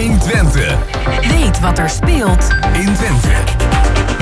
120. 0.00 0.78
Weet 1.28 1.60
wat 1.60 1.78
er 1.78 1.90
speelt 1.90 2.48
in 2.72 2.94
Twente. 2.94 3.28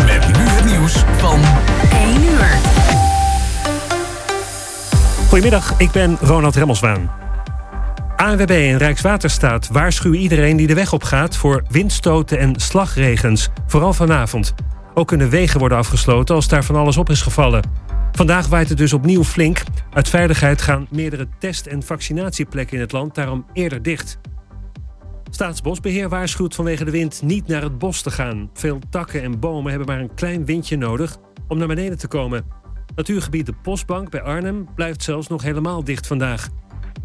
Met 0.07 0.27
nu 0.27 0.45
het 0.45 0.65
nieuws 0.65 0.93
van 1.17 1.41
1 1.91 2.23
uur. 2.23 2.59
Goedemiddag, 5.29 5.75
ik 5.77 5.91
ben 5.91 6.17
Ronald 6.21 6.57
Remmelswaan. 6.57 7.11
ANWB 8.17 8.51
en 8.51 8.77
Rijkswaterstaat 8.77 9.69
waarschuwen 9.69 10.19
iedereen 10.19 10.57
die 10.57 10.67
de 10.67 10.75
weg 10.75 10.93
op 10.93 11.03
gaat 11.03 11.37
voor 11.37 11.63
windstoten 11.71 12.39
en 12.39 12.61
slagregens, 12.61 13.49
vooral 13.67 13.93
vanavond. 13.93 14.55
Ook 14.95 15.09
kunnen 15.09 15.31
wegen 15.31 15.61
worden 15.61 15.79
afgesloten 15.79 16.35
als 16.35 16.49
daar 16.49 16.65
van 16.65 16.77
alles 16.77 16.97
op 16.97 17.11
is 17.11 17.23
gevallen. 17.23 17.63
Vandaag 18.13 18.47
waait 18.47 18.69
het 18.69 18.79
dus 18.79 18.93
opnieuw 18.93 19.25
flink. 19.25 19.63
Uit 19.93 20.09
veiligheid 20.09 20.63
gaan 20.63 20.87
meerdere 20.91 21.29
test- 21.39 21.67
en 21.67 21.83
vaccinatieplekken 21.83 22.77
in 22.77 22.83
het 22.83 22.93
land 22.93 23.15
daarom 23.15 23.47
eerder 23.53 23.83
dicht. 23.83 24.19
Staatsbosbeheer 25.31 26.09
waarschuwt 26.09 26.55
vanwege 26.55 26.85
de 26.85 26.91
wind 26.91 27.23
niet 27.23 27.47
naar 27.47 27.63
het 27.63 27.79
bos 27.79 28.03
te 28.03 28.11
gaan. 28.11 28.51
Veel 28.53 28.79
takken 28.91 29.23
en 29.23 29.41
bomen 29.41 29.71
hebben 29.71 29.89
maar 29.89 30.01
een 30.01 30.15
klein 30.15 30.45
windje 30.45 30.77
nodig 30.77 31.17
om 31.49 31.59
naar 31.59 31.67
beneden 31.67 31.99
te 31.99 32.09
komen. 32.09 32.45
Natuurgebied 32.95 33.47
de 33.47 33.53
Postbank 33.63 34.11
bij 34.11 34.23
Arnhem 34.23 34.69
blijft 34.75 35.03
zelfs 35.03 35.29
nog 35.29 35.43
helemaal 35.43 35.85
dicht 35.85 36.07
vandaag. 36.07 36.49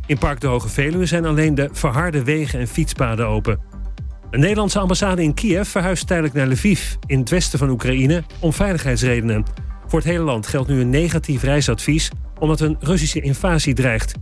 In 0.05 0.17
Park 0.17 0.39
de 0.39 0.47
Hoge 0.47 0.69
Veluwe 0.69 1.05
zijn 1.05 1.25
alleen 1.25 1.55
de 1.55 1.69
verharde 1.71 2.23
wegen 2.23 2.59
en 2.59 2.67
fietspaden 2.67 3.27
open. 3.27 3.59
De 4.29 4.37
Nederlandse 4.37 4.79
ambassade 4.79 5.23
in 5.23 5.33
Kiev 5.33 5.67
verhuist 5.67 6.07
tijdelijk 6.07 6.33
naar 6.33 6.47
Lviv, 6.47 6.95
in 7.05 7.19
het 7.19 7.29
westen 7.29 7.59
van 7.59 7.69
Oekraïne, 7.69 8.23
om 8.39 8.53
veiligheidsredenen. 8.53 9.43
Voor 9.87 9.99
het 9.99 10.07
hele 10.07 10.23
land 10.23 10.47
geldt 10.47 10.69
nu 10.69 10.81
een 10.81 10.89
negatief 10.89 11.43
reisadvies, 11.43 12.11
omdat 12.39 12.59
een 12.59 12.77
Russische 12.79 13.21
invasie 13.21 13.73
dreigt. 13.73 14.13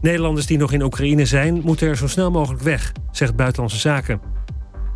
Nederlanders 0.00 0.46
die 0.46 0.58
nog 0.58 0.72
in 0.72 0.82
Oekraïne 0.82 1.26
zijn, 1.26 1.60
moeten 1.64 1.88
er 1.88 1.96
zo 1.96 2.06
snel 2.06 2.30
mogelijk 2.30 2.62
weg, 2.62 2.92
zegt 3.10 3.36
Buitenlandse 3.36 3.78
Zaken. 3.78 4.20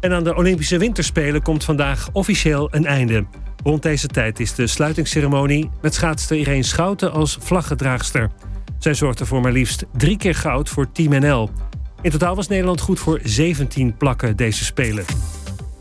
En 0.00 0.12
aan 0.12 0.24
de 0.24 0.36
Olympische 0.36 0.78
Winterspelen 0.78 1.42
komt 1.42 1.64
vandaag 1.64 2.08
officieel 2.12 2.68
een 2.74 2.86
einde. 2.86 3.26
Rond 3.64 3.82
deze 3.82 4.06
tijd 4.06 4.40
is 4.40 4.54
de 4.54 4.66
sluitingsceremonie 4.66 5.70
met 5.80 5.94
schaatster 5.94 6.36
Irene 6.36 6.62
Schouten 6.62 7.12
als 7.12 7.38
vlaggedraagster. 7.40 8.30
Zij 8.78 8.94
zorgde 8.94 9.26
voor 9.26 9.40
maar 9.40 9.52
liefst 9.52 9.84
drie 9.96 10.16
keer 10.16 10.34
goud 10.34 10.68
voor 10.68 10.92
Team 10.92 11.20
NL. 11.20 11.50
In 12.00 12.10
totaal 12.10 12.36
was 12.36 12.48
Nederland 12.48 12.80
goed 12.80 13.00
voor 13.00 13.20
17 13.22 13.96
plakken 13.96 14.36
deze 14.36 14.64
Spelen. 14.64 15.04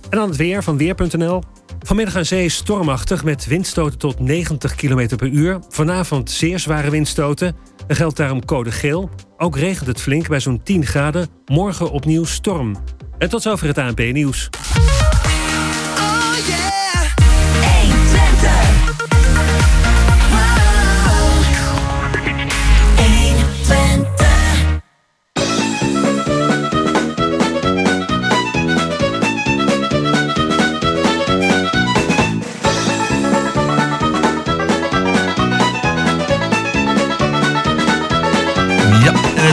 En 0.10 0.18
dan 0.18 0.28
het 0.28 0.38
weer 0.38 0.64
van 0.64 0.78
Weer.nl. 0.78 1.44
Vanmiddag 1.80 2.16
aan 2.16 2.26
zee 2.26 2.50
stormachtig 2.50 3.24
met 3.24 3.46
windstoten 3.46 4.00
tot 4.00 4.20
90 4.20 4.76
km 4.76 5.16
per 5.16 5.28
uur. 5.28 5.60
Vanavond 5.70 6.32
zeer 6.32 6.60
zware 6.60 6.90
windstoten. 6.90 7.56
Er 7.92 7.98
geldt 7.98 8.18
daarom 8.18 8.46
code 8.46 8.72
geel. 8.72 9.10
Ook 9.38 9.58
regent 9.58 9.88
het 9.88 10.02
flink 10.02 10.28
bij 10.28 10.40
zo'n 10.40 10.64
10 10.64 10.86
graden. 10.86 11.28
Morgen 11.46 11.92
opnieuw 11.92 12.26
storm. 12.26 12.76
En 13.18 13.30
tot 13.30 13.42
zover 13.42 13.68
het 13.68 13.78
ANP-nieuws. 13.78 14.50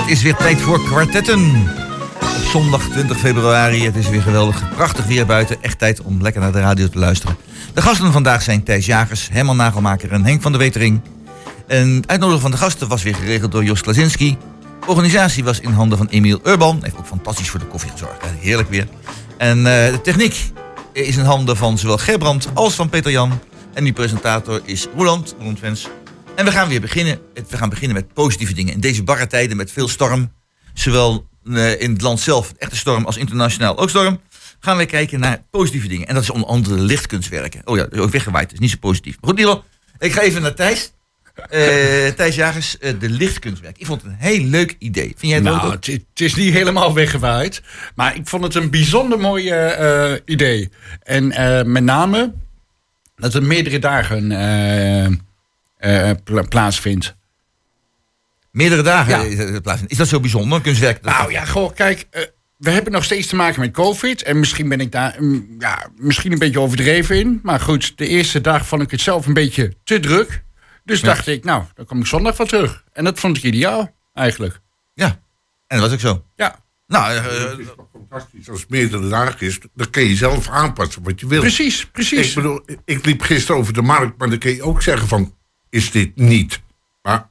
Het 0.08 0.16
is 0.16 0.22
weer 0.22 0.36
tijd 0.36 0.60
voor 0.60 0.84
kwartetten. 0.84 1.68
Op 2.20 2.44
zondag 2.50 2.88
20 2.88 3.18
februari. 3.18 3.84
Het 3.84 3.96
is 3.96 4.08
weer 4.08 4.22
geweldig. 4.22 4.74
Prachtig 4.74 5.06
weer 5.06 5.26
buiten. 5.26 5.62
Echt 5.62 5.78
tijd 5.78 6.02
om 6.02 6.22
lekker 6.22 6.40
naar 6.40 6.52
de 6.52 6.60
radio 6.60 6.88
te 6.88 6.98
luisteren. 6.98 7.36
De 7.74 7.82
gasten 7.82 8.12
vandaag 8.12 8.42
zijn 8.42 8.62
Thijs 8.62 8.86
Jagers, 8.86 9.28
Herman 9.32 9.56
Nagelmaker 9.56 10.12
en 10.12 10.24
Henk 10.24 10.42
van 10.42 10.52
der 10.52 10.60
Wetering. 10.60 11.00
En 11.66 11.94
het 11.94 12.08
uitnodigen 12.08 12.40
van 12.40 12.50
de 12.50 12.56
gasten 12.56 12.88
was 12.88 13.02
weer 13.02 13.14
geregeld 13.14 13.52
door 13.52 13.64
Jos 13.64 13.80
Klasinski. 13.80 14.36
De 14.80 14.86
organisatie 14.86 15.44
was 15.44 15.60
in 15.60 15.72
handen 15.72 15.98
van 15.98 16.06
Emiel 16.06 16.40
Urban. 16.44 16.78
Heeft 16.82 16.98
ook 16.98 17.06
fantastisch 17.06 17.50
voor 17.50 17.60
de 17.60 17.66
koffie 17.66 17.90
gezorgd. 17.90 18.22
Heerlijk 18.38 18.70
weer. 18.70 18.88
En 19.38 19.58
eh, 19.58 19.92
de 19.92 20.00
techniek 20.02 20.52
is 20.92 21.16
in 21.16 21.24
handen 21.24 21.56
van 21.56 21.78
zowel 21.78 21.98
Gerbrand 21.98 22.48
als 22.54 22.74
van 22.74 22.88
Peter 22.88 23.10
Jan. 23.10 23.40
En 23.74 23.84
die 23.84 23.92
presentator 23.92 24.60
is 24.64 24.86
Roland, 24.96 25.34
Roland. 25.38 25.88
En 26.38 26.44
we 26.44 26.50
gaan 26.50 26.68
weer 26.68 26.80
beginnen. 26.80 27.20
We 27.48 27.56
gaan 27.56 27.68
beginnen 27.68 27.96
met 27.96 28.12
positieve 28.12 28.54
dingen. 28.54 28.72
In 28.72 28.80
deze 28.80 29.02
barre 29.02 29.26
tijden 29.26 29.56
met 29.56 29.72
veel 29.72 29.88
storm, 29.88 30.32
zowel 30.74 31.26
eh, 31.44 31.80
in 31.80 31.92
het 31.92 32.00
land 32.00 32.20
zelf, 32.20 32.52
echte 32.58 32.76
storm, 32.76 33.04
als 33.04 33.16
internationaal 33.16 33.78
ook 33.78 33.88
storm, 33.88 34.20
gaan 34.60 34.76
we 34.76 34.86
kijken 34.86 35.20
naar 35.20 35.42
positieve 35.50 35.88
dingen. 35.88 36.08
En 36.08 36.14
dat 36.14 36.22
is 36.22 36.30
onder 36.30 36.48
andere 36.48 36.74
lichtkunstwerken. 36.80 37.60
Oh 37.64 37.76
ja, 37.76 37.86
ook 37.96 38.10
weggewaaid, 38.10 38.52
is 38.52 38.58
niet 38.58 38.70
zo 38.70 38.76
positief. 38.80 39.16
Maar 39.20 39.30
goed, 39.30 39.38
Nilo, 39.38 39.64
ik 39.98 40.12
ga 40.12 40.20
even 40.20 40.42
naar 40.42 40.54
Thijs. 40.54 40.92
Eh, 41.34 42.06
Thijs 42.16 42.34
Jagers, 42.34 42.78
eh, 42.78 42.92
de 42.98 43.10
lichtkunstwerk. 43.10 43.78
Ik 43.78 43.86
vond 43.86 44.02
het 44.02 44.10
een 44.10 44.18
heel 44.18 44.44
leuk 44.44 44.76
idee. 44.78 45.06
Vind 45.06 45.20
jij 45.20 45.34
het 45.34 45.42
Nou, 45.42 45.66
ook? 45.66 45.72
het, 45.72 45.86
het 45.86 46.20
is 46.20 46.34
niet 46.34 46.52
helemaal 46.52 46.94
weggewaaid. 46.94 47.62
Maar 47.94 48.16
ik 48.16 48.28
vond 48.28 48.42
het 48.44 48.54
een 48.54 48.70
bijzonder 48.70 49.18
mooi 49.18 49.52
idee. 50.24 50.70
En 51.02 51.26
met 51.72 51.82
name 51.82 52.32
dat 53.16 53.32
het 53.32 53.42
meerdere 53.42 53.78
dagen 53.78 54.30
eh, 55.78 56.10
eh, 56.10 56.16
pla- 56.24 56.42
plaatsvindt. 56.42 57.16
Meerdere 58.50 58.82
dagen 58.82 59.12
Ja. 59.12 59.22
is 59.22 59.38
het 59.38 59.62
plaatsvinden. 59.62 59.88
Is 59.88 59.96
dat 59.96 60.08
zo 60.08 60.20
bijzonder, 60.20 60.60
kunstwerk? 60.60 61.02
Nou 61.02 61.30
ja, 61.32 61.44
goh, 61.44 61.74
kijk. 61.74 62.06
eh, 62.10 62.22
we 62.56 62.70
hebben 62.70 62.92
nog 62.92 63.04
steeds 63.04 63.26
te 63.26 63.36
maken 63.36 63.60
met 63.60 63.70
COVID. 63.72 64.22
En 64.22 64.38
misschien 64.38 64.68
ben 64.68 64.80
ik 64.80 64.92
daar 64.92 65.16
mm, 65.18 65.56
ja, 65.58 65.86
misschien 65.96 66.32
een 66.32 66.38
beetje 66.38 66.60
overdreven 66.60 67.18
in. 67.18 67.40
Maar 67.42 67.60
goed, 67.60 67.98
de 67.98 68.06
eerste 68.06 68.40
dag 68.40 68.66
vond 68.66 68.82
ik 68.82 68.90
het 68.90 69.00
zelf 69.00 69.26
een 69.26 69.34
beetje 69.34 69.72
te 69.84 70.00
druk. 70.00 70.44
Dus 70.84 71.00
dacht 71.00 71.26
ik, 71.26 71.44
nou, 71.44 71.62
dan 71.74 71.84
kom 71.86 72.00
ik 72.00 72.06
zondag 72.06 72.36
van 72.36 72.46
terug. 72.46 72.84
En 72.92 73.04
dat 73.04 73.18
vond 73.18 73.36
ik 73.36 73.42
ideaal, 73.42 73.94
eigenlijk. 74.14 74.60
Ja, 74.94 75.06
en 75.66 75.78
dat 75.78 75.80
was 75.80 75.92
ook 75.92 76.00
zo. 76.00 76.24
Ja, 76.36 76.66
Nou, 76.86 77.14
eh, 77.14 77.22
Het 77.50 77.58
is 77.58 77.66
toch 77.76 77.86
fantastisch. 77.92 78.48
Als 78.50 78.60
het 78.60 78.70
meerdere 78.70 79.08
dagen 79.08 79.40
is, 79.46 79.58
dan 79.74 79.90
kun 79.90 80.02
je 80.02 80.16
zelf 80.16 80.48
aanpassen 80.48 81.02
wat 81.02 81.20
je 81.20 81.26
wil. 81.26 81.40
precies, 81.40 81.86
precies. 81.86 82.28
Ik 82.28 82.34
bedoel, 82.34 82.60
ik 82.84 83.04
liep 83.06 83.20
gisteren 83.22 83.60
over 83.60 83.72
de 83.72 83.82
markt, 83.82 84.18
maar 84.18 84.28
dan 84.30 84.38
kun 84.38 84.54
je 84.54 84.62
ook 84.62 84.82
zeggen 84.82 85.08
van, 85.08 85.34
is 85.70 85.90
dit 85.90 86.16
niet? 86.16 86.60
Maar 87.02 87.28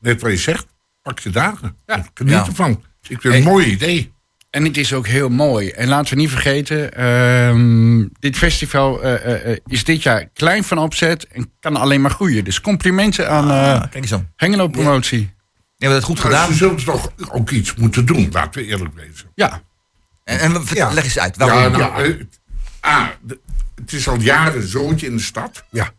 net 0.00 0.20
wat 0.20 0.30
je 0.30 0.36
zegt, 0.36 0.66
pak 1.02 1.18
je 1.18 1.30
dagen. 1.30 1.76
Ja. 1.86 2.04
Geniet 2.14 2.32
Ja. 2.32 2.46
ervan. 2.46 2.70
Ik 2.70 3.20
vind 3.20 3.22
het 3.22 3.34
een 3.34 3.42
mooi 3.42 3.66
idee. 3.66 4.12
En 4.50 4.64
het 4.64 4.76
is 4.76 4.92
ook 4.92 5.06
heel 5.06 5.28
mooi. 5.28 5.70
En 5.70 5.88
laten 5.88 6.14
we 6.14 6.20
niet 6.20 6.30
vergeten, 6.30 6.92
ehm, 6.94 8.04
dit 8.18 8.36
festival 8.36 9.02
eh, 9.02 9.14
eh, 9.14 9.50
eh, 9.52 9.58
is 9.66 9.84
dit 9.84 10.02
jaar 10.02 10.28
klein 10.32 10.64
van 10.64 10.78
opzet 10.78 11.26
en 11.26 11.50
kan 11.60 11.76
alleen 11.76 12.00
maar 12.00 12.10
groeien. 12.10 12.44
Dus 12.44 12.60
complimenten 12.60 13.30
aan 13.30 13.50
ah, 13.50 13.80
kijk 13.80 13.94
eens 13.94 14.12
aan. 14.14 14.32
Hengelo 14.36 14.68
Promotie. 14.68 15.32
Je 15.76 15.84
hebt 15.86 15.94
het 15.94 16.04
goed 16.04 16.16
Maar 16.16 16.24
gedaan. 16.24 16.48
ze 16.50 16.54
zullen 16.54 16.84
toch 16.84 17.12
ook 17.30 17.50
iets 17.50 17.74
moeten 17.74 18.06
doen, 18.06 18.28
laten 18.32 18.60
we 18.62 18.66
eerlijk 18.66 18.94
wezen. 18.94 19.30
Ja, 19.34 19.62
En, 20.24 20.38
en 20.38 20.62
Ja. 20.72 20.92
leg 20.92 21.04
eens 21.04 21.18
uit. 21.18 21.36
Waarom? 21.36 21.58
Ja, 21.62 21.68
nou, 21.68 22.04
eh, 22.04 22.24
ah, 22.80 23.06
de- 23.22 23.40
het 23.74 23.92
is 23.92 24.08
al 24.08 24.20
jaren 24.20 24.60
een 24.60 24.68
zoontje 24.68 25.06
in 25.06 25.16
de 25.16 25.22
stad. 25.22 25.64
Ja. 25.70 25.90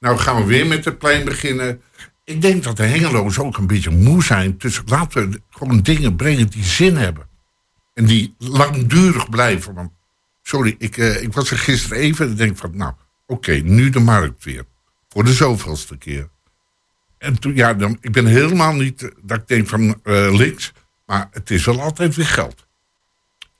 Nou 0.00 0.18
gaan 0.18 0.36
we 0.36 0.44
weer 0.44 0.66
met 0.66 0.84
het 0.84 0.98
plein 0.98 1.24
beginnen. 1.24 1.82
Ik 2.24 2.42
denk 2.42 2.62
dat 2.62 2.76
de 2.76 2.82
Hengelo's 2.82 3.38
ook 3.38 3.56
een 3.56 3.66
beetje 3.66 3.90
moe 3.90 4.24
zijn. 4.24 4.58
Dus 4.58 4.82
laten 4.86 5.30
we 5.30 5.42
gewoon 5.50 5.80
dingen 5.80 6.16
brengen 6.16 6.46
die 6.46 6.64
zin 6.64 6.96
hebben. 6.96 7.28
En 7.94 8.04
die 8.04 8.34
langdurig 8.38 9.28
blijven. 9.28 9.74
Want, 9.74 9.90
sorry, 10.42 10.74
ik, 10.78 10.96
eh, 10.96 11.22
ik 11.22 11.32
was 11.32 11.50
er 11.50 11.58
gisteren 11.58 11.98
even 11.98 12.28
en 12.28 12.34
denk 12.34 12.56
van, 12.56 12.76
nou, 12.76 12.92
oké, 13.26 13.52
nu 13.52 13.90
de 13.90 14.00
markt 14.00 14.44
weer. 14.44 14.64
Voor 15.08 15.24
de 15.24 15.32
zoveelste 15.32 15.96
keer. 15.96 16.28
En 17.18 17.40
toen, 17.40 17.54
ja, 17.54 17.74
dan, 17.74 17.98
ik 18.00 18.12
ben 18.12 18.26
helemaal 18.26 18.72
niet 18.72 19.02
eh, 19.02 19.10
dat 19.22 19.38
ik 19.38 19.48
denk 19.48 19.68
van 19.68 20.00
eh, 20.02 20.34
links. 20.34 20.72
Maar 21.06 21.28
het 21.30 21.50
is 21.50 21.64
wel 21.64 21.80
altijd 21.80 22.14
weer 22.14 22.26
geld. 22.26 22.66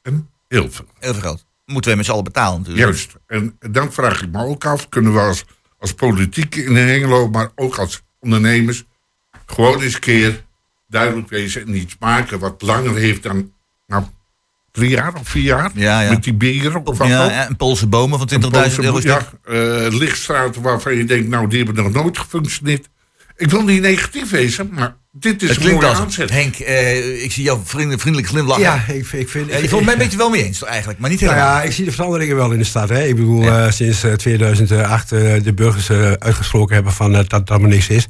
En 0.03 0.31
heel 0.49 0.71
veel. 0.71 0.87
Heel 0.99 1.12
veel 1.12 1.22
geld. 1.22 1.45
Moeten 1.65 1.91
we 1.91 1.97
met 1.97 2.07
z'n 2.07 2.13
allen 2.13 2.25
betalen 2.25 2.59
natuurlijk. 2.59 2.87
Juist. 2.87 3.15
En 3.27 3.57
dan 3.71 3.92
vraag 3.92 4.22
ik 4.22 4.31
me 4.33 4.45
ook 4.45 4.65
af, 4.65 4.89
kunnen 4.89 5.13
we 5.13 5.19
als, 5.19 5.45
als 5.80 5.94
politiek 5.94 6.54
in 6.54 6.77
Hengelo, 6.77 7.28
maar 7.28 7.50
ook 7.54 7.77
als 7.77 8.03
ondernemers, 8.18 8.84
gewoon 9.47 9.80
eens 9.80 9.94
een 9.94 10.00
keer 10.00 10.44
duidelijk 10.88 11.28
wezen 11.28 11.66
en 11.66 11.74
iets 11.74 11.97
maken 11.98 12.38
wat 12.38 12.62
langer 12.62 12.97
heeft 12.97 13.22
dan 13.22 13.53
nou, 13.86 14.04
drie 14.72 14.91
jaar 14.91 15.15
of 15.15 15.28
vier 15.28 15.42
jaar? 15.42 15.71
Ja, 15.74 16.00
ja. 16.00 16.10
Met 16.10 16.24
die 16.24 16.34
bieren 16.34 16.86
of 16.86 16.98
wat 16.98 17.09
Ja, 17.09 17.24
ja, 17.24 17.47
en 17.47 17.56
Poolse 17.56 17.86
bomen 17.86 18.18
van 18.18 18.28
20.000 18.71 18.77
euro 18.77 19.00
ja, 19.03 19.32
eh, 19.44 19.86
lichtstraten 19.88 20.62
waarvan 20.62 20.97
je 20.97 21.04
denkt, 21.04 21.28
nou, 21.28 21.48
die 21.48 21.65
hebben 21.65 21.84
nog 21.84 21.92
nooit 21.92 22.18
gefunctioneerd. 22.18 22.88
Ik 23.41 23.51
wil 23.51 23.63
niet 23.65 23.81
negatief 23.83 24.31
wezen, 24.31 24.71
maar 24.72 24.97
dit 25.13 25.42
is 25.42 25.48
Het 25.48 25.65
een 25.65 25.72
mooie 25.72 25.87
aanzet. 25.87 26.31
Henk, 26.31 26.54
eh, 26.57 27.22
ik 27.25 27.33
zie 27.33 27.42
jou 27.45 27.59
vriendelijk, 27.65 28.01
vriendelijk 28.01 28.31
glimlachen. 28.31 28.63
Ja, 28.63 28.84
ik, 28.89 29.07
ik 29.13 29.28
vind... 29.28 29.48
Eh, 29.51 29.63
je 29.63 29.69
vond 29.69 29.84
mij 29.84 29.92
een 29.92 29.98
beetje 29.98 30.16
wel 30.16 30.31
mee 30.31 30.45
eens 30.45 30.59
toch 30.59 30.69
eigenlijk, 30.69 30.98
maar 31.01 31.10
niet 31.10 31.21
Nou 31.21 31.33
helemaal. 31.33 31.54
ja, 31.57 31.63
ik 31.63 31.72
zie 31.72 31.84
de 31.84 31.92
veranderingen 31.92 32.37
wel 32.37 32.51
in 32.51 32.59
de 32.59 32.65
stad. 32.65 32.89
Hè. 32.89 33.04
Ik 33.04 33.15
bedoel, 33.16 33.42
Ja. 33.42 33.66
eh, 33.66 33.72
sinds 33.72 34.03
eh, 34.04 34.13
2008 34.13 35.13
eh, 35.13 35.42
de 35.42 35.54
burgers 35.54 35.89
eh, 35.89 36.13
uitgesproken 36.13 36.75
hebben 36.75 36.92
van, 36.92 37.13
dat 37.13 37.28
dat 37.31 37.48
maar 37.60 37.69
niks 37.69 37.89
is. 37.89 38.07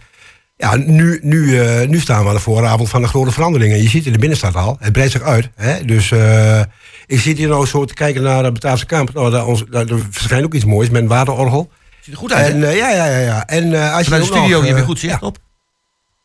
Ja, 0.56 0.76
nu, 0.76 1.18
nu, 1.22 1.60
eh, 1.60 1.88
nu 1.88 2.00
staan 2.00 2.22
we 2.22 2.28
aan 2.28 2.34
de 2.34 2.40
vooravond 2.40 2.88
van 2.88 3.02
de 3.02 3.08
grote 3.08 3.30
veranderingen. 3.30 3.82
Je 3.82 3.88
ziet 3.88 4.06
in 4.06 4.12
de 4.12 4.18
binnenstad 4.18 4.54
al, 4.54 4.76
het 4.80 4.92
breidt 4.92 5.12
zich 5.12 5.22
uit. 5.22 5.48
Hè. 5.56 5.84
Dus 5.84 6.10
eh, 6.10 6.60
Ik 7.06 7.20
zit 7.20 7.38
hier 7.38 7.48
nou 7.48 7.66
zo 7.66 7.84
te 7.84 7.94
kijken 7.94 8.22
naar 8.22 8.42
de 8.42 8.52
Bataafse 8.52 8.86
Kamp. 8.86 9.12
Nou, 9.14 9.30
daar, 9.30 9.46
ons, 9.46 9.64
daar, 9.70 9.86
er 9.86 9.98
verschijnt 10.10 10.44
ook 10.44 10.54
iets 10.54 10.64
moois 10.64 10.90
met 10.90 11.02
een 11.02 11.08
waterorgel. 11.08 11.70
Ziet 12.00 12.14
er 12.14 12.20
goed 12.20 12.32
uit, 12.32 12.52
En 12.52 12.64
eh, 12.64 12.76
ja, 12.76 12.90
ja, 12.90 13.06
ja, 13.06 13.18
ja. 13.18 13.46
En 13.46 13.74
eh, 13.74 13.94
als 13.94 14.06
je 14.06 14.14
de 14.14 14.24
studio 14.24 14.58
nog, 14.60 14.68
eh, 14.68 14.74
weer 14.74 14.84
goed 14.84 14.98
zicht 14.98 15.20
ja, 15.20 15.26
op. 15.26 15.38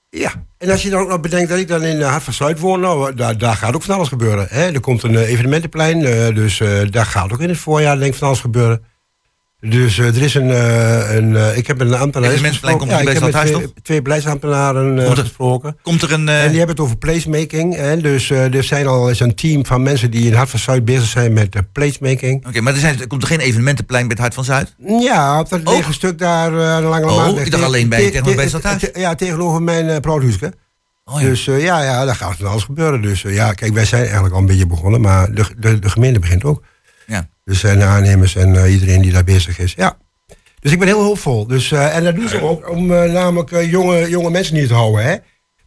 Ja, 0.10 0.32
en 0.58 0.70
als 0.70 0.84
je 0.84 0.90
dan 0.90 1.02
ook 1.02 1.10
nog 1.10 1.20
bedenkt 1.20 1.50
dat 1.50 1.60
ik 1.60 1.68
dan 1.68 1.84
in 1.84 2.02
eh, 2.02 2.10
Hart 2.10 2.24
van 2.24 2.34
Zuid 2.34 2.60
woon, 2.60 2.80
nou, 2.80 3.14
daar, 3.14 3.38
daar 3.38 3.56
gaat 3.56 3.76
ook 3.76 3.84
van 3.84 3.96
alles 3.96 4.08
gebeuren. 4.08 4.48
Hè? 4.50 4.72
Er 4.72 4.80
komt 4.80 5.04
een 5.04 5.16
eh, 5.16 5.30
evenementenplein, 5.30 6.06
eh, 6.06 6.36
dus 6.36 6.60
eh, 6.60 6.70
daar 6.90 7.06
gaat 7.06 7.34
ook 7.34 7.40
in 7.40 7.50
het 7.50 7.58
voorjaar 7.58 8.00
denk 8.00 8.12
ik 8.12 8.18
van 8.18 8.28
alles 8.28 8.40
gebeuren. 8.40 8.84
Dus 9.70 9.98
eh, 10.00 10.06
er 10.16 10.22
is 10.22 10.34
een, 10.34 10.52
eh, 10.52 11.16
een 11.16 11.36
eh, 11.36 11.58
ik 11.58 11.68
heb 11.68 11.80
een 11.82 11.94
ambtenaar 11.94 12.30
Evenementenplein 12.30 12.78
komt 12.78 12.90
ja, 12.90 12.96
er 12.96 13.02
ik 13.08 13.14
heb 13.20 13.34
met 13.34 13.46
twee, 13.46 13.74
twee 13.84 14.02
beleidsambtenaren 14.02 14.96
Komt 15.06 15.18
er- 15.18 15.24
gesproken. 15.24 15.78
Komt 15.82 16.02
er 16.02 16.12
een... 16.14 16.30
En 16.30 16.48
die 16.50 16.58
hebben 16.58 16.76
het 16.76 16.80
over 16.80 16.98
placemaking. 16.98 17.76
Hè? 17.76 17.98
Dus 18.02 18.30
er 18.30 18.64
zijn 18.64 18.88
al 18.88 19.10
eens 19.10 19.20
een 19.20 19.36
team 19.36 19.66
van 19.66 19.84
mensen 19.84 20.12
die 20.12 20.26
in 20.28 20.34
Hart 20.34 20.50
van 20.50 20.60
Zuid 20.60 20.86
bezig 20.86 21.06
zijn 21.08 21.34
met 21.34 21.56
placemaking. 21.72 22.48
Oké, 22.48 22.62
maar 22.62 22.74
er, 22.74 22.80
zijn, 22.80 23.00
er 23.00 23.08
komt 23.08 23.22
er 23.22 23.28
geen 23.28 23.40
evenementenplein 23.40 24.02
bij 24.08 24.12
het 24.12 24.20
Hart 24.20 24.34
van 24.34 24.44
Zuid? 24.44 24.76
Ja, 25.02 25.40
op 25.40 25.50
dat 25.50 25.62
lege 25.70 25.94
stuk 25.94 26.20
daar 26.20 26.52
de 26.82 26.88
Lange 26.88 27.06
Oh, 27.10 27.18
Maanweg. 27.18 27.46
ik 27.46 27.52
dacht 27.52 27.64
alleen 27.64 27.90
bij- 27.90 28.00
Te- 28.00 28.06
tegenover 28.06 28.36
bij 28.36 28.44
te- 28.44 28.50
Stadhuis. 28.50 28.80
te- 28.82 29.00
Ja, 29.00 29.16
tegenover 29.16 29.62
mijn 29.62 30.02
broodhuisje. 30.02 30.54
Oh, 31.06 31.22
ja. 31.22 31.28
Dus 31.28 31.46
ja, 31.46 31.84
ja, 31.84 32.06
daar 32.06 32.16
gaat 32.16 32.36
van 32.38 32.48
alles 32.48 32.64
gebeuren. 32.64 33.02
Dus 33.02 33.22
ja, 33.22 33.54
kijk, 33.54 33.74
wij 33.74 33.86
zijn 33.86 34.02
eigenlijk 34.04 34.34
al 34.34 34.40
een 34.40 34.46
beetje 34.46 34.68
begonnen, 34.68 35.02
maar 35.02 35.32
de, 35.34 35.46
de, 35.58 35.80
de 35.80 35.90
gemeente 35.90 36.20
begint 36.20 36.44
ook. 36.44 36.64
Ja. 37.08 37.28
Dus 37.44 37.64
en 37.64 37.78
de 37.80 37.84
aannemers 37.86 38.36
en 38.36 38.56
eh, 38.64 38.74
iedereen 38.74 39.02
die 39.02 39.12
daar 39.12 39.24
bezig 39.24 39.60
is. 39.60 39.74
Ja. 39.78 39.98
Dus 40.60 40.72
ik 40.72 40.80
ben 40.80 40.88
heel 40.88 41.04
hoopvol. 41.04 41.48
Dus, 41.48 41.72
eh, 41.72 41.96
en 41.96 42.04
dat 42.04 42.16
doen 42.16 42.30
ze 42.30 42.42
ook 42.42 42.70
om 42.70 42.92
eh, 42.94 43.12
namelijk 43.12 43.52
eh, 43.52 43.72
jonge, 43.72 44.10
jonge 44.10 44.30
mensen 44.30 44.56
hier 44.56 44.68
te 44.68 44.74
houden. 44.74 45.06
Hè? 45.06 45.16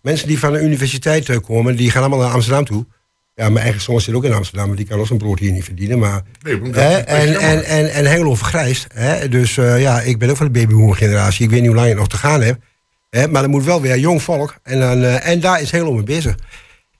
Mensen 0.02 0.28
die 0.28 0.38
van 0.38 0.52
de 0.52 0.60
universiteit 0.60 1.28
eh, 1.28 1.36
komen, 1.46 1.76
die 1.76 1.90
gaan 1.90 2.00
allemaal 2.02 2.20
naar 2.20 2.32
Amsterdam 2.34 2.64
toe. 2.64 2.86
Ja, 3.34 3.48
mijn 3.48 3.64
eigen 3.64 3.80
zoon 3.82 4.00
zit 4.00 4.14
ook 4.14 4.24
in 4.24 4.32
Amsterdam, 4.32 4.66
maar 4.68 4.76
die 4.76 4.86
kan 4.86 4.98
ook 4.98 5.06
zijn 5.06 5.18
brood 5.18 5.38
hier 5.38 5.52
niet 5.52 5.64
verdienen. 5.64 5.98
Maar, 5.98 6.22
Nee, 6.42 6.56
maar 6.60 6.74
hè, 6.74 6.96
en, 6.96 7.40
en, 7.40 7.64
en, 7.64 7.90
en 7.92 8.04
Hengelo 8.06 8.34
vergrijst. 8.34 8.86
Hè? 8.94 9.28
Dus 9.28 9.56
eh, 9.56 9.80
ja, 9.80 10.00
ik 10.00 10.18
ben 10.18 10.30
ook 10.30 10.36
van 10.36 10.46
de 10.52 10.60
babyboomer 10.60 10.96
generatie. 10.96 11.44
Ik 11.44 11.50
weet 11.50 11.58
niet 11.60 11.68
hoe 11.68 11.78
lang 11.78 11.90
ik 11.90 11.96
nog 11.96 12.08
te 12.08 12.16
gaan 12.16 12.42
heb. 12.42 12.58
Hè? 13.10 13.28
Maar 13.28 13.42
er 13.42 13.48
moet 13.48 13.64
wel 13.64 13.80
weer 13.80 13.98
jong 13.98 14.22
volk. 14.22 14.54
En, 14.62 14.80
dan, 14.80 15.02
eh, 15.02 15.28
en 15.28 15.40
daar 15.40 15.60
is 15.60 15.70
Hengelo 15.70 15.92
mee 15.92 16.02
bezig. 16.02 16.34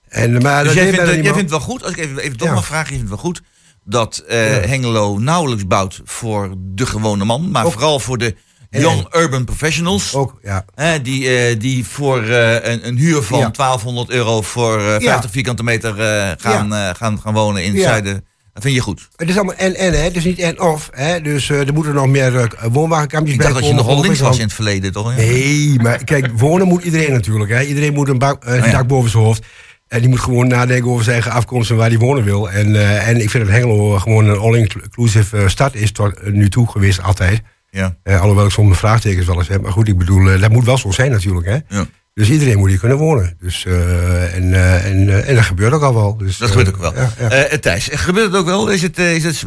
En, 0.09 0.41
maar 0.41 0.63
Dus 0.63 0.73
dat 0.75 0.83
jij 0.83 0.93
vindt 1.23 1.35
het 1.37 1.49
wel 1.49 1.59
goed, 1.59 1.83
als 1.83 1.91
ik 1.91 1.97
even, 1.97 2.19
even 2.19 2.37
toch 2.37 2.47
Ja. 2.47 2.53
mag 2.53 2.65
vragen, 2.65 2.85
je 2.93 2.95
vindt 2.99 3.11
het 3.11 3.21
wel 3.21 3.31
goed 3.31 3.41
dat 3.89 4.17
eh, 4.27 4.37
Hengelo 4.41 5.17
nauwelijks 5.17 5.67
bouwt 5.67 6.01
voor 6.03 6.53
de 6.57 6.85
gewone 6.85 7.25
man, 7.25 7.51
maar 7.51 7.65
Ook. 7.65 7.71
vooral 7.71 7.99
voor 7.99 8.17
de 8.17 8.35
En- 8.69 8.81
young 8.81 9.15
urban 9.15 9.45
professionals. 9.45 10.15
Ook, 10.15 10.39
ja. 10.43 10.65
Die, 11.01 11.29
eh, 11.37 11.59
die 11.59 11.85
voor 11.85 12.23
eh, 12.23 12.71
een, 12.71 12.87
een 12.87 12.97
huur 12.97 13.21
van 13.21 13.39
Ja. 13.39 13.49
1200 13.49 14.09
euro 14.09 14.41
voor 14.41 14.77
eh, 14.79 14.85
50 14.85 15.03
Ja. 15.03 15.29
vierkante 15.29 15.63
meter 15.63 15.93
gaan, 16.39 16.95
gaan, 16.95 17.19
gaan 17.19 17.33
wonen 17.33 17.63
in 17.63 17.73
het 17.73 17.81
zuiden. 17.83 18.25
Dat 18.53 18.63
vind 18.63 18.75
je 18.75 18.81
goed. 18.81 19.07
Het 19.15 19.29
is 19.29 19.35
allemaal 19.35 19.55
en-en, 19.55 19.93
hè. 19.93 19.97
Het 19.99 20.15
is 20.15 20.23
niet 20.23 20.39
en-of. 20.39 20.89
hè. 20.93 21.21
Dus 21.21 21.49
er 21.49 21.73
moeten 21.73 21.93
nog 21.93 22.07
meer 22.07 22.55
woonwagenkampjes 22.71 23.35
Ik 23.35 23.41
dacht 23.41 23.53
dat 23.53 23.67
je 23.67 23.73
nogal 23.73 24.01
links 24.01 24.19
was 24.19 24.37
in 24.37 24.43
het 24.43 24.53
verleden, 24.53 24.91
toch? 24.91 25.09
Ja. 25.09 25.15
Nee, 25.17 25.79
maar 25.81 26.03
kijk, 26.03 26.27
wonen 26.39 26.67
moet 26.67 26.83
iedereen 26.83 27.11
natuurlijk. 27.11 27.51
Hè. 27.51 27.61
Iedereen 27.63 27.93
moet 27.93 28.09
een, 28.09 28.17
bak, 28.17 28.43
een 28.45 28.63
Oh 28.63 28.71
dak 28.71 28.87
boven 28.87 29.09
zijn 29.09 29.23
hoofd. 29.23 29.45
En 29.89 29.99
die 29.99 30.09
moet 30.09 30.19
gewoon 30.19 30.47
nadenken 30.47 30.89
over 30.89 31.03
zijn 31.03 31.15
eigen 31.15 31.31
afkomst 31.31 31.69
en 31.69 31.75
waar 31.75 31.89
die 31.89 31.99
wonen 31.99 32.23
wil. 32.23 32.49
En, 32.49 32.75
eh, 32.75 33.07
en 33.07 33.21
ik 33.21 33.29
vind 33.29 33.45
dat 33.45 33.53
Hengelo 33.53 33.99
gewoon 33.99 34.27
een 34.27 34.37
all-inclusive 34.37 35.37
eh, 35.37 35.47
stad 35.47 35.75
is 35.75 35.91
tot 35.91 36.31
nu 36.31 36.49
toe 36.49 36.67
geweest, 36.69 37.01
altijd. 37.01 37.41
Ja. 37.69 37.95
Eh, 38.03 38.21
alhoewel 38.21 38.45
ik 38.45 38.51
soms 38.51 38.67
mijn 38.67 38.79
vraagtekens 38.79 39.25
wel 39.25 39.37
eens 39.37 39.47
heb. 39.47 39.61
Maar 39.61 39.71
goed, 39.71 39.87
ik 39.87 39.97
bedoel, 39.97 40.39
dat 40.39 40.51
moet 40.51 40.65
wel 40.65 40.77
zo 40.77 40.91
zijn 40.91 41.11
natuurlijk. 41.11 41.47
Hè. 41.47 41.77
Ja. 41.77 41.85
Dus 42.19 42.29
iedereen 42.29 42.57
moet 42.57 42.69
hier 42.69 42.79
kunnen 42.79 42.97
wonen. 42.97 43.37
Dus, 43.39 43.65
eh, 43.65 44.35
en, 44.35 44.53
eh, 44.53 44.85
en, 44.85 45.25
en 45.25 45.35
dat 45.35 45.43
gebeurt 45.43 45.73
ook 45.73 45.81
al 45.81 45.93
wel. 45.93 46.17
Dus, 46.17 46.37
Dat 46.37 46.49
gebeurt 46.49 46.67
ook 46.67 46.77
wel. 46.77 46.93
Ja, 46.95 47.09
ja. 47.19 47.29
Eh, 47.29 47.57
Thijs, 47.57 47.89
gebeurt 47.91 48.25
het 48.25 48.35
ook 48.35 48.45
wel? 48.45 48.69
Is 48.69 48.81
het, 48.81 48.97
is 48.97 49.23
het, 49.23 49.45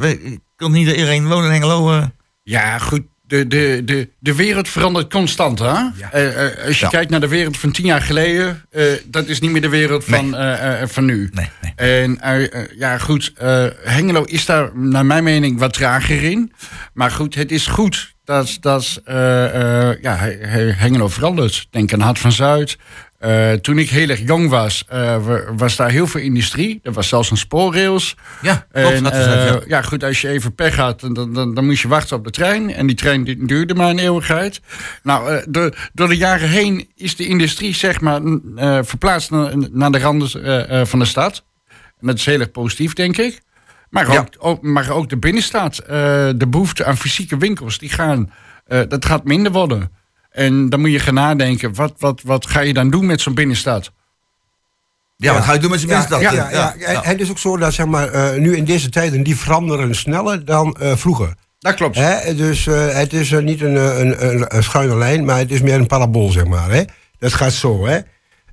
kan 0.56 0.72
niet 0.72 0.88
iedereen 0.88 1.28
wonen 1.28 1.44
in 1.44 1.52
Hengelo? 1.52 2.08
Ja, 2.42 2.78
goed. 2.78 3.02
De, 3.32 3.46
de, 3.46 3.82
de, 3.84 4.08
de 4.18 4.34
wereld 4.34 4.68
verandert 4.68 5.10
constant, 5.12 5.58
hè? 5.58 5.74
Eh, 6.10 6.46
eh, 6.46 6.66
als 6.66 6.78
je 6.78 6.84
Ja. 6.84 6.90
kijkt 6.90 7.10
naar 7.10 7.20
de 7.20 7.28
wereld 7.28 7.56
van 7.56 7.70
tien 7.70 7.84
jaar 7.86 8.02
geleden, 8.02 8.62
eh, 8.70 8.84
dat 9.06 9.26
is 9.28 9.40
niet 9.40 9.50
meer 9.50 9.60
de 9.60 9.68
wereld 9.68 10.04
van, 10.04 10.30
Nee. 10.30 10.86
van 10.86 11.04
nu. 11.04 11.30
Nee, 11.32 11.48
nee. 11.60 11.72
En 11.76 12.18
ja, 12.78 12.98
goed, 12.98 13.32
Hengelo 13.84 14.22
is 14.24 14.44
daar 14.46 14.70
naar 14.78 15.06
mijn 15.06 15.24
mening 15.24 15.58
wat 15.58 15.72
trager 15.72 16.22
in. 16.22 16.52
Maar 16.94 17.10
goed, 17.10 17.34
het 17.34 17.52
is 17.52 17.66
goed 17.66 18.14
dat, 18.24 18.56
dat 18.60 19.00
ja, 19.04 20.16
He- 20.16 20.38
He- 20.46 20.72
Hengelo 20.72 21.08
verandert. 21.08 21.66
Denk 21.70 21.92
aan 21.92 22.00
Hart 22.00 22.18
van 22.18 22.32
Zuid. 22.32 22.76
Eh, 23.22 23.52
toen 23.52 23.78
ik 23.78 23.90
heel 23.90 24.08
erg 24.08 24.20
jong 24.26 24.48
was, 24.48 24.84
eh, 24.88 25.24
wa- 25.24 25.54
was 25.56 25.76
daar 25.76 25.90
heel 25.90 26.06
veel 26.06 26.20
industrie. 26.20 26.80
Er 26.82 26.92
was 26.92 27.08
zelfs 27.08 27.30
een 27.30 27.36
spoorrails. 27.36 28.16
Ja, 28.42 28.66
klopt. 28.72 28.90
En, 28.94 29.02
dat 29.02 29.12
is 29.12 29.18
het, 29.26 29.34
eh, 29.38 29.44
ja. 29.46 29.60
ja, 29.66 29.82
goed, 29.82 30.04
als 30.04 30.20
je 30.20 30.28
even 30.28 30.54
pech 30.54 30.76
had, 30.76 31.00
dan, 31.00 31.12
dan, 31.12 31.32
dan, 31.32 31.54
dan 31.54 31.64
moest 31.66 31.82
je 31.82 31.88
wachten 31.88 32.16
op 32.16 32.24
de 32.24 32.30
trein. 32.30 32.74
En 32.74 32.86
die 32.86 32.96
trein 32.96 33.24
duurde 33.46 33.74
maar 33.74 33.90
een 33.90 33.98
eeuwigheid. 33.98 34.60
Nou, 35.02 35.42
door, 35.48 35.90
door 35.92 36.08
de 36.08 36.16
jaren 36.16 36.48
heen 36.48 36.88
is 36.96 37.16
de 37.16 37.26
industrie, 37.26 37.74
zeg 37.74 38.00
maar, 38.00 38.20
verplaatst 38.84 39.30
naar, 39.30 39.52
naar 39.70 39.90
de 39.90 39.98
randen 39.98 40.86
van 40.86 40.98
de 40.98 41.04
stad. 41.04 41.44
En 42.00 42.06
dat 42.06 42.16
is 42.16 42.26
heel 42.26 42.40
erg 42.40 42.50
positief, 42.50 42.92
denk 42.92 43.16
ik. 43.16 43.40
Maar 43.90 44.12
Ja. 44.12 44.18
ook, 44.18 44.28
ook, 44.38 44.62
maar 44.62 44.90
ook 44.90 45.08
de 45.08 45.18
binnenstad. 45.18 45.74
de 46.36 46.46
behoefte 46.48 46.84
aan 46.84 46.96
fysieke 46.96 47.36
winkels, 47.36 47.78
die 47.78 47.88
gaan, 47.90 48.30
dat 48.88 49.04
gaat 49.04 49.24
minder 49.24 49.52
worden. 49.52 49.90
En 50.32 50.68
dan 50.68 50.80
moet 50.80 50.90
je 50.90 50.98
gaan 50.98 51.14
nadenken, 51.14 51.74
wat, 51.74 51.92
wat, 51.98 52.20
wat 52.24 52.46
ga 52.46 52.60
je 52.60 52.72
dan 52.72 52.90
doen 52.90 53.06
met 53.06 53.20
zo'n 53.20 53.34
binnenstad? 53.34 53.92
Ja, 55.16 55.32
wat 55.34 55.42
ga 55.42 55.52
je 55.52 55.58
doen 55.58 55.70
met 55.70 55.80
zijn 55.80 55.92
Ja, 55.92 55.98
mensen? 55.98 56.20
ja, 56.20 56.50
ja, 56.50 56.74
ja, 56.78 57.00
Het 57.02 57.20
is 57.20 57.30
ook 57.30 57.38
zo 57.38 57.56
dat 57.56 57.72
zeg 57.74 57.86
maar, 57.86 58.08
eh, 58.08 58.40
nu 58.40 58.56
in 58.56 58.64
deze 58.64 58.88
tijden 58.88 59.22
die 59.22 59.36
veranderen 59.36 59.94
sneller 59.94 60.44
dan 60.44 60.76
eh, 60.80 60.96
vroeger. 60.96 61.34
Dat 61.58 61.74
klopt. 61.74 61.96
Hè? 61.96 62.34
Dus 62.34 62.66
eh, 62.66 62.88
het 62.88 63.12
is 63.12 63.30
niet 63.30 63.60
een, 63.60 63.74
een, 64.00 64.26
een, 64.28 64.56
een 64.56 64.62
schuine 64.62 64.96
lijn, 64.96 65.24
maar 65.24 65.38
het 65.38 65.50
is 65.50 65.60
meer 65.60 65.74
een 65.74 65.86
parabool, 65.86 66.30
zeg 66.30 66.44
maar. 66.46 66.70
Hè? 66.70 66.82
Dat 67.18 67.32
gaat 67.32 67.52
zo, 67.52 67.86
hè. 67.86 67.98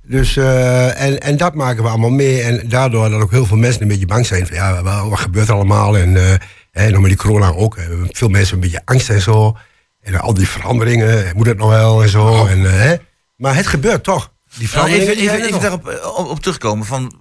Dus, 0.02 0.36
eh, 0.36 1.02
en, 1.02 1.20
en 1.20 1.36
dat 1.36 1.54
maken 1.54 1.82
we 1.82 1.88
allemaal 1.88 2.10
mee. 2.10 2.42
En 2.42 2.68
daardoor 2.68 3.10
dat 3.10 3.20
ook 3.20 3.30
heel 3.30 3.46
veel 3.46 3.56
mensen 3.56 3.82
een 3.82 3.88
beetje 3.88 4.06
bang 4.06 4.26
zijn. 4.26 4.46
Van, 4.46 4.56
ja, 4.56 4.82
wat, 4.82 5.08
wat 5.08 5.18
gebeurt 5.18 5.48
er 5.48 5.54
allemaal? 5.54 5.98
En, 5.98 6.16
eh 6.16 6.34
en 6.70 6.92
nog 6.92 7.00
met 7.00 7.10
die 7.10 7.18
corona 7.18 7.52
ook. 7.52 7.76
Veel 8.10 8.28
mensen 8.28 8.54
een 8.54 8.60
beetje 8.60 8.82
angst 8.84 9.10
en 9.10 9.20
zo. 9.20 9.56
En 10.00 10.20
al 10.20 10.34
die 10.34 10.48
veranderingen, 10.48 11.32
moet 11.36 11.46
het 11.46 11.58
nog 11.58 11.68
wel 11.68 12.02
en 12.02 12.08
zo. 12.08 12.46
En, 12.46 12.66
eh, 12.66 12.72
hè? 12.72 12.96
Maar 13.36 13.56
het 13.56 13.66
gebeurt 13.66 14.04
toch. 14.04 14.32
Die 14.58 14.58
Nou, 14.58 14.68
veranderingen 14.70 15.08
even 15.16 15.34
even, 15.34 15.46
even 15.48 15.60
daarop 15.60 15.88
eh, 15.88 16.18
op, 16.18 16.26
op 16.28 16.40
terugkomen. 16.40 16.86
Van, 16.86 17.12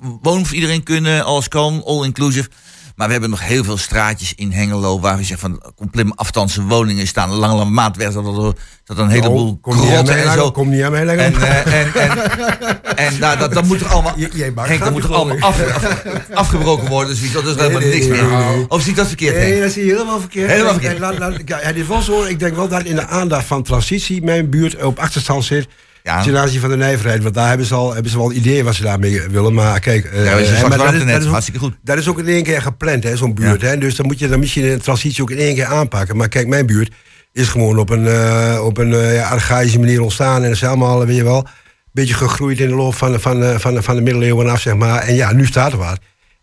w- 0.00 0.06
wonen 0.22 0.46
voor 0.46 0.54
iedereen 0.54 0.82
kunnen, 0.82 1.24
alles 1.24 1.48
kan, 1.48 1.82
all 1.86 2.04
inclusive. 2.04 2.48
Maar 2.98 3.06
we 3.06 3.12
hebben 3.12 3.30
nog 3.30 3.44
heel 3.46 3.64
veel 3.64 3.76
straatjes 3.76 4.32
in 4.34 4.52
Hengelo 4.52 5.00
waar 5.00 5.16
we 5.16 5.24
zeggen 5.24 5.50
van 5.50 5.72
compleet 5.76 6.06
afstandse 6.14 6.62
woningen 6.62 7.06
staan. 7.06 7.30
Lange, 7.30 7.54
lange 7.56 7.70
maatweg, 7.70 8.12
dat, 8.12 8.24
dat, 8.24 8.56
dat 8.84 8.98
een 8.98 9.08
heleboel 9.08 9.58
Oh, 9.62 10.02
mij 10.04 10.24
en 10.24 10.32
zo. 10.32 10.50
Kom 10.50 10.68
niet 10.68 10.82
aan 10.82 10.90
mij 10.90 11.04
langer. 11.04 11.24
En, 11.24 11.34
eh, 11.34 11.80
en, 11.80 11.94
en, 11.94 12.18
en 13.06 13.18
nou, 13.18 13.38
dat, 13.38 13.52
dat 13.52 13.64
moet 13.64 13.80
er 13.80 13.86
allemaal, 13.86 14.12
J- 14.16 14.28
jij 14.32 14.50
maakt 14.50 14.68
Henk, 14.68 14.80
dat 14.80 14.92
moet 14.92 15.04
er 15.04 15.14
allemaal 15.14 15.36
af, 15.40 15.72
af- 15.74 16.30
afgebroken 16.34 16.88
worden. 16.88 17.20
Dus 17.20 17.32
dat 17.32 17.46
is 17.46 17.54
helemaal 17.54 17.80
nee, 17.80 17.92
niks 17.92 18.06
nee, 18.06 18.22
meer. 18.22 18.64
Of 18.68 18.80
zie 18.82 18.90
ik 18.90 18.96
dat 18.96 19.06
verkeerd, 19.06 19.34
Henk? 19.36 19.48
Nee, 19.48 19.60
dat 19.60 19.72
zie 19.72 19.84
je 19.84 19.92
helemaal 19.92 20.20
verkeerd. 20.20 20.50
Helemaal 20.50 20.72
verkeerd. 20.72 20.94
en 20.94 21.00
laat- 21.00 21.18
laat- 21.18 21.42
ja, 21.44 21.58
het 21.62 21.76
is 21.76 21.86
wel 21.86 22.02
zo, 22.02 22.22
ik 22.22 22.38
denk 22.38 22.56
wel 22.56 22.68
dat 22.68 22.82
in 22.84 22.94
de 22.94 23.06
aandacht 23.06 23.46
van 23.46 23.62
transitie 23.62 24.22
mijn 24.22 24.50
buurt 24.50 24.82
op 24.84 24.98
achterstand 24.98 25.44
zit. 25.44 25.66
Ja. 26.02 26.22
Ten 26.22 26.38
aanzien 26.38 26.60
van 26.60 26.70
de 26.70 26.76
nijverheid. 26.76 27.22
Want 27.22 27.34
daar 27.34 27.48
hebben 27.48 27.66
ze, 27.66 27.74
al, 27.74 27.94
hebben 27.94 28.10
ze 28.10 28.18
wel 28.18 28.32
ideeën 28.32 28.64
wat 28.64 28.74
ze 28.74 28.82
daarmee 28.82 29.20
willen. 29.30 29.54
Maar 29.54 29.80
kijk, 29.80 30.04
eh, 30.04 30.24
Ja, 30.24 30.36
hè, 30.36 30.68
maar 30.68 30.78
dat, 30.78 30.92
is, 30.92 31.04
net, 31.04 31.08
dat, 31.08 31.20
is 31.20 31.24
ook, 31.24 31.30
hartstikke 31.30 31.60
goed. 31.60 31.74
dat 31.82 31.98
is 31.98 32.08
ook 32.08 32.18
in 32.18 32.26
één 32.26 32.42
keer 32.42 32.62
gepland, 32.62 33.04
hè, 33.04 33.16
zo'n 33.16 33.34
buurt. 33.34 33.62
Hè? 33.62 33.78
Dus 33.78 33.96
dan 33.96 34.06
moet 34.06 34.18
je 34.18 34.28
dan 34.28 34.38
misschien 34.38 34.64
in 34.64 34.76
de 34.76 34.82
transitie 34.82 35.22
ook 35.22 35.30
in 35.30 35.38
één 35.38 35.54
keer 35.54 35.66
aanpakken. 35.66 36.16
Maar 36.16 36.28
kijk, 36.28 36.46
mijn 36.46 36.66
buurt 36.66 36.92
is 37.32 37.48
gewoon 37.48 37.78
op 37.78 37.90
een, 37.90 38.06
eh, 38.06 38.64
op 38.64 38.78
een 38.78 38.92
eh, 38.92 39.14
ja, 39.14 39.28
archaïsche 39.28 39.78
manier 39.78 40.00
ontstaan. 40.00 40.36
En 40.36 40.42
dat 40.42 40.50
is 40.50 40.60
helemaal, 40.60 41.06
weet 41.06 41.16
je 41.16 41.24
wel, 41.24 41.38
een 41.38 41.46
beetje 41.92 42.14
gegroeid 42.14 42.60
in 42.60 42.68
de 42.68 42.74
loop 42.74 42.94
van, 42.94 43.20
van, 43.20 43.42
van, 43.42 43.60
van, 43.60 43.82
van 43.82 43.96
de 43.96 44.02
middeleeuwen 44.02 44.48
af, 44.48 44.60
zeg 44.60 44.76
maar. 44.76 45.02
En 45.02 45.14
ja, 45.14 45.32
nu 45.32 45.46
staat 45.46 45.72
er 45.72 45.78
wat. 45.78 45.98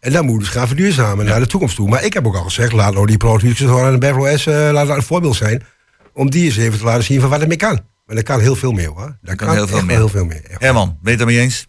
En 0.06 0.12
dan 0.12 0.26
moet 0.26 0.40
dus 0.40 0.50
gaan 0.50 0.68
verduurzamen 0.68 1.26
naar 1.26 1.40
de 1.40 1.48
toekomst 1.48 1.76
toe. 1.76 1.90
Maar 1.90 2.04
ik 2.04 2.14
heb 2.14 2.28
ook 2.28 2.36
al 2.36 2.44
gezegd, 2.44 2.72
laat 2.72 2.94
nou 2.94 3.06
die 3.06 3.18
producties 3.18 3.66
gewoon 3.66 3.86
aan 3.86 3.92
de 3.92 3.98
Beverly 3.98 4.38
S, 4.38 4.46
eh, 4.46 4.70
laat 4.72 4.88
dat 4.88 4.96
een 4.96 5.04
voorbeeld 5.04 5.36
zijn. 5.36 5.64
Om 6.14 6.30
die 6.30 6.46
eens 6.46 6.58
even 6.58 6.80
te 6.80 6.86
laten 6.86 7.04
zien 7.04 7.22
van 7.22 7.30
wat 7.30 7.42
ermee 7.42 7.58
kan. 7.58 7.80
Maar 8.06 8.16
dat 8.16 8.24
kan 8.26 8.40
heel 8.40 8.56
veel 8.56 8.72
meer 8.72 8.88
hoor. 8.88 9.18
Dat 9.22 9.36
kan 9.36 9.52
heel 9.52 9.68
veel 9.68 9.84
meer. 9.84 9.96
heel 9.98 10.10
veel 10.10 10.26
meer. 10.26 10.44
echt. 10.46 10.62
Herman, 10.62 10.88
ben 10.88 10.98
je 11.02 11.10
het 11.10 11.18
daarmee 11.18 11.40
eens? 11.40 11.68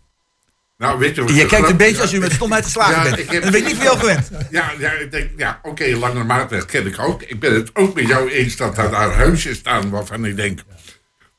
Nou, 0.78 0.98
weet 0.98 1.14
je, 1.14 1.22
wat 1.22 1.34
Je 1.36 1.46
kijkt 1.46 1.68
een 1.70 1.76
beetje 1.76 1.96
ja, 1.96 2.02
als 2.02 2.12
u 2.12 2.18
met 2.18 2.32
stomheid 2.32 2.64
geslagen 2.64 2.94
Ja, 2.96 3.02
bent. 3.02 3.18
ik 3.18 3.30
heb- 3.30 3.42
Dat 3.42 3.50
ben 3.52 3.60
ik 3.60 3.66
niet 3.66 3.82
jou 3.82 3.98
gewend. 3.98 4.30
Ja, 4.50 4.72
ja, 4.78 4.92
ik 4.92 5.10
denk, 5.10 5.30
ja, 5.36 5.58
oké, 5.62 5.84
Lange 5.96 6.24
Maatweg 6.24 6.64
ken 6.64 6.86
ik 6.86 6.98
ook. 6.98 7.22
Ik 7.22 7.40
ben 7.40 7.54
het 7.54 7.70
ook 7.76 7.94
met 7.94 8.06
jou 8.06 8.30
eens 8.30 8.56
dat 8.56 8.78
er 8.78 8.90
daar 8.90 9.10
huisjes 9.14 9.56
staan 9.58 9.90
waarvan 9.90 10.24
ik 10.24 10.36
denk... 10.36 10.60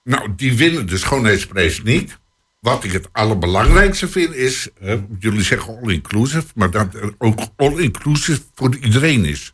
Nou, 0.03 0.33
die 0.35 0.57
winnen 0.57 0.87
de 0.87 0.97
schoonheidsprijs 0.97 1.81
niet. 1.83 2.17
Wat 2.59 2.83
ik 2.83 2.91
het 2.91 3.07
allerbelangrijkste 3.11 4.07
vind 4.07 4.35
is... 4.35 4.69
hè, 4.79 4.99
jullie 5.19 5.43
zeggen 5.43 5.77
all-inclusive, 5.81 6.45
maar 6.55 6.71
dat 6.71 6.93
er 6.93 7.13
ook 7.17 7.39
all-inclusive 7.55 8.41
voor 8.55 8.75
iedereen 8.81 9.25
is. 9.25 9.53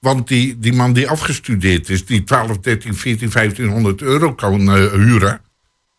Want 0.00 0.28
die, 0.28 0.58
die 0.58 0.72
man 0.72 0.92
die 0.92 1.08
afgestudeerd 1.08 1.88
is, 1.88 2.06
die 2.06 2.24
12, 2.24 2.58
13, 2.58 2.94
14, 2.94 3.30
1500 3.30 4.02
euro 4.02 4.34
kan 4.34 4.60
eh, 4.60 4.92
huren... 4.92 5.40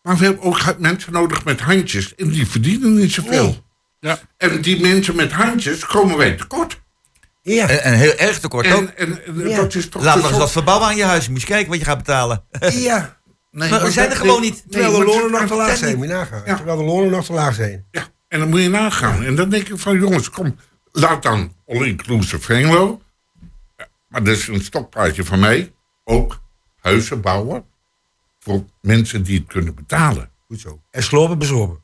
Maar 0.02 0.16
we 0.16 0.24
hebben 0.24 0.42
ook 0.42 0.78
mensen 0.78 1.12
nodig 1.12 1.44
met 1.44 1.60
handjes 1.60 2.14
en 2.14 2.28
die 2.28 2.46
verdienen 2.46 2.94
niet 2.94 3.12
zoveel. 3.12 3.64
Ja. 4.00 4.18
En 4.36 4.60
die 4.60 4.80
mensen 4.80 5.16
met 5.16 5.32
handjes 5.32 5.86
komen 5.86 6.16
wij 6.16 6.32
tekort. 6.32 6.80
Ja. 7.42 7.68
En, 7.68 7.82
en 7.82 7.94
heel 7.94 8.14
erg 8.14 8.38
tekort 8.38 8.72
ook. 8.72 8.88
En, 8.88 8.96
en, 8.96 9.24
en 9.26 9.48
Ja. 9.48 9.56
dat 9.56 9.74
is 9.74 9.88
toch 9.88 10.02
Laat 10.02 10.16
nog 10.16 10.28
eens 10.28 10.38
wat 10.38 10.52
verbouwen 10.52 10.88
aan 10.88 10.96
je 10.96 11.04
huis. 11.04 11.28
Moet 11.28 11.40
je 11.40 11.46
kijken 11.46 11.68
wat 11.70 11.78
je 11.78 11.84
gaat 11.84 11.98
betalen. 11.98 12.44
ja. 12.72 13.18
Nee, 13.50 13.70
Maar 13.70 13.82
we 13.82 13.90
zijn 13.90 14.10
er 14.10 14.16
gewoon 14.16 14.40
nee, 14.40 14.50
niet. 14.50 14.64
Terwijl 14.70 14.92
nee, 14.92 15.00
de 15.00 15.06
lonen 15.06 15.30
nog 15.30 15.46
te 15.46 15.54
laag 15.54 15.76
zijn, 15.76 15.96
moet 15.96 16.06
je 16.06 16.12
nagaan. 16.12 16.42
Ja. 16.46 16.56
Terwijl 16.56 16.76
de 16.76 16.84
lonen 16.84 17.10
nog 17.10 17.24
te 17.24 17.32
laag 17.32 17.54
zijn. 17.54 17.86
Ja, 17.90 18.08
en 18.28 18.38
dan 18.38 18.48
moet 18.48 18.60
je 18.60 18.68
nagaan. 18.68 19.24
En 19.24 19.34
dan 19.34 19.48
denk 19.48 19.68
ik 19.68 19.78
van, 19.78 19.98
jongens, 19.98 20.30
kom, 20.30 20.56
laat 20.92 21.22
dan 21.22 21.52
all-inclusive 21.66 22.40
Venlo. 22.40 23.00
Maar 24.10 24.24
dat 24.24 24.36
is 24.36 24.46
een 24.46 24.62
stokpaardje 24.62 25.24
van 25.24 25.38
mij. 25.38 25.72
Ook 26.04 26.40
huizen 26.80 27.20
bouwen 27.20 27.64
voor 28.38 28.64
mensen 28.80 29.22
die 29.22 29.38
het 29.38 29.46
kunnen 29.46 29.74
betalen. 29.74 30.30
Goed 30.46 30.60
zo. 30.60 30.80
En 30.90 31.02
slopen 31.02 31.38
bezopen. 31.38 31.78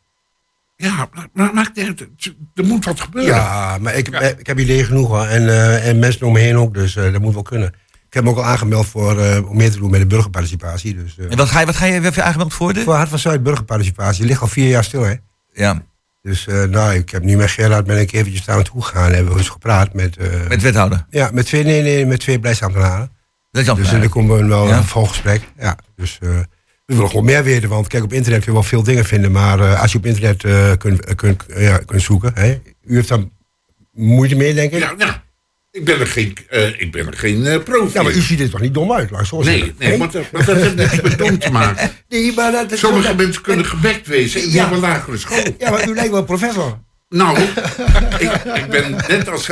Ja, 0.76 1.08
maar, 1.12 1.28
maar 1.32 1.54
maakt 1.54 1.76
niet 1.76 1.86
uit. 1.86 2.08
er 2.54 2.64
moet 2.64 2.84
wat 2.84 3.00
gebeuren. 3.00 3.34
Ja, 3.34 3.78
maar 3.80 3.94
ik, 3.94 4.08
ik 4.38 4.46
heb 4.46 4.58
ideeën 4.58 4.84
genoeg 4.84 5.08
hoor. 5.08 5.26
En, 5.26 5.48
eh, 5.48 5.88
en 5.88 5.98
mensen 5.98 6.26
om 6.26 6.32
me 6.32 6.38
heen 6.38 6.56
ook, 6.56 6.74
dus 6.74 6.96
eh, 6.96 7.12
dat 7.12 7.20
moet 7.20 7.34
wel 7.34 7.42
kunnen. 7.42 7.74
Ik 8.06 8.14
heb 8.14 8.24
me 8.24 8.30
ook 8.30 8.36
al 8.36 8.44
aangemeld 8.44 8.86
voor, 8.86 9.20
eh, 9.20 9.48
om 9.48 9.56
meer 9.56 9.70
te 9.70 9.78
doen 9.78 9.90
met 9.90 10.00
de 10.00 10.06
burgerparticipatie. 10.06 10.94
Dus, 10.94 11.18
eh, 11.18 11.30
En 11.30 11.36
wat 11.36 11.48
ga 11.48 11.60
je, 11.60 11.66
wat 11.66 11.76
ga 11.76 11.84
je 11.84 12.00
even 12.04 12.24
aangemeld 12.24 12.54
voor? 12.54 12.72
De? 12.72 12.82
voor 12.82 12.94
Hart 12.94 13.08
van 13.08 13.18
Zuid 13.18 13.42
burgerparticipatie. 13.42 14.20
Die 14.20 14.28
ligt 14.28 14.40
al 14.40 14.48
vier 14.48 14.68
jaar 14.68 14.84
stil, 14.84 15.02
hè. 15.02 15.14
Ja, 15.52 15.82
Dus 16.26 16.46
eh, 16.46 16.62
nou, 16.62 16.94
ik 16.94 17.10
heb 17.10 17.22
nu 17.22 17.36
met 17.36 17.50
Gerard 17.50 17.86
ben 17.86 18.00
ik 18.00 18.12
eventjes 18.12 18.44
daar 18.44 18.56
naartoe 18.56 18.82
gegaan. 18.82 19.12
Hebben 19.12 19.32
we 19.32 19.38
eens 19.38 19.48
gepraat 19.48 19.92
met, 19.94 20.16
eh, 20.16 20.26
met 20.48 20.62
wethouder. 20.62 21.06
ja, 21.10 21.30
met 21.32 21.46
twee, 21.46 21.64
nee, 21.64 21.82
nee, 21.82 22.06
met 22.06 22.20
twee 22.20 22.38
beleidsambtenaren. 22.38 23.10
Dat 23.50 23.66
is 23.66 23.74
Dus 23.74 23.92
eh, 23.92 24.00
dan 24.00 24.08
komen 24.08 24.36
we 24.36 24.46
wel 24.46 24.68
Ja. 24.68 24.76
een 24.76 24.84
volgesprek. 24.84 25.42
Ja, 25.58 25.76
dus 25.96 26.18
eh, 26.22 26.28
we 26.86 26.94
willen 26.94 27.08
gewoon 27.08 27.24
meer 27.24 27.44
weten. 27.44 27.68
Want 27.68 27.86
kijk, 27.88 28.04
op 28.04 28.12
internet 28.12 28.40
kun 28.44 28.52
je 28.52 28.58
wel 28.58 28.68
veel 28.68 28.82
dingen 28.82 29.04
vinden. 29.04 29.32
Maar 29.32 29.60
eh, 29.60 29.80
als 29.82 29.92
je 29.92 29.98
op 29.98 30.06
internet 30.06 30.44
eh, 30.44 30.72
kunt, 30.78 31.14
kunt, 31.14 31.44
ja, 31.56 31.78
kunt 31.78 32.02
zoeken. 32.02 32.30
Hè, 32.34 32.60
u 32.84 32.94
heeft 32.94 33.08
daar 33.08 33.24
moeite 33.92 34.34
mee, 34.36 34.54
denk 34.54 34.72
ik. 34.72 34.78
Ja, 34.78 34.94
ja. 34.98 35.22
Ik 35.76 35.84
ben 35.84 36.00
er 36.00 36.06
geen, 36.06 36.36
eh, 36.48 36.80
ik 36.80 36.92
ben 36.92 37.06
er 37.06 37.12
geen 37.16 37.62
profi. 37.64 37.92
Ja, 37.94 38.02
maar 38.02 38.12
u 38.12 38.14
in. 38.14 38.22
ziet 38.22 38.40
er 38.40 38.50
toch 38.50 38.60
niet 38.60 38.74
dom 38.74 38.92
uit, 38.92 39.10
laat 39.10 39.26
zo 39.26 39.42
Nee, 39.42 39.74
nee, 39.78 39.98
dat- 39.98 39.98
want 40.32 40.46
dat 40.46 40.56
heeft 40.56 40.74
niks 40.74 41.00
met 41.00 41.18
dom 41.18 41.38
te 41.38 41.50
maken. 41.50 41.90
Nee, 42.08 42.32
maar 42.34 42.52
dat 42.52 42.72
is 42.72 42.78
Sommige 42.78 43.06
dat- 43.06 43.16
mensen 43.16 43.42
kunnen 43.42 43.66
gebekt 43.66 44.06
wezen 44.06 44.40
en 44.40 44.46
die 44.46 44.56
Ja. 44.56 44.76
lagere 44.78 45.16
school. 45.16 45.42
Ja, 45.58 45.70
maar 45.70 45.88
u 45.88 45.94
lijkt 45.94 46.10
wel 46.10 46.24
professor. 46.24 46.78
Nou, 47.08 47.38
ik, 48.18 48.30
ik 48.54 48.66
ben 48.70 48.96
net 49.08 49.28
als 49.30 49.50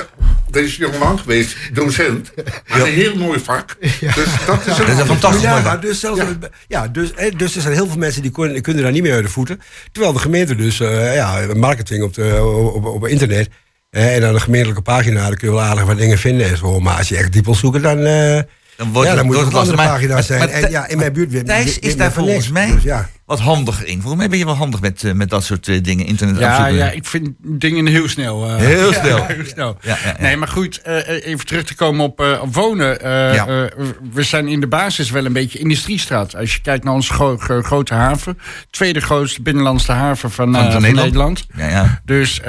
deze 0.50 0.78
jongeman 0.80 1.18
geweest, 1.18 1.56
docent. 1.72 2.30
Maar 2.68 2.80
een 2.80 2.86
heel 2.92 3.16
mooi 3.16 3.40
vak. 3.40 3.76
Dus 3.80 4.00
dat 4.46 4.66
is 4.66 4.78
een, 4.78 4.86
Dat 4.86 4.88
is 4.88 4.98
een 4.98 5.06
fantastisch 5.06 5.42
Ja, 5.42 5.62
vak. 5.62 5.82
dus, 5.82 6.00
zelfs, 6.00 6.20
ja. 6.68 6.88
dus, 6.88 7.10
dus 7.36 7.54
er 7.56 7.62
zijn 7.62 7.74
heel 7.74 7.86
veel 7.86 7.98
mensen 7.98 8.22
die 8.22 8.30
kunnen, 8.30 8.62
kunnen 8.62 8.82
daar 8.82 8.92
niet 8.92 9.02
meer 9.02 9.14
uit 9.14 9.24
de 9.24 9.30
voeten. 9.30 9.60
Terwijl 9.92 10.12
de 10.14 10.20
gemeente 10.20 10.54
dus, 10.54 10.80
eh, 10.80 11.14
ja, 11.14 11.46
marketing 11.56 12.02
op, 12.02 12.14
de, 12.14 12.42
op, 12.74 12.84
op 12.84 13.06
internet. 13.06 13.48
En 13.94 14.24
aan 14.26 14.32
de 14.34 14.40
gemeentelijke 14.40 14.82
pagina 14.82 15.20
daar 15.28 15.36
kun 15.36 15.48
je 15.48 15.54
wel 15.54 15.62
aardig 15.64 15.84
wat 15.84 15.98
dingen 15.98 16.18
vinden 16.18 16.50
en 16.50 16.56
zo. 16.56 16.80
Maar 16.80 16.96
als 16.96 17.08
je 17.08 17.16
echt 17.16 17.32
diep 17.32 17.44
wil 17.44 17.54
zoeken, 17.54 17.82
dan, 17.82 17.98
eh 17.98 18.40
Dan 18.76 18.92
wordt 18.92 19.08
ja, 19.08 19.14
het- 19.14 19.16
dan 19.16 19.26
moet 19.26 19.36
het 19.36 19.44
het 19.44 19.54
andere 19.54 19.76
Maar- 19.76 20.22
zijn. 20.22 20.38
maar 20.38 20.48
en 20.48 20.70
ja, 20.70 20.86
in 20.88 20.98
mijn 20.98 21.12
buurt 21.12 21.30
weer. 21.30 21.44
Thijs 21.44 21.78
is 21.78 21.96
daar 21.96 22.12
volgens 22.12 22.50
mij 22.50 22.70
Dus 22.72 22.82
ja. 22.82 23.08
Wat 23.26 23.40
handiger 23.40 23.86
in. 23.86 23.94
Volgens 24.00 24.16
mij 24.20 24.28
ben 24.28 24.38
je 24.38 24.44
wel 24.44 24.54
handig 24.54 24.80
met, 24.80 25.04
eh, 25.04 25.12
met 25.12 25.30
dat 25.30 25.44
soort 25.44 25.68
eh, 25.68 25.82
dingen. 25.82 26.06
Internet 26.06 26.38
Ja, 26.38 26.66
ja, 26.66 26.90
ik 26.90 27.04
vind 27.06 27.28
dingen 27.38 27.86
heel 27.86 28.08
snel. 28.08 28.48
eh, 28.48 28.56
Heel 28.56 28.92
snel. 29.02 29.24
heel 29.26 29.44
snel. 29.44 29.76
Ja, 29.80 29.96
ja, 30.04 30.08
ja. 30.08 30.22
Nee, 30.22 30.36
maar 30.36 30.48
goed, 30.48 30.84
even 30.84 31.46
terug 31.46 31.64
te 31.64 31.74
komen 31.74 32.04
op, 32.04 32.20
op 32.40 32.54
wonen. 32.54 32.98
Ja. 33.34 33.68
we 34.12 34.22
zijn 34.22 34.48
in 34.48 34.60
de 34.60 34.66
basis 34.66 35.10
wel 35.10 35.24
een 35.24 35.32
beetje 35.32 35.58
industriestraat. 35.58 36.36
Als 36.36 36.54
je 36.54 36.60
kijkt 36.60 36.84
naar 36.84 36.94
onze 36.94 37.12
gro- 37.12 37.36
gro- 37.38 37.62
grote 37.62 37.94
haven. 37.94 38.38
Tweede 38.70 39.00
grootste 39.00 39.42
binnenlandse 39.42 39.92
haven 39.92 40.30
van, 40.30 40.52
Van 40.52 40.62
Nederland. 40.62 40.94
Nederland. 40.94 41.46
Ja, 41.56 41.68
ja. 41.68 42.00
Dus 42.04 42.40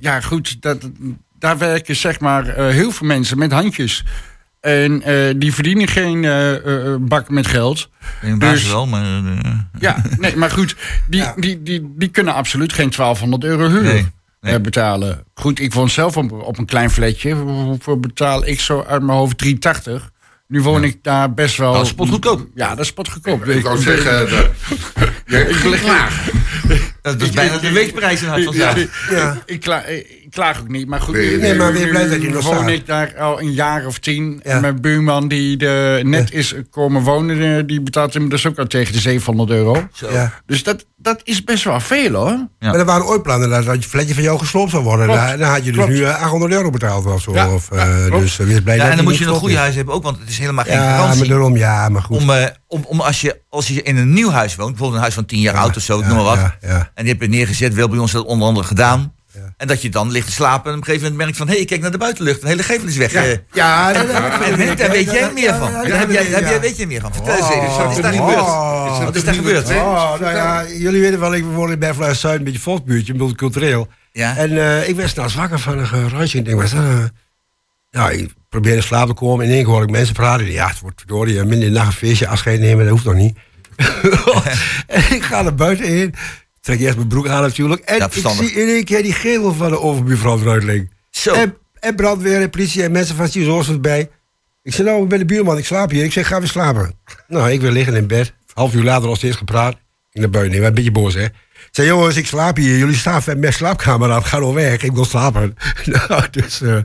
ja, 0.00 0.20
goed, 0.20 0.56
dat, 0.62 0.90
daar 1.38 1.58
werken 1.58 1.96
zeg 1.96 2.20
maar 2.20 2.46
heel 2.58 2.90
veel 2.90 3.06
mensen 3.06 3.38
met 3.38 3.52
handjes. 3.52 4.04
En 4.64 5.02
eh, 5.02 5.34
die 5.36 5.54
verdienen 5.54 5.88
geen 5.88 6.24
eh, 6.24 6.54
eh, 6.92 6.96
bak 7.00 7.30
met 7.30 7.46
geld. 7.46 7.88
In 8.22 8.38
basis 8.38 8.62
Dus- 8.62 8.70
wel, 8.72 8.86
maar... 8.86 9.02
eh, 9.04 9.50
Ja, 9.78 10.02
nee, 10.18 10.36
maar 10.36 10.50
goed, 10.50 10.76
die, 11.08 11.24
die, 11.36 11.62
die, 11.62 11.92
die 11.96 12.08
kunnen 12.08 12.34
absoluut 12.34 12.72
geen 12.72 12.90
1200 12.90 13.44
euro 13.44 13.68
huur 13.68 13.82
Nee, 13.82 14.06
nee. 14.40 14.54
eh, 14.54 14.60
betalen. 14.60 15.24
Goed, 15.34 15.60
ik 15.60 15.72
woon 15.72 15.90
zelf 15.90 16.16
op, 16.16 16.32
op 16.32 16.58
een 16.58 16.66
klein 16.66 16.90
flatje. 16.90 17.34
Hoeveel 17.34 18.00
betaal 18.00 18.46
ik 18.46 18.60
zo 18.60 18.84
uit 18.88 19.02
mijn 19.02 19.18
hoofd 19.18 19.38
380? 19.38 20.10
Nu 20.48 20.62
woon 20.62 20.84
ik 20.84 20.98
daar 21.02 21.34
best 21.34 21.56
wel... 21.56 21.72
Dat 21.72 21.82
is 21.82 21.88
spotgoedkoop. 21.88 22.46
Ja, 22.54 22.68
dat 22.68 22.78
is 22.80 22.86
spotgoedkoop. 22.86 23.44
ik 23.44 23.62
wou 23.62 23.78
zeggen, 23.78 24.28
je 25.26 25.60
ligt 25.70 25.84
laag. 25.84 26.28
Dat 27.02 27.20
is 27.22 27.30
bijna 27.30 27.58
de 27.58 27.72
weekprijs 27.72 28.22
in 28.22 28.28
Hart 28.28 28.44
van 28.44 28.54
Ja, 28.54 28.74
ik, 29.46 29.60
kla- 29.60 29.84
ik 29.86 30.23
klaag 30.34 30.60
ook 30.60 30.68
niet, 30.68 30.88
maar 30.88 31.00
goed. 31.00 31.14
Nee, 31.14 31.54
maar 31.54 31.72
weer 31.72 31.88
blij 31.88 32.08
dat 32.08 32.22
je 32.22 32.28
nog 32.30 32.44
woon 32.44 32.68
ik 32.68 32.86
daar 32.86 33.18
al 33.18 33.40
een 33.40 33.52
jaar 33.52 33.86
of 33.86 33.98
tien. 33.98 34.40
Ja. 34.44 34.50
En 34.50 34.60
mijn 34.60 34.80
buurman 34.80 35.28
die 35.28 35.56
de, 35.56 36.00
net 36.04 36.32
is 36.32 36.54
komen 36.70 37.02
wonen, 37.02 37.56
eh, 37.58 37.62
die 37.66 37.80
betaalt 37.80 38.14
hem 38.14 38.28
dus 38.28 38.46
ook 38.46 38.58
al 38.58 38.66
tegen 38.66 38.92
de 38.92 38.98
700 38.98 39.50
euro. 39.50 39.88
Ja. 40.10 40.32
Dus 40.46 40.62
dat, 40.62 40.84
dat 40.96 41.20
is 41.24 41.44
best 41.44 41.64
wel 41.64 41.80
veel 41.80 42.12
hoor. 42.14 42.28
Ja. 42.28 42.48
Maar 42.58 42.74
er 42.74 42.84
waren 42.84 43.06
ooit 43.06 43.22
plannen 43.22 43.50
dat 43.50 43.64
dat 43.64 43.82
je 43.82 43.88
flatje 43.88 44.14
van 44.14 44.22
jou 44.22 44.38
gesloopt 44.38 44.70
zou 44.70 44.82
worden. 44.82 45.06
Klopt. 45.06 45.20
Dan, 45.28 45.38
dan 45.38 45.48
had 45.48 45.58
je 45.64 45.72
dus 45.72 45.74
Klopt. 45.74 45.90
nu 45.90 46.04
eh, 46.04 46.22
800 46.22 46.52
euro 46.52 46.70
betaald 46.70 47.06
of 47.06 47.22
zo. 47.22 47.32
Ja, 47.34 47.52
Of, 47.54 47.70
eh, 47.70 47.78
ja, 47.78 48.06
klopt. 48.06 48.22
dus 48.22 48.38
eh, 48.38 48.46
wees 48.46 48.60
blij 48.62 48.76
Ja, 48.76 48.80
dat 48.82 48.90
en 48.90 48.96
dan 48.96 49.04
moet 49.04 49.16
je 49.16 49.26
een 49.26 49.34
goede 49.34 49.54
is. 49.54 49.60
huis 49.60 49.74
hebben 49.74 49.94
ook, 49.94 50.02
want 50.02 50.18
het 50.18 50.28
is 50.28 50.38
helemaal 50.38 50.64
geen 50.64 50.74
Ja, 50.74 50.80
maar 50.84 50.98
garantie. 50.98 51.28
daarom, 51.28 51.56
ja, 51.56 51.88
maar 51.88 52.02
goed. 52.02 52.16
Om, 52.16 52.30
eh, 52.30 52.46
om, 52.66 52.84
om 52.88 53.00
als, 53.00 53.20
je, 53.20 53.40
als 53.48 53.68
je 53.68 53.82
in 53.82 53.96
een 53.96 54.12
nieuw 54.12 54.30
huis 54.30 54.54
woont, 54.56 54.68
bijvoorbeeld 54.68 54.96
een 54.96 55.02
huis 55.02 55.14
van 55.14 55.24
10 55.26 55.40
jaar 55.40 55.54
oud 55.56 55.76
of 55.76 55.82
zo, 55.82 56.00
noem 56.00 56.14
maar 56.14 56.24
wat. 56.24 56.36
ja, 56.36 56.56
ja. 56.60 56.90
En 56.94 57.04
die 57.04 57.12
heb 57.12 57.22
je 57.22 57.28
neergezet, 57.28 57.74
wel 57.74 57.88
bij 57.88 57.98
ons 57.98 58.12
dat 58.12 58.24
onder 58.24 58.48
andere 58.48 58.66
gedaan. 58.66 59.12
En 59.56 59.66
dat 59.66 59.82
je 59.82 59.88
dan 59.88 60.10
ligt 60.10 60.26
te 60.26 60.32
slapen 60.32 60.64
en 60.70 60.76
op 60.78 60.78
een 60.78 60.84
gegeven 60.84 61.02
moment 61.08 61.22
merkt 61.24 61.36
van... 61.36 61.46
hé, 61.46 61.52
hey, 61.52 61.62
ik 61.62 61.68
kijk 61.68 61.80
naar 61.80 61.90
de 61.90 61.98
buitenlucht, 61.98 62.42
een 62.42 62.48
hele 62.48 62.62
gevel 62.62 62.88
is 62.88 62.96
weg. 62.96 63.12
eh. 63.12 63.36
Ja, 63.52 63.92
dat- 63.92 64.06
dat- 64.06 64.40
En 64.58 64.76
daar 64.76 64.90
weet 64.90 65.10
jij 65.12 65.30
meer 65.32 65.54
van. 65.54 65.72
Daar 65.72 65.98
heb 65.98 66.10
jij, 66.10 66.60
weet 66.60 66.76
je 66.76 66.86
meer 66.86 67.00
van. 67.00 67.14
Vertel 67.14 67.36
eens 67.36 67.48
even, 67.50 67.66
wat 67.86 67.96
is 67.96 68.02
daar 68.02 68.12
Oh. 68.14 68.18
gebeurd? 68.26 68.40
Oh. 68.40 69.04
Wat 69.04 69.14
is 69.14 69.24
daar 69.24 69.34
gebeurd? 69.34 69.68
Oh, 69.70 70.20
nou 70.20 70.34
ja, 70.34 70.66
jullie 70.68 71.00
weten 71.00 71.20
wel, 71.20 71.34
ik 71.34 71.44
woon 71.44 71.70
in 71.70 71.78
Berfluis 71.78 72.20
Zuid, 72.20 72.38
een 72.38 72.44
beetje 72.44 72.60
volksbuurtje, 72.60 73.14
multicultureel. 73.14 73.88
Ja. 74.12 74.36
En 74.36 74.58
eh, 74.58 74.88
ik 74.88 74.96
werd 74.96 75.10
s'nachts 75.10 75.34
wakker 75.34 75.58
van 75.58 75.78
een 75.78 75.86
geruisje. 75.86 76.38
Ik 76.38 76.44
denk, 76.44 76.56
wat 76.56 76.64
is 76.64 76.70
dat? 76.72 77.10
nou? 77.90 78.12
Ik 78.12 78.32
probeer 78.48 78.76
in 78.76 78.82
slaap 78.82 79.06
te 79.08 79.14
komen. 79.14 79.46
In 79.46 79.52
één 79.52 79.64
hoor 79.64 79.82
ik 79.82 79.90
mensen 79.90 80.14
praten. 80.14 80.50
Ja, 80.50 80.68
het 80.68 80.80
wordt 80.80 80.98
verdorie, 80.98 81.34
midden 81.34 81.52
in 81.62 81.72
de 81.72 81.78
nacht 81.78 81.86
een 81.86 81.92
feestje 81.92 82.26
afscheid 82.28 82.60
nemen, 82.60 82.84
dat 82.84 82.92
hoeft 82.92 83.04
nog 83.04 83.14
niet. 83.14 83.36
en 84.86 85.02
ik 85.10 85.22
ga 85.22 85.42
naar 85.42 85.54
buiten 85.54 85.86
heen. 85.86 86.14
Trek 86.64 86.80
eerst 86.80 86.96
mijn 86.96 87.08
broek 87.08 87.28
aan 87.28 87.42
natuurlijk. 87.42 87.80
En 87.80 87.96
Ja, 87.98 88.06
ik 88.06 88.28
zie 88.28 88.52
in 88.52 88.68
één 88.68 88.84
keer 88.84 89.02
die 89.02 89.12
gevel 89.12 89.54
van 89.54 89.70
de 89.70 89.80
overbuurvrouw 89.80 90.40
eruit 90.40 90.62
liggen. 90.62 90.90
Zo. 91.10 91.32
En, 91.34 91.56
en 91.80 91.94
brandweer 91.94 92.40
en 92.40 92.50
politie 92.50 92.82
en 92.82 92.92
mensen 92.92 93.16
van 93.16 93.28
Siezorgs 93.28 93.68
erbij. 93.68 94.10
Ik 94.62 94.74
zei, 94.74 94.88
nou, 94.88 95.02
ik 95.02 95.08
ben 95.08 95.18
de 95.18 95.24
buurman, 95.24 95.58
ik 95.58 95.64
slaap 95.64 95.90
hier. 95.90 96.04
Ik 96.04 96.12
zeg, 96.12 96.26
ga 96.26 96.38
weer 96.38 96.48
slapen. 96.48 96.94
Nou, 97.28 97.50
ik 97.50 97.60
wil 97.60 97.70
liggen 97.70 97.94
in 97.94 98.06
bed. 98.06 98.32
Half 98.54 98.74
uur 98.74 98.82
later 98.82 99.08
nog 99.08 99.16
steeds 99.16 99.36
gepraat. 99.36 99.76
Ik 100.12 100.20
naar 100.20 100.30
buiten, 100.30 100.54
ik 100.54 100.58
ben 100.60 100.68
een 100.68 100.74
beetje 100.74 100.92
boos, 100.92 101.14
hè. 101.14 101.24
Ik 101.24 101.68
zei, 101.70 101.88
jongens, 101.88 102.16
ik 102.16 102.26
slaap 102.26 102.56
hier. 102.56 102.76
Jullie 102.78 102.96
staan 102.96 103.22
met 103.26 103.38
mijn 103.38 103.52
slaapkamer 103.52 104.12
aan. 104.12 104.24
Ga 104.24 104.38
nou 104.38 104.54
weg, 104.54 104.82
ik 104.82 104.92
wil 104.92 105.04
slapen. 105.04 105.56
nou, 106.08 106.24
dus 106.30 106.60
eh, 106.60 106.78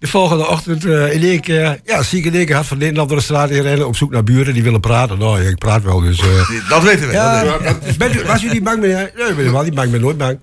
de 0.00 0.06
volgende 0.06 0.46
ochtend 0.46 0.84
eh, 0.84 1.12
in 1.12 1.22
één 1.22 1.40
keer... 1.40 1.80
Ja, 1.84 2.02
zie 2.02 2.18
ik 2.18 2.24
in 2.24 2.34
één 2.34 2.46
keer 2.46 2.64
van 2.64 2.78
Nederland 2.78 3.08
door 3.08 3.18
de 3.18 3.24
straat 3.24 3.50
in 3.50 3.62
rennen... 3.62 3.86
op 3.86 3.96
zoek 3.96 4.10
naar 4.10 4.24
buren 4.24 4.54
die 4.54 4.62
willen 4.62 4.80
praten. 4.80 5.18
Nou, 5.18 5.42
ik 5.42 5.58
praat 5.58 5.82
wel, 5.82 6.00
dus... 6.00 6.20
eh, 6.20 6.68
Dat 6.68 6.82
weten 6.82 7.06
we. 7.06 7.12
ja, 7.12 7.44
dat 7.44 7.60
weten 7.60 7.80
we. 7.82 7.96
bent 7.96 8.14
u, 8.14 8.24
was 8.24 8.42
u 8.42 8.48
niet 8.48 8.62
bang, 8.62 8.80
meneer? 8.80 8.96
Nee, 8.96 9.04
ik 9.04 9.14
ben 9.16 9.36
helemaal 9.36 9.62
niet 9.62 9.74
bang, 9.74 9.86
ik 9.86 9.92
ben 9.92 10.00
nooit 10.00 10.18
bang. 10.18 10.38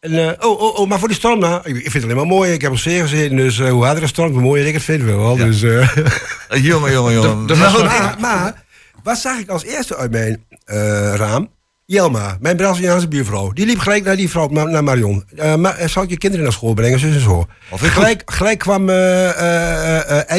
En, 0.00 0.28
eh, 0.28 0.48
oh, 0.48 0.60
oh, 0.60 0.78
oh, 0.78 0.88
maar 0.88 0.98
voor 0.98 1.08
die 1.08 1.16
storm 1.16 1.38
nou, 1.38 1.60
ik, 1.64 1.74
vind 1.74 1.92
het 1.92 2.02
alleen 2.02 2.16
maar 2.16 2.26
mooi. 2.26 2.52
Ik 2.52 2.60
heb 2.60 2.70
op 2.70 2.78
zee 2.78 3.00
gezeten, 3.00 3.36
dus 3.36 3.58
hoe 3.58 3.84
harder 3.84 4.02
de 4.02 4.08
storm, 4.08 4.32
hoe 4.32 4.42
mooier 4.42 4.66
ik 4.66 4.74
het 4.74 4.82
vind 4.82 5.02
wel. 5.02 5.36
Dus, 5.36 5.60
Jongen, 5.60 6.92
jongen, 6.92 7.12
jongen. 7.22 7.44
Nou, 7.46 7.58
maar, 7.84 8.16
maar, 8.20 8.64
wat 9.02 9.18
zag 9.18 9.38
ik 9.38 9.48
als 9.48 9.64
eerste 9.64 9.96
uit 9.96 10.10
mijn 10.10 10.44
raam? 11.16 11.48
Jelma, 11.92 12.36
mijn 12.40 12.56
Braziliaanse 12.56 13.08
buurvrouw. 13.08 13.50
Die 13.52 13.66
liep 13.66 13.78
gelijk 13.78 14.04
naar 14.04 14.16
die 14.16 14.30
vrouw, 14.30 14.48
naar, 14.48 14.84
Marion. 14.84 15.24
Eh, 15.36 15.54
maar, 15.54 15.76
eh, 15.76 15.88
zal 15.88 16.02
ik 16.02 16.10
je 16.10 16.18
kinderen 16.18 16.44
naar 16.44 16.54
school 16.54 16.74
brengen, 16.74 16.98
zus 16.98 17.14
en 17.14 17.20
zo. 17.20 17.46
Of 17.70 17.82
ik 17.82 17.90
Gelijk, 17.90 18.22
gelijk 18.24 18.58
kwam 18.58 18.88
eh 18.88 19.28
eh 19.28 20.10
eh 20.10 20.30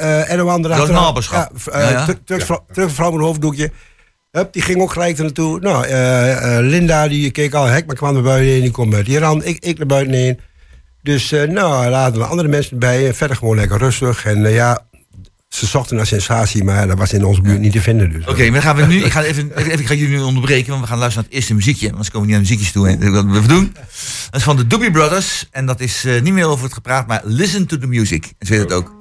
eh 0.00 0.30
Erdogan 0.30 0.62
Dat 0.62 0.70
erachteraan. 0.70 1.02
naberschap. 1.02 1.52
Ja, 1.72 2.06
Turks 2.24 2.44
vrouw- 2.44 2.64
met 2.66 2.98
een 2.98 3.20
hoofddoekje. 3.20 3.70
Hup, 4.30 4.52
die 4.52 4.62
ging 4.62 4.80
ook 4.80 4.92
gelijk 4.92 5.16
er 5.16 5.22
naartoe. 5.22 5.60
Nou, 5.60 5.84
eh, 5.84 6.56
eh, 6.56 6.64
Linda, 6.64 7.08
die 7.08 7.30
keek 7.30 7.54
al 7.54 7.64
hek, 7.66 7.86
maar 7.86 7.96
kwam 7.96 8.14
naar 8.14 8.22
buiten 8.22 8.48
heen. 8.52 8.62
Die 8.62 8.70
kwam 8.70 8.88
met 8.88 9.06
die 9.06 9.18
rand, 9.18 9.46
ik, 9.46 9.64
ik 9.64 9.78
naar 9.78 9.86
buiten 9.86 10.14
heen. 10.14 10.40
Dus 11.02 11.32
eh 11.32 11.48
nou, 11.48 11.88
laten 11.88 12.18
we 12.18 12.24
andere 12.26 12.48
mensen. 12.48 12.80
En 12.80 13.14
verder 13.14 13.36
gewoon 13.36 13.56
lekker 13.56 13.78
rustig. 13.78 14.24
En 14.24 14.50
ja, 14.50 14.86
ze 15.48 15.66
zochten 15.66 15.96
naar 15.96 16.06
sensatie, 16.06 16.64
maar 16.64 16.86
dat 16.86 16.98
was 16.98 17.12
in 17.12 17.24
onze 17.24 17.40
buurt 17.40 17.60
niet 17.60 17.72
te 17.72 17.80
vinden. 17.80 18.12
Dus, 18.12 18.26
Oké, 18.26 18.42
maar 18.42 18.52
dan 18.52 18.62
gaan 18.62 18.76
we 18.76 18.86
nu. 18.86 19.04
Ik 19.04 19.12
ga, 19.12 19.22
even, 19.22 19.50
even, 19.58 19.78
ik 19.78 19.86
ga 19.86 19.94
jullie 19.94 20.16
nu 20.16 20.22
onderbreken, 20.22 20.70
want 20.70 20.80
we 20.80 20.88
gaan 20.88 20.98
luisteren 20.98 21.22
naar 21.24 21.32
het 21.32 21.40
eerste 21.40 21.54
muziekje. 21.54 21.90
Anders 21.90 22.10
komen 22.10 22.20
we 22.20 22.26
niet 22.26 22.36
aan 22.36 22.48
muziekjes 22.48 22.72
toe. 22.72 22.88
En 22.88 23.12
dat 23.12 23.24
we 23.24 23.46
doen. 23.46 23.72
Dat 24.30 24.40
is 24.40 24.42
van 24.42 24.56
de 24.56 24.66
Doobie 24.66 24.90
Brothers. 24.90 25.48
En 25.50 25.66
dat 25.66 25.80
is 25.80 26.04
eh, 26.04 26.22
niet 26.22 26.32
meer 26.32 26.46
over 26.46 26.64
het 26.64 26.74
gepraat, 26.74 27.06
maar 27.06 27.20
listen 27.24 27.66
to 27.66 27.78
the 27.78 27.86
music. 27.86 28.32
En 28.38 28.46
ze 28.46 28.52
weet 28.52 28.62
het 28.62 28.72
ook. 28.72 28.92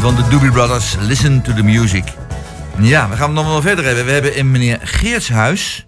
Van 0.00 0.14
de 0.16 0.28
Doobie 0.30 0.50
Brothers, 0.50 0.96
Listen 1.00 1.42
to 1.42 1.54
the 1.54 1.62
Music. 1.62 2.04
Ja, 2.80 3.08
we 3.08 3.16
gaan 3.16 3.26
het 3.26 3.34
nog 3.36 3.46
wel 3.46 3.60
verder 3.62 3.84
hebben. 3.84 4.04
We 4.04 4.10
hebben 4.10 4.36
in 4.36 4.50
meneer 4.50 4.78
Geertshuis. 4.82 5.86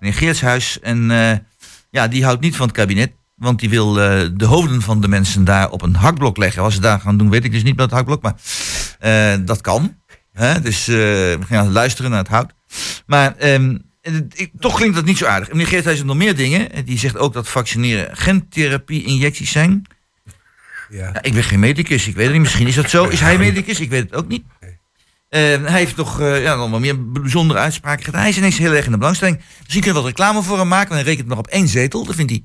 Meneer 0.00 0.16
Geertshuis, 0.18 0.80
en 0.80 1.10
eh, 1.10 1.36
ja, 1.90 2.08
die 2.08 2.24
houdt 2.24 2.40
niet 2.40 2.56
van 2.56 2.66
het 2.66 2.76
kabinet. 2.76 3.12
Want 3.36 3.58
die 3.60 3.68
wil 3.70 4.00
eh, 4.00 4.28
de 4.34 4.44
hoofden 4.44 4.82
van 4.82 5.00
de 5.00 5.08
mensen 5.08 5.44
daar 5.44 5.70
op 5.70 5.82
een 5.82 5.94
hakblok 5.94 6.36
leggen. 6.36 6.62
Wat 6.62 6.72
ze 6.72 6.80
daar 6.80 7.00
gaan 7.00 7.16
doen, 7.16 7.30
weet 7.30 7.44
ik 7.44 7.52
dus 7.52 7.62
niet 7.62 7.76
met 7.76 7.84
het 7.84 7.94
hakblok. 7.94 8.22
Maar 8.22 8.34
eh, 8.98 9.34
dat 9.44 9.60
kan. 9.60 9.96
Hè? 10.32 10.60
Dus 10.60 10.88
eh, 10.88 10.94
we 10.94 11.38
gaan 11.46 11.72
luisteren 11.72 12.10
naar 12.10 12.20
het 12.20 12.28
hout. 12.28 12.52
Maar 13.06 13.36
ehm, 13.36 13.76
ik- 14.34 14.50
toch 14.58 14.74
klinkt 14.76 14.94
dat 14.94 15.04
niet 15.04 15.18
zo 15.18 15.26
aardig. 15.26 15.48
Meneer 15.48 15.66
Geertshuis 15.66 15.96
heeft 15.96 16.08
nog 16.08 16.16
meer 16.16 16.36
dingen. 16.36 16.68
Die 16.84 16.98
zegt 16.98 17.18
ook 17.18 17.32
dat 17.32 17.48
vaccineren 17.48 18.16
gentherapie-injecties 18.16 19.50
zijn. 19.50 19.82
Ja. 20.88 21.10
Ja, 21.12 21.22
ik 21.22 21.32
ben 21.32 21.42
geen 21.42 21.60
medicus, 21.60 22.08
ik 22.08 22.14
weet 22.14 22.24
het 22.24 22.32
niet. 22.32 22.42
Misschien 22.42 22.66
is 22.66 22.74
dat 22.74 22.90
zo. 22.90 23.04
Is 23.04 23.20
hij 23.20 23.38
medicus? 23.38 23.80
Ik 23.80 23.90
weet 23.90 24.02
het 24.02 24.14
ook 24.14 24.28
niet. 24.28 24.44
Eh, 25.28 25.40
hij 25.40 25.78
heeft 25.78 25.96
nog 25.96 26.20
eh, 26.20 26.42
ja, 26.42 26.54
nog 26.54 26.70
wel 26.70 26.80
meer 26.80 27.10
bijzondere 27.12 27.60
uitspraken 27.60 28.04
gedaan. 28.04 28.20
Hij 28.20 28.30
is 28.30 28.36
ineens 28.36 28.58
heel 28.58 28.72
erg 28.72 28.84
in 28.84 28.92
de 28.92 28.98
belangstelling. 28.98 29.40
Misschien 29.58 29.82
kunnen 29.82 30.02
we 30.02 30.08
wat 30.08 30.18
reclame 30.18 30.42
voor 30.42 30.58
hem 30.58 30.68
maken. 30.68 30.88
Want 30.88 31.00
hij 31.00 31.10
rekent 31.10 31.28
nog 31.28 31.38
op 31.38 31.46
één 31.46 31.68
zetel. 31.68 32.04
Dat 32.04 32.14
vindt 32.14 32.30
hij, 32.30 32.44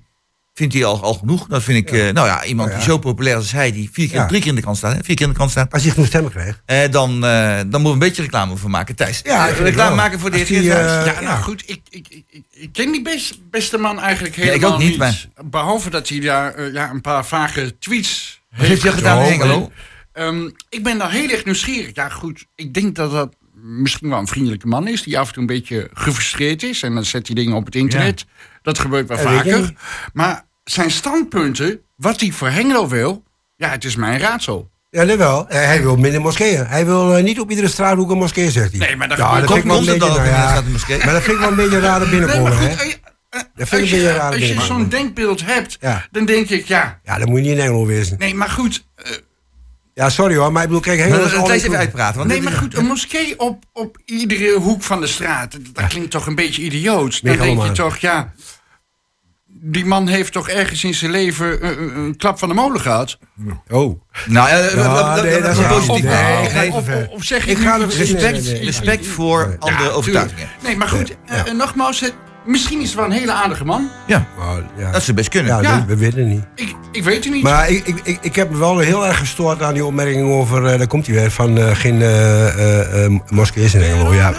vindt 0.54 0.74
hij 0.74 0.86
al, 0.86 1.02
al 1.02 1.14
genoeg. 1.14 1.48
Dat 1.48 1.64
vind 1.64 1.78
ik, 1.78 1.92
eh, 1.92 2.14
nou 2.14 2.28
ja, 2.28 2.44
iemand 2.44 2.70
ja. 2.70 2.76
die 2.76 2.84
zo 2.84 2.98
populair 2.98 3.36
is 3.36 3.42
als 3.42 3.52
hij, 3.52 3.72
die 3.72 3.90
vier 3.92 4.08
keer, 4.08 4.16
Ja. 4.18 4.26
drie 4.28 4.40
keer 4.40 4.50
in 4.50 4.56
de 4.56 4.62
krant 4.62 4.78
staat. 4.78 4.96
Hè? 4.96 5.04
Vier 5.04 5.16
keer 5.16 5.24
in 5.26 5.30
de 5.32 5.36
krant 5.38 5.52
staat. 5.52 5.74
Als 5.74 5.84
je 5.84 5.92
genoeg 5.92 6.08
stemmen 6.08 6.32
krijgt. 6.32 6.62
Eh, 6.66 6.90
dan, 6.92 7.26
eh, 7.26 7.58
dan 7.58 7.66
moeten 7.70 7.84
we 7.84 7.90
een 7.90 8.00
beetje 8.00 8.22
reclame 8.22 8.58
voor 8.58 8.70
maken. 8.70 8.96
Thijs, 8.96 9.22
Ja, 9.24 9.46
reclame 9.46 9.96
maken 9.96 10.20
voor 10.20 10.32
de 10.32 10.38
heer 10.38 10.62
Ja, 10.64 11.06
ja. 11.06 11.22
nou 11.22 11.42
goed, 11.44 11.64
ik, 11.66 11.82
ik, 11.90 12.08
ik, 12.10 12.44
ik, 12.52 12.70
ken 12.74 12.92
die 12.92 13.02
best, 13.02 13.50
beste 13.50 13.78
man 13.78 14.00
eigenlijk 14.00 14.38
ik 14.38 14.44
ook 14.44 14.50
helemaal 14.50 14.78
niet, 14.78 14.90
niet. 14.90 14.98
maar- 14.98 15.26
Behalve 15.46 15.90
dat 15.90 16.10
hij 16.10 16.20
daar 16.20 16.72
ja, 16.72 16.90
een 16.90 17.02
paar 17.02 17.26
vage 17.26 17.78
tweets 17.80 18.42
Wat 18.58 18.68
heeft 18.68 18.84
hij 18.84 18.92
gedaan 18.92 19.18
Oh, 19.18 19.28
Hengelo? 19.28 19.72
Ehm, 20.14 20.50
ik 20.70 20.84
ben 20.84 20.98
daar 20.98 21.12
heel 21.12 21.30
erg 21.30 21.46
nieuwsgierig. 21.46 21.90
Ja, 21.96 22.10
goed. 22.10 22.46
Ik 22.56 22.74
denk 22.74 22.96
dat 22.96 23.12
dat 23.12 23.36
misschien 23.64 24.10
wel 24.10 24.20
een 24.20 24.28
vriendelijke 24.28 24.68
man 24.68 24.88
is. 24.88 25.04
Die 25.04 25.20
af 25.20 25.28
en 25.28 25.34
toe 25.34 25.42
een 25.42 25.48
beetje 25.48 25.90
gefrustreerd 25.94 26.64
is. 26.64 26.84
En 26.84 26.94
dan 26.94 27.06
zet 27.06 27.28
hij 27.28 27.36
dingen 27.36 27.56
op 27.56 27.66
het 27.66 27.76
internet. 27.76 28.26
Dat 28.62 28.80
gebeurt 28.80 29.08
wel 29.08 29.18
je 29.18 29.24
vaker. 29.24 29.74
Maar 30.14 30.46
zijn 30.64 30.92
standpunten, 30.92 31.80
wat 31.96 32.20
hij 32.20 32.32
voor 32.32 32.50
Hengelo 32.50 32.88
wil. 32.88 33.24
Ja, 33.56 33.70
het 33.70 33.84
is 33.84 33.96
mijn 33.96 34.20
raadsel. 34.20 34.70
Ja, 34.90 35.06
dat 35.06 35.18
wel. 35.18 35.46
Hij 35.48 35.82
wil 35.82 35.98
minder 35.98 36.22
moskeeën. 36.22 36.66
Hij 36.68 36.86
wil 36.86 37.16
eh, 37.16 37.24
niet 37.24 37.40
op 37.40 37.50
iedere 37.50 37.68
straathoek 37.68 38.12
een 38.12 38.18
moskee, 38.18 38.52
zegt 38.52 38.70
hij. 38.72 38.80
Nee, 38.80 38.96
maar 38.96 39.08
dat 39.08 39.18
ja, 39.18 39.40
dat 39.40 39.52
vind 39.52 39.64
ik 39.64 39.70
wel 39.70 39.78
een 39.80 39.86
beetje, 39.86 40.00
nou 40.10 40.26
ja? 40.28 40.64
Maar 41.06 41.14
dat 41.14 41.22
vind 41.24 41.36
ik 41.36 41.40
wel 41.40 41.50
een 41.50 41.56
beetje 41.56 41.80
raar 41.80 42.00
Nee, 42.00 42.10
binnenkomen, 42.10 42.44
maar 42.54 42.62
hè? 42.62 42.68
eh, 42.68 42.94
eh, 43.30 43.42
Dat 43.56 43.68
vind 43.68 43.82
als 43.82 43.92
een 43.92 43.98
je, 44.00 44.12
raar 44.12 44.32
als 44.32 44.48
je 44.48 44.62
zo'n 44.62 44.90
denkbeeld 44.90 45.46
hebt, 45.46 45.78
Ja. 45.82 46.08
dan 46.12 46.26
denk 46.26 46.50
ik, 46.50 46.66
ja. 46.66 47.00
Ja, 47.04 47.18
dan 47.18 47.30
moet 47.30 47.38
je 47.40 47.44
niet 47.46 47.54
in 47.58 47.60
Engelo 47.60 47.86
wezen. 47.86 48.18
Nee, 48.20 48.36
maar 48.36 48.50
goed. 48.50 48.86
Ja, 49.94 50.10
sorry 50.10 50.36
hoor, 50.36 50.52
maar 50.52 50.62
ik 50.62 50.68
bedoel, 50.68 50.82
kijk, 50.84 51.00
is 51.00 51.06
Thijs 51.18 51.34
altijd 51.34 51.64
even 51.64 51.78
uitpraten. 51.78 52.18
Want 52.18 52.30
Nee, 52.30 52.42
maar 52.42 52.52
goed, 52.54 52.78
een 52.78 52.86
moskee 52.86 53.40
op, 53.40 53.64
op 53.74 53.98
iedere 54.06 54.54
hoek 54.60 54.84
van 54.84 55.02
de 55.02 55.08
straat. 55.08 55.52
dat- 55.52 55.62
Dat 55.74 55.88
klinkt 55.88 56.12
toch 56.12 56.28
een 56.28 56.36
beetje 56.36 56.62
idioots. 56.62 57.22
Dan 57.22 57.38
denk 57.38 57.64
je 57.64 57.72
toch, 57.72 57.98
ja. 57.98 58.34
Die 59.64 59.86
man 59.86 60.08
heeft 60.08 60.32
toch 60.34 60.50
ergens 60.50 60.84
in 60.84 60.94
zijn 60.94 61.12
leven 61.12 61.66
een, 61.66 61.82
een- 61.82 61.98
een 61.98 62.18
klap 62.18 62.40
van 62.40 62.48
de 62.50 62.54
molen 62.56 62.82
gehad? 62.82 63.18
Oh. 63.70 64.02
Nou, 64.26 64.50
ja, 64.50 64.58
Ja, 64.58 65.16
dat- 65.16 65.24
nee, 65.24 65.34
dat- 65.34 65.42
dat 65.42 65.52
is 65.52 65.58
ja, 65.62 65.68
positief. 65.68 66.04
nee, 66.04 66.14
Nee, 66.14 66.50
ga 66.50 66.62
even 66.62 66.74
of, 66.74 66.86
ver. 66.86 67.08
of 67.12 67.24
zeg 67.24 67.48
Ik 67.48 67.58
ik 67.58 67.64
ga 67.66 67.78
nu- 67.78 67.84
Respect, 67.86 68.22
Nee, 68.22 68.32
nee, 68.32 68.42
nee. 68.54 68.64
respect 68.66 69.08
voor 69.08 69.38
Nee. 69.48 69.56
andere 69.60 69.76
tuurlijk. 69.78 69.98
overtuigingen. 69.98 70.48
Nee, 70.64 70.78
maar 70.78 70.88
goed, 70.88 71.16
eh, 71.26 71.40
eh, 71.40 71.54
nogmaals, 71.54 72.00
het, 72.00 72.14
misschien 72.46 72.80
is 72.82 72.86
het 72.88 72.96
wel 72.96 73.06
een 73.06 73.12
hele 73.12 73.32
aardige 73.32 73.66
man. 73.66 73.90
Ja, 74.08 74.26
Oh, 74.40 74.54
ja. 74.78 74.92
dat 74.92 75.04
zou 75.04 75.16
best 75.18 75.30
kunnen. 75.30 75.52
Ja, 75.56 75.62
Ja. 75.62 75.86
we 75.88 75.96
weten 75.96 76.20
het 76.20 76.28
niet. 76.28 76.44
Ik, 76.56 76.76
ik 76.92 77.04
weet 77.04 77.24
het 77.24 77.34
niet. 77.34 77.44
Maar 77.44 77.70
ik, 77.70 77.88
ik, 77.88 78.00
ik, 78.04 78.18
ik 78.22 78.36
heb 78.36 78.50
me 78.50 78.58
wel 78.58 78.78
heel 78.80 79.06
erg 79.08 79.18
gestoord 79.18 79.62
aan 79.62 79.74
die 79.74 79.86
opmerking 79.86 80.32
over, 80.32 80.66
eh, 80.66 80.78
daar 80.78 80.88
komt 80.88 81.06
hij 81.08 81.16
weer, 81.16 81.32
van 81.32 81.58
eh, 81.58 81.76
geen 81.76 82.02
eh 82.02 82.48
eh, 82.48 83.06
eh, 83.06 83.12
moskeeën 83.30 83.74
in 83.74 83.82
Engelo. 83.82 84.14
Ja, 84.14 84.34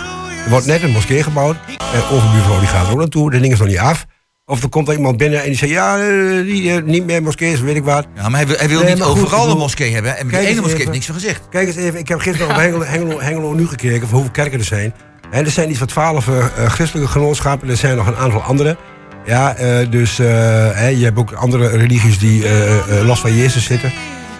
er 0.45 0.51
wordt 0.51 0.67
net 0.67 0.83
een 0.83 0.91
moskee 0.91 1.23
gebouwd. 1.23 1.57
En 1.95 2.03
overbuurvrouw 2.11 2.59
die 2.59 2.69
gaat 2.69 2.87
er 2.87 2.93
ook 2.93 2.99
naartoe, 2.99 3.31
de 3.31 3.41
ding 3.41 3.53
is 3.53 3.59
nog 3.59 3.69
niet 3.69 3.79
af. 3.79 4.05
Of 4.47 4.63
er 4.63 4.69
komt 4.69 4.89
er 4.89 4.95
iemand 4.95 5.17
binnen 5.17 5.41
en 5.41 5.47
die 5.47 5.57
zegt, 5.57 5.73
ja, 5.73 5.99
eh, 5.99 6.45
die, 6.45 6.73
eh, 6.73 6.83
niet 6.83 7.05
meer 7.07 7.23
moskeeën, 7.23 7.65
weet 7.65 7.77
ik 7.77 7.85
wat. 7.85 8.07
Ja, 8.15 8.29
maar 8.29 8.39
hij 8.39 8.47
wil, 8.47 8.57
hij 8.57 8.69
wil 8.69 8.81
Nee, 8.81 8.89
niet 8.89 8.99
maar 8.99 9.09
goed, 9.09 9.21
overal 9.23 9.51
een 9.51 9.57
moskee 9.59 9.93
hebben. 9.93 10.17
En 10.17 10.27
met 10.27 10.41
die 10.41 10.49
ene 10.49 10.61
moskee 10.61 10.79
heeft 10.79 10.91
niks 10.91 11.07
van 11.07 11.15
gezegd. 11.15 11.41
Kijk 11.51 11.67
eens 11.67 11.77
even, 11.77 11.99
ik 11.99 12.09
heb 12.09 12.21
gisteren 12.21 12.51
op 12.51 12.57
Hengelo, 12.57 12.85
Hengelo, 12.85 13.21
Hengelo 13.21 13.53
nu 13.53 13.67
gekeken 13.67 14.01
van 14.01 14.11
hoeveel 14.11 14.31
kerken 14.31 14.59
er 14.59 14.65
zijn. 14.65 14.95
En 15.31 15.45
er 15.45 15.51
zijn 15.51 15.69
iets 15.71 15.79
van 15.79 15.87
twaalf 15.87 16.29
eh, 16.29 16.39
eh, 16.39 16.71
christelijke 16.71 17.11
genootschappen, 17.11 17.69
er 17.69 17.77
zijn 17.77 17.97
nog 17.97 18.07
een 18.07 18.17
aantal 18.17 18.43
andere. 18.43 18.77
Ja, 19.27 19.55
eh, 19.55 19.91
dus 19.91 20.19
eh, 20.19 20.27
hè, 20.73 20.87
je 20.87 21.05
hebt 21.05 21.19
ook 21.19 21.33
andere 21.33 21.69
religies 21.69 22.19
die 22.19 22.45
los 23.05 23.21
van 23.21 23.37
Jezus 23.37 23.65
zitten. 23.65 23.93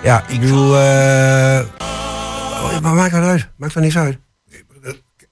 Ja, 0.03 0.25
ik 0.29 0.41
bedoel, 0.41 0.79
eh 0.79 1.61
oh, 1.79 2.81
maar 2.83 2.95
maakt 2.95 3.13
dat 3.13 3.25
uit? 3.25 3.49
Maakt 3.57 3.75
dat 3.75 3.83
niks 3.83 3.97
uit? 3.97 4.19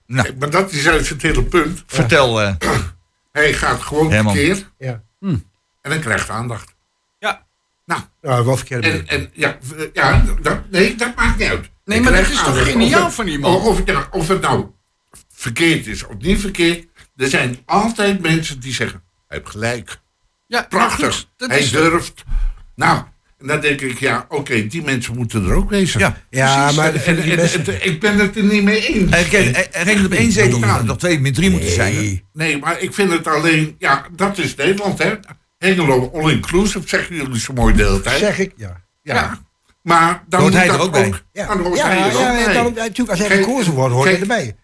Nou, 0.07 0.27
Kijk, 0.27 0.39
Maar 0.39 0.51
dat 0.51 0.73
is 0.73 0.83
juist 0.83 1.09
het 1.09 1.23
hele 1.23 1.43
punt. 1.43 1.83
vertel. 1.87 2.41
eh, 3.33 3.43
Hij 3.43 3.53
gaat 3.53 3.81
gewoon 3.83 4.11
Herman. 4.11 4.35
verkeerd 4.35 4.71
Ja. 4.79 5.03
en 5.21 5.45
dan 5.83 6.01
krijgt 6.01 6.29
hij 6.29 6.37
aandacht. 6.37 6.75
ja. 7.19 7.47
Nou, 7.85 8.03
Nou, 8.21 8.45
wel 8.45 8.57
verkeerd. 8.57 8.85
en, 8.85 9.07
en 9.09 9.31
ja, 9.33 9.59
v- 9.61 9.89
ja 9.93 10.25
dat, 10.43 10.71
nee, 10.71 10.95
dat 10.95 11.15
maakt 11.17 11.39
niet 11.39 11.49
uit. 11.49 11.71
Nee, 11.85 12.01
Hij 12.01 12.11
maar 12.11 12.21
dat 12.23 12.31
is 12.31 12.43
toch 12.43 12.63
geniaal 12.71 13.11
van 13.11 13.25
die 13.25 13.39
man? 13.39 13.55
Of, 13.55 13.83
ja, 13.85 14.09
of 14.11 14.29
het 14.29 14.41
nou 14.41 14.67
verkeerd 15.29 15.87
is 15.87 16.07
of 16.07 16.17
niet 16.19 16.41
verkeerd. 16.41 16.87
Er 17.17 17.29
zijn 17.29 17.59
altijd 17.65 18.21
mensen 18.21 18.61
die 18.61 18.73
zeggen, 18.73 19.03
hij 19.29 19.39
heeft 19.39 19.51
gelijk. 19.51 20.01
ja 20.47 20.63
Prachtig. 20.69 21.15
goed, 21.15 21.29
dat 21.37 21.49
hij 21.49 21.59
is, 21.59 21.71
durft. 21.71 22.25
Nou, 22.75 23.03
en 23.41 23.47
dan 23.47 23.61
denk 23.61 23.81
ik, 23.81 23.99
ja, 23.99 24.27
oké, 24.29 24.67
die 24.67 24.83
mensen 24.83 25.17
moeten 25.17 25.45
er 25.49 25.55
ook 25.55 25.71
wezen. 25.71 26.01
Ja. 26.01 26.17
Ja, 26.31 26.73
maar 26.73 26.87
En- 26.87 26.93
dat 26.93 27.25
ik 27.25 27.67
en- 27.67 27.81
en- 27.81 27.99
ben 27.99 28.19
het 28.19 28.37
er 28.37 28.43
niet 28.45 28.63
mee 28.63 28.87
eens. 28.87 29.11
Hij, 29.11 29.23
hij- 29.23 29.69
hij 29.71 29.83
rekent 29.83 30.07
op 30.07 30.13
één 30.13 30.33
zetel. 30.33 30.63
Er 30.63 30.85
nog 30.85 30.99
twee, 30.99 31.21
min 31.21 31.33
drie 31.33 31.51
moeten 31.51 31.71
zijn. 31.71 32.23
Nee. 32.33 32.59
Maar 32.59 32.81
ik 32.81 32.95
vind 32.95 33.13
het 33.13 33.27
alleen, 33.27 33.75
ja, 33.79 34.07
dat 34.17 34.39
is 34.39 34.55
Nederland, 34.55 34.99
hè. 34.99 35.13
Hengelo 35.59 36.11
all-inclusive, 36.15 36.89
zeggen 36.89 37.15
jullie 37.17 37.41
zo 37.41 37.53
mooi 37.53 37.75
de 37.75 37.85
hele 37.85 38.01
tijd. 38.01 38.19
Zeg 38.19 38.39
ik, 38.39 38.53
ja. 38.57 38.81
Ja. 39.03 39.15
Ja. 39.15 39.39
Maar 39.83 40.23
dan 40.29 40.41
Hoort 40.41 40.53
moet 40.53 40.63
hij 40.63 40.71
er 40.71 40.77
dat 40.79 40.87
ook 40.87 40.93
bij? 40.93 41.13
Ja, 41.33 41.47
dan 41.47 41.59
hoort 41.61 41.79
ja, 41.79 41.87
hij 41.87 41.99
er 41.99 42.07
ja, 42.07 42.13
ook 42.13 42.21
ja, 42.21 42.45
bij. 42.45 42.55
ja, 42.55 42.63
natuurlijk, 42.63 43.09
als 43.11 43.19
hij 43.19 43.37
gekozen 43.37 43.73
wordt, 43.73 43.95
hoort 43.95 44.09
hij 44.09 44.21
erbij. 44.21 44.57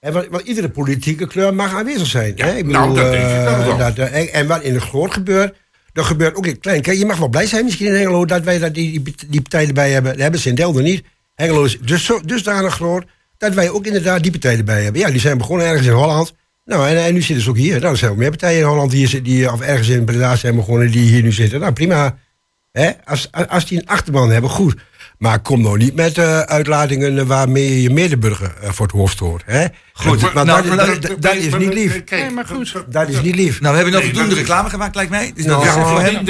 En 0.00 0.12
want, 0.30 0.46
iedere 0.46 0.68
politieke 0.68 1.26
kleur 1.26 1.54
mag 1.54 1.74
aanwezig 1.74 2.06
zijn. 2.06 2.32
Ja, 2.36 2.46
hè? 2.46 2.56
Ik 2.56 2.66
nou, 2.66 2.94
dat 2.94 3.10
denk 3.12 3.24
ik 3.24 3.46
eh, 3.46 3.68
ook 3.68 3.78
dat, 3.78 3.98
eh, 3.98 4.14
en, 4.20 4.32
en 4.32 4.46
wat 4.46 4.62
in 4.62 4.74
het 4.74 4.82
groot 4.82 5.12
gebeurt, 5.12 5.54
dat 5.94 6.04
gebeurt 6.04 6.34
ook 6.36 6.46
in 6.46 6.60
klein. 6.60 6.82
Kijk, 6.82 6.98
je 6.98 7.06
mag 7.06 7.18
wel 7.18 7.28
blij 7.28 7.46
zijn 7.46 7.64
misschien 7.64 7.86
in 7.86 7.94
Hengelo 7.94 8.24
dat 8.24 8.42
wij 8.42 8.58
dat 8.58 8.74
die, 8.74 9.02
die, 9.28 9.40
partij 9.40 9.66
erbij 9.66 9.90
hebben. 9.90 10.12
Dat 10.12 10.20
hebben 10.20 10.40
ze 10.40 10.48
in 10.48 10.54
Delden 10.54 10.82
niet. 10.84 11.04
Hengelo 11.34 11.64
is 11.64 11.78
dus 11.80 12.04
zo, 12.04 12.20
dusdanig 12.20 12.74
groot 12.74 13.04
dat 13.38 13.54
wij 13.54 13.70
ook 13.70 13.86
inderdaad 13.86 14.22
die 14.22 14.30
partij 14.30 14.56
erbij 14.56 14.82
hebben. 14.82 15.00
Ja, 15.00 15.10
die 15.10 15.20
zijn 15.20 15.38
begonnen 15.38 15.66
ergens 15.66 15.86
in 15.86 15.92
Holland. 15.92 16.34
Nou, 16.64 16.88
en, 16.88 17.04
en 17.04 17.14
nu 17.14 17.22
zitten 17.22 17.44
ze 17.44 17.50
ook 17.50 17.56
hier. 17.56 17.80
Nou, 17.80 17.92
er 17.92 17.98
zijn 17.98 18.10
ook 18.10 18.16
meer 18.16 18.30
partijen 18.30 18.60
in 18.60 18.66
Holland 18.66 18.90
die, 18.90 19.22
die 19.22 19.52
of 19.52 19.60
ergens 19.60 19.88
in 19.88 20.04
Breda 20.04 20.36
zijn 20.36 20.56
begonnen 20.56 20.90
die 20.90 21.08
hier 21.08 21.22
nu 21.22 21.32
zitten. 21.32 21.60
Nou, 21.60 21.72
prima. 21.72 22.18
Hè? 22.72 22.90
Als, 23.04 23.28
als 23.48 23.66
die 23.66 23.78
een 23.78 23.86
achterban 23.86 24.30
hebben, 24.30 24.50
goed. 24.50 24.74
Maar 25.24 25.40
kom 25.40 25.62
nou 25.62 25.76
niet 25.76 25.94
met 25.94 26.18
eh, 26.18 26.40
uitlatingen 26.40 27.26
waarmee 27.26 27.68
je 27.70 27.82
je 27.82 27.90
medeburger 27.90 28.54
eh, 28.60 28.70
voor 28.70 28.86
het 28.86 28.94
hoofd 28.94 29.12
stoot. 29.12 29.42
Hè? 29.46 29.66
Goed, 29.92 30.20
Dat, 30.20 30.32
maar 30.32 30.44
nou, 30.44 30.62
dat, 30.62 30.76
maar 30.76 31.00
dat, 31.00 31.22
dat, 31.22 31.34
is 31.34 31.56
niet 31.56 31.74
lief. 31.74 32.04
kijk, 32.04 32.22
Nee, 32.22 32.30
maar 32.30 32.46
goed. 32.46 32.74
Dat 32.88 33.08
is 33.08 33.20
niet 33.20 33.34
lief. 33.34 33.60
Nou, 33.60 33.74
we 33.76 33.80
hebben 33.82 34.00
nog 34.00 34.10
voldoende 34.10 34.34
reclame 34.34 34.70
gemaakt, 34.70 34.94
lijkt 34.94 35.10
mij. 35.10 35.32
Dus 35.34 35.44
Nou, 35.44 35.64
dat 35.64 35.68
is 35.68 35.80
ja, 35.80 35.88
voor 35.88 36.00
hem. 36.00 36.24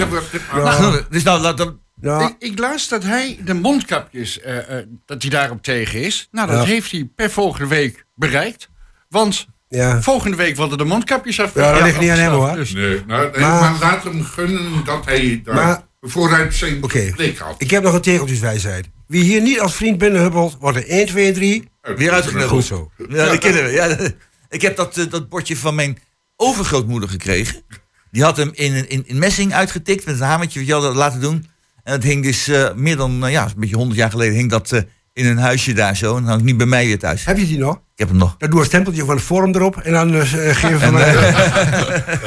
Nou, 0.54 1.02
Dus 1.10 1.22
nou, 1.22 1.40
laat 1.40 1.56
dan. 1.58 1.78
Ik, 2.02 2.34
ik 2.38 2.58
las 2.58 2.88
dat 2.88 3.02
hij 3.02 3.38
de 3.44 3.54
mondkapjes, 3.54 4.40
eh, 4.40 4.78
eh, 4.78 4.86
dat 5.06 5.22
hij 5.22 5.30
daarop 5.30 5.62
tegen 5.62 6.00
is. 6.00 6.28
Nou, 6.30 6.48
dat 6.48 6.56
Ja. 6.62 6.64
heeft 6.64 6.90
hij 6.90 7.08
per 7.16 7.30
volgende 7.30 7.66
week 7.68 8.04
bereikt. 8.14 8.68
Want 9.08 9.46
ja. 9.68 10.02
volgende 10.02 10.36
week 10.36 10.56
worden 10.56 10.78
de 10.78 10.84
mondkapjes 10.84 11.40
af. 11.40 11.54
Ja, 11.54 11.72
dat 11.72 11.82
ligt 11.82 12.00
niet 12.00 12.10
aan 12.10 12.18
hem, 12.18 12.32
hoor. 12.32 12.54
Dus, 12.54 12.72
Nee, 12.72 13.02
nou, 13.06 13.30
nee, 13.30 13.40
Maar- 13.40 13.60
maar, 13.60 13.76
laat 13.80 14.04
hem 14.04 14.22
gunnen 14.24 14.84
dat 14.84 15.04
hij 15.04 15.40
daar 15.44 15.54
Maar- 15.54 15.82
vooruit 16.08 16.54
zijn 16.54 16.80
blik 16.80 17.38
had. 17.38 17.54
Ik 17.58 17.70
heb 17.70 17.82
nog 17.82 17.94
een 17.94 18.00
tegeltjeswijsheid. 18.00 18.86
Wie 19.06 19.22
hier 19.22 19.40
niet 19.42 19.60
als 19.60 19.74
vriend 19.74 19.98
binnenhuppelt, 19.98 20.56
wordt 20.60 20.76
er 20.78 20.88
1, 20.88 21.06
2, 21.06 21.32
3. 21.32 21.68
Weer 21.96 22.10
uitgenodigd. 22.12 22.48
Goed 22.50 22.64
zo. 22.64 22.90
Ja, 23.08 23.26
dat 23.26 23.38
kennen 23.38 23.64
we. 23.64 23.70
Ja, 23.70 23.98
ik 24.56 24.62
heb 24.62 24.76
dat, 24.76 24.98
eh, 24.98 25.10
dat 25.10 25.28
bordje 25.28 25.56
van 25.56 25.74
mijn 25.74 25.98
overgrootmoeder 26.36 27.08
gekregen. 27.08 27.62
Die 28.10 28.22
had 28.22 28.36
hem 28.36 28.50
in, 28.52 28.74
een- 28.74 28.88
in, 28.88 29.02
in 29.06 29.18
messing 29.18 29.52
uitgetikt 29.54 30.04
met 30.06 30.14
een 30.14 30.26
hamertje 30.26 30.58
wat 30.58 30.68
je 30.68 30.74
had 30.74 30.94
laten 30.94 31.20
doen. 31.20 31.46
En 31.82 31.92
dat 31.92 32.02
hing 32.02 32.22
dus 32.22 32.48
eh, 32.48 32.74
meer 32.74 32.96
dan, 32.96 33.24
eh, 33.26 33.32
ja, 33.32 33.44
een 33.44 33.52
beetje 33.56 33.76
honderd 33.76 33.98
jaar 33.98 34.10
geleden 34.10 34.34
hing 34.34 34.50
dat 34.50 34.72
eh, 34.72 34.82
in 35.14 35.26
een 35.26 35.38
huisje 35.38 35.72
daar 35.72 35.96
zo. 35.96 36.16
En 36.16 36.20
dan 36.20 36.30
hangt 36.30 36.44
niet 36.44 36.56
bij 36.56 36.66
mij 36.66 36.86
weer 36.86 36.98
thuis. 36.98 37.24
Heb 37.24 37.38
je 37.38 37.46
die 37.46 37.58
nog? 37.58 37.74
Ik 37.74 38.00
heb 38.00 38.08
hem 38.08 38.16
nog. 38.16 38.34
Dan 38.38 38.50
doe 38.50 38.60
een 38.60 38.66
stempeltje 38.66 39.04
van 39.04 39.14
het 39.14 39.24
forum 39.24 39.54
erop 39.54 39.76
en 39.76 39.92
dan 39.92 40.14
uh, 40.14 40.22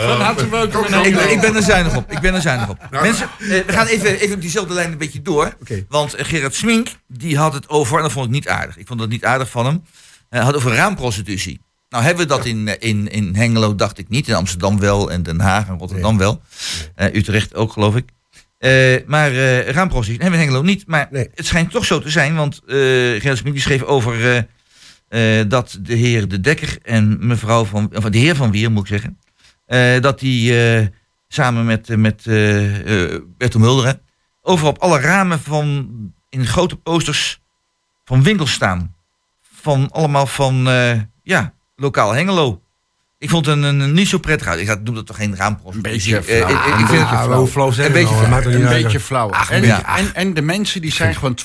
van 0.07 0.21
harte 0.21 0.49
welkom 0.49 0.85
in 0.85 1.05
Ik, 1.05 1.19
ik 1.19 1.41
ben 1.41 1.55
er 1.55 1.63
zuinig 1.63 1.95
op. 1.95 2.11
Ik 2.11 2.19
ben 2.19 2.33
er 2.33 2.41
zuinig 2.41 2.69
op. 2.69 2.87
Mensen, 2.91 3.29
eh, 3.39 3.47
we 3.47 3.63
gaan 3.67 3.85
even, 3.85 4.19
even 4.19 4.35
op 4.35 4.41
diezelfde 4.41 4.73
lijn 4.73 4.91
een 4.91 4.97
beetje 4.97 5.21
door. 5.21 5.55
Oké. 5.61 5.85
Want 5.89 6.13
Gerard 6.17 6.55
Smink, 6.55 6.87
die 7.07 7.37
had 7.37 7.53
het 7.53 7.69
over, 7.69 7.97
en 7.97 8.03
dat 8.03 8.11
vond 8.11 8.25
ik 8.25 8.31
niet 8.31 8.47
aardig. 8.47 8.77
Ik 8.77 8.87
vond 8.87 8.99
dat 8.99 9.09
niet 9.09 9.25
aardig 9.25 9.49
van 9.49 9.65
hem. 9.65 9.83
Hij 10.29 10.41
had 10.41 10.55
over 10.55 10.73
raamprostitutie. 10.73 11.61
Nou 11.89 12.03
hebben 12.03 12.23
we 12.27 12.29
dat 12.29 12.45
in, 12.45 12.79
in, 12.79 13.11
in 13.11 13.35
Hengelo, 13.35 13.75
dacht 13.75 13.97
ik 13.97 14.09
niet. 14.09 14.27
In 14.27 14.35
Amsterdam 14.35 14.79
wel 14.79 15.11
en 15.11 15.23
Den 15.23 15.39
Haag 15.39 15.67
en 15.67 15.77
Rotterdam 15.77 16.17
wel. 16.17 16.41
Eh, 16.95 17.13
Utrecht 17.13 17.55
ook, 17.55 17.71
geloof 17.71 17.95
ik. 17.95 18.09
Eh, 18.57 18.95
maar 19.05 19.31
raamprostitutie 19.65 20.21
hebben 20.21 20.39
we 20.39 20.45
in 20.45 20.51
Hengelo 20.51 20.61
niet. 20.61 20.87
Maar 20.87 21.07
Nee. 21.11 21.29
het 21.35 21.45
schijnt 21.45 21.71
toch 21.71 21.85
zo 21.85 21.99
te 21.99 22.09
zijn, 22.09 22.35
want 22.35 22.61
Gerrit 22.65 23.37
Smit 23.37 23.61
schreef 23.61 23.83
over 23.83 24.47
eh, 25.07 25.41
dat 25.47 25.77
de 25.81 25.93
heer 25.93 26.27
De 26.27 26.39
Dekker 26.39 26.77
en 26.83 27.27
mevrouw 27.27 27.65
van, 27.65 27.89
of 27.95 28.03
de 28.03 28.17
heer 28.17 28.35
van 28.35 28.51
Wier, 28.51 28.71
moet 28.71 28.89
ik 28.89 28.99
zeggen, 29.01 29.19
dat 30.01 30.19
die 30.19 30.53
samen 31.27 31.65
met, 31.65 31.97
met 31.97 32.23
Bertel 33.37 33.59
Mulder, 33.59 33.85
hè, 33.85 33.93
overal 34.41 34.71
op 34.71 34.77
alle 34.77 34.99
ramen 34.99 35.39
van, 35.39 35.89
in 36.29 36.45
grote 36.45 36.75
posters 36.75 37.41
van 38.05 38.23
winkels 38.23 38.51
staan. 38.51 38.95
Van 39.53 39.91
allemaal 39.91 40.27
van, 40.27 40.55
ja, 41.23 41.53
lokaal 41.75 42.11
Hengelo. 42.11 42.61
Ik 43.19 43.29
vond 43.29 43.45
het 43.45 43.55
een, 43.55 43.63
een, 43.63 43.79
een 43.79 43.93
niet 43.93 44.07
zo 44.07 44.17
prettig 44.17 44.47
uit. 44.47 44.59
Ik 44.59 44.67
had, 44.67 44.85
doe 44.85 44.95
dat 44.95 45.05
toch 45.05 45.15
geen 45.15 45.35
raamprostitutie? 45.35 46.15
Een 46.15 46.21
beetje 46.21 46.33
Eh, 46.35 46.47
flauw. 46.47 46.79
ik, 46.79 46.85
vind 46.87 47.09
het 47.09 47.19
hoe 47.33 47.47
flauw 47.47 47.71
zijn 47.71 47.87
Een 47.87 47.93
beetje 47.93 48.13
flauw. 48.13 48.25
Een 48.55 48.69
beetje 48.69 49.53
en, 49.55 49.65
ja. 49.65 49.97
en, 49.97 50.09
en 50.13 50.33
de 50.33 50.41
mensen 50.41 50.81
die 50.81 50.91
zijn 50.93 51.15
gewoon 51.15 51.37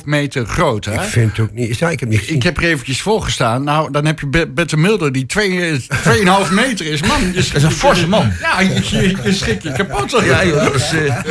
2,5 0.00 0.04
meter 0.04 0.46
groot. 0.46 0.84
Hè? 0.84 0.94
Ik 0.94 1.00
vind 1.00 1.30
het 1.30 1.40
ook 1.40 1.52
niet. 1.52 1.78
Ja, 1.78 1.90
ik 1.90 2.00
heb 2.00 2.08
niet. 2.08 2.30
Ik 2.30 2.42
heb 2.42 2.56
er 2.56 2.62
eventjes 2.62 3.02
voor 3.02 3.22
gestaan. 3.22 3.64
Nou, 3.64 3.90
dan 3.92 4.06
heb 4.06 4.20
je 4.20 4.26
Be- 4.26 4.48
Bette 4.48 4.76
Mulder 4.76 5.12
die 5.12 5.26
2,5 5.38 6.52
meter 6.52 6.86
is. 6.86 7.02
Man, 7.02 7.20
je 7.26 7.32
Dat 7.32 7.54
is 7.54 7.62
een 7.62 7.70
forse 7.70 8.08
man. 8.08 8.32
Ja, 8.40 8.60
je, 8.60 8.74
je, 8.90 9.16
je 9.22 9.32
schrik 9.32 9.62
je 9.62 9.72
kapot. 9.72 10.10
hoor. 10.12 10.24
Ja, 10.24 10.44
joh, 10.44 10.62
dat 10.64 10.74
is, 10.74 10.92
eh, 10.92 11.24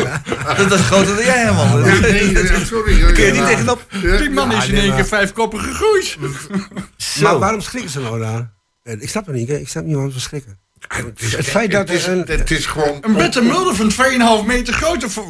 dat 0.57 0.71
is 0.79 0.85
groter 0.85 1.15
dan 1.15 1.25
jij, 1.25 1.51
man. 1.53 1.83
Ja, 1.85 1.99
nee, 1.99 2.65
sorry. 2.65 3.11
Kun 3.13 3.23
je 3.25 3.31
niet 3.31 3.45
tegenop. 3.45 3.85
Die 4.17 4.29
man 4.29 4.51
is 4.51 4.67
in 4.67 4.75
één 4.75 4.95
keer 4.95 5.05
vijf 5.05 5.31
koppen 5.31 5.59
gegroeid. 5.59 6.17
Maar 7.21 7.39
waarom 7.39 7.61
schrikken 7.61 7.91
ze 7.91 7.99
nou 7.99 8.19
daar? 8.19 8.57
Ik 8.99 9.09
snap 9.09 9.25
het 9.25 9.35
niet. 9.35 9.47
hè. 9.47 9.55
Ik 9.55 9.67
snap 9.69 9.83
niet 9.83 9.93
waarom 9.93 10.11
ze 10.11 10.19
schrikken. 10.19 10.59
Het 10.87 11.45
feit 11.47 11.71
dat 11.71 11.87
Het 11.89 11.97
is, 11.97 12.05
een... 12.07 12.23
het 12.27 12.51
is 12.51 12.65
gewoon... 12.65 12.97
Een 13.01 13.13
Bette 13.13 13.41
Mulder 13.41 13.75
van 13.75 13.91
2,5 14.41 14.47
meter 14.47 14.73
groter 14.73 15.09
voor, 15.09 15.25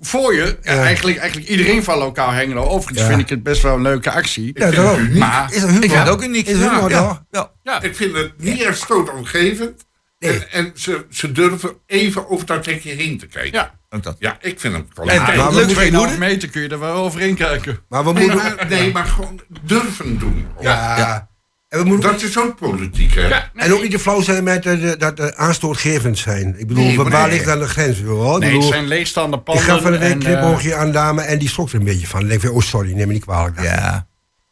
voor 0.00 0.34
je. 0.34 0.58
Ja, 0.62 0.72
Ja. 0.74 0.82
eigenlijk, 0.84 1.18
eigenlijk 1.18 1.50
iedereen 1.50 1.84
van 1.84 1.98
lokaal 1.98 2.30
Hengelo. 2.30 2.62
Overigens 2.64 3.00
Ja. 3.00 3.06
vind 3.08 3.20
ik 3.20 3.28
het 3.28 3.42
best 3.42 3.62
wel 3.62 3.74
een 3.74 3.82
leuke 3.82 4.10
actie. 4.10 4.50
Ja, 4.54 4.62
vind 4.64 4.76
daarom. 4.76 4.94
het 4.98 5.04
uniek. 5.08 5.18
Maar 5.18 5.52
Is 5.52 5.60
humor? 5.62 5.74
Ik 5.84 5.90
vind 5.90 5.92
het 6.02 6.08
ook 6.08 6.22
uniek. 6.22 6.46
Is 6.46 6.56
humor, 6.58 6.90
ja, 6.90 7.24
ja. 7.30 7.50
ja, 7.62 7.82
Ik 7.82 7.96
vind 7.96 8.14
het 8.16 8.32
niet 8.36 8.60
erg 8.62 8.76
stootaangevend. 8.76 9.84
Nee. 10.18 10.32
En, 10.38 10.50
en 10.50 10.72
ze, 10.74 11.04
ze 11.10 11.32
durven 11.32 11.70
even 11.86 12.30
over 12.30 12.46
dat 12.46 12.66
hekje 12.66 12.92
heen 12.92 13.18
te 13.18 13.26
kijken. 13.26 13.52
ja. 13.52 13.80
Ook 13.90 14.02
dat. 14.02 14.16
Ja, 14.18 14.36
ik 14.40 14.60
vind 14.60 14.74
het 14.74 14.82
En- 14.82 14.92
kwaliteit. 14.94 15.36
Maar 15.36 15.48
we 15.48 15.54
leuk 15.54 15.66
moeten- 15.66 15.84
je 15.84 15.90
2,5 15.90 15.96
moeder. 15.98 16.18
meter 16.18 16.48
kun 16.50 16.62
je 16.62 16.68
er 16.68 16.78
wel 16.78 16.94
overheen 16.94 17.34
kijken. 17.34 17.78
Maar 17.88 18.04
we 18.04 18.12
Nee, 18.12 18.30
moeten... 18.30 18.54
maar, 18.56 18.66
nee, 18.68 18.92
maar 18.92 19.04
gewoon 19.04 19.40
durven 19.62 20.18
doen. 20.18 20.46
Ja. 20.60 20.98
Ja. 20.98 21.30
En 21.72 21.78
we 21.78 21.84
moeten... 21.84 22.10
Dat 22.10 22.22
is 22.22 22.38
ook 22.38 22.56
politiek, 22.56 23.14
hè? 23.14 23.28
En 23.54 23.72
ook 23.72 23.82
niet 23.82 23.90
te 23.90 23.98
flauw 23.98 24.20
zijn 24.22 24.44
met 24.44 24.62
de- 24.62 24.94
dat 24.98 25.16
de 25.16 25.36
aanstootgevend 25.36 26.18
zijn. 26.18 26.54
Ik 26.58 26.66
bedoel, 26.66 26.84
Nee, 26.84 26.96
waar 26.96 27.10
nee. 27.28 27.30
ligt 27.30 27.44
dan 27.44 27.58
de 27.58 27.68
grens? 27.68 28.00
Hoor? 28.00 28.34
Ik 28.34 28.40
Nee, 28.40 28.48
het 28.48 28.58
bedoel, 28.58 28.72
zijn 28.72 28.86
leegstaande 28.86 29.36
ik 29.36 29.42
panden. 29.44 29.64
gaf 29.64 29.82
van 29.82 29.92
de 29.92 29.98
week 29.98 30.18
knipoogje 30.18 30.74
aan 30.74 30.92
dame 30.92 31.22
en 31.22 31.38
die 31.38 31.48
schrok 31.48 31.68
er 31.68 31.74
een 31.78 31.84
beetje 31.84 32.06
van. 32.06 32.30
Ik, 32.30 32.40
van, 32.40 32.50
oh 32.50 32.60
sorry, 32.60 32.92
neem 32.92 33.06
me 33.06 33.12
niet 33.12 33.22
kwalijk. 33.24 33.62
Ja. 33.62 34.06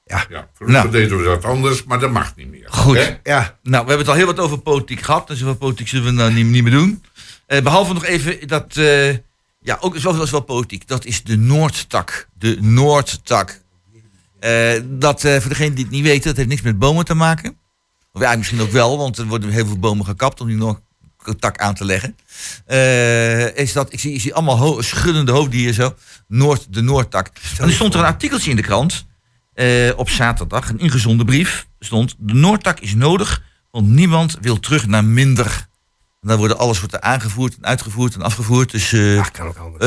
Ja, 0.04 0.26
vroeger 0.54 0.76
Nou. 0.76 0.90
deden 0.90 1.18
we 1.18 1.24
dat 1.24 1.44
anders, 1.44 1.84
maar 1.84 1.98
dat 1.98 2.10
mag 2.10 2.36
niet 2.36 2.50
meer. 2.50 2.66
Goed. 2.70 2.96
Hè? 2.96 3.16
Ja, 3.22 3.58
Nou, 3.62 3.84
we 3.84 3.88
hebben 3.88 3.98
het 3.98 4.08
al 4.08 4.14
heel 4.14 4.26
wat 4.26 4.38
over 4.40 4.58
politiek 4.58 5.00
gehad. 5.02 5.26
Dus 5.26 5.42
over 5.42 5.56
politiek 5.56 5.88
zullen 5.88 6.04
we 6.04 6.10
nou 6.10 6.32
niet, 6.32 6.46
niet 6.46 6.62
meer 6.62 6.72
doen. 6.72 7.04
Eh, 7.46 7.62
behalve 7.62 7.92
nog 7.92 8.04
even 8.04 8.46
dat... 8.48 8.76
eh, 8.76 9.08
ja, 9.62 9.76
ook 9.80 9.94
is 9.94 10.02
wel, 10.02 10.12
dat 10.14 10.24
is 10.24 10.30
wel 10.30 10.40
politiek. 10.40 10.88
Dat 10.88 11.04
is 11.04 11.22
de 11.22 11.36
Noordtak. 11.36 12.28
De 12.38 12.56
Noordtak. 12.60 13.60
Eh, 14.40 14.80
dat, 14.84 15.24
eh, 15.24 15.36
voor 15.40 15.48
degene 15.48 15.74
die 15.74 15.84
het 15.84 15.92
niet 15.92 16.02
weten, 16.02 16.24
dat 16.28 16.36
heeft 16.36 16.48
niks 16.48 16.62
met 16.62 16.78
bomen 16.78 17.04
te 17.04 17.14
maken. 17.14 17.56
Of 18.12 18.20
ja, 18.22 18.36
misschien 18.36 18.60
ook 18.60 18.70
wel, 18.70 18.98
want 18.98 19.18
er 19.18 19.26
worden 19.26 19.50
heel 19.50 19.66
veel 19.66 19.78
bomen 19.78 20.04
gekapt 20.06 20.40
om 20.40 20.46
die 20.46 20.56
Noordtak 20.56 21.58
aan 21.58 21.74
te 21.74 21.84
leggen. 21.84 22.16
Eh, 22.66 23.56
is 23.56 23.72
dat, 23.72 23.92
ik 23.92 24.00
zie, 24.00 24.12
ik 24.14 24.20
zie 24.20 24.34
allemaal 24.34 24.58
ho- 24.58 24.80
schuddende 24.82 25.32
hoofden 25.32 25.58
hier 25.58 25.72
zo. 25.72 25.94
Noord, 26.28 26.66
de 26.74 26.80
Noordtak. 26.80 27.30
En 27.58 27.64
er 27.66 27.72
stond 27.72 27.94
er 27.94 28.00
een 28.00 28.06
artikeltje 28.06 28.50
in 28.50 28.56
de 28.56 28.62
krant. 28.62 29.06
op 29.96 30.10
zaterdag, 30.10 30.68
een 30.68 30.78
ingezonden 30.78 31.26
brief. 31.26 31.66
stond: 31.78 32.14
De 32.18 32.34
Noordtak 32.34 32.80
is 32.80 32.94
nodig, 32.94 33.42
want 33.70 33.88
niemand 33.88 34.36
wil 34.40 34.60
terug 34.60 34.86
naar 34.86 35.04
minder. 35.04 35.68
En 36.20 36.28
dan 36.28 36.38
worden 36.38 36.58
alles 36.58 36.78
wordt 36.78 36.94
er 36.94 37.00
aangevoerd 37.00 37.56
en 37.56 37.64
uitgevoerd 37.64 38.14
en 38.14 38.22
afgevoerd. 38.22 38.70
Dus, 38.70 38.90
ja 38.90 39.22
kan 39.22 39.46
ook 39.46 39.56
anders. 39.56 39.84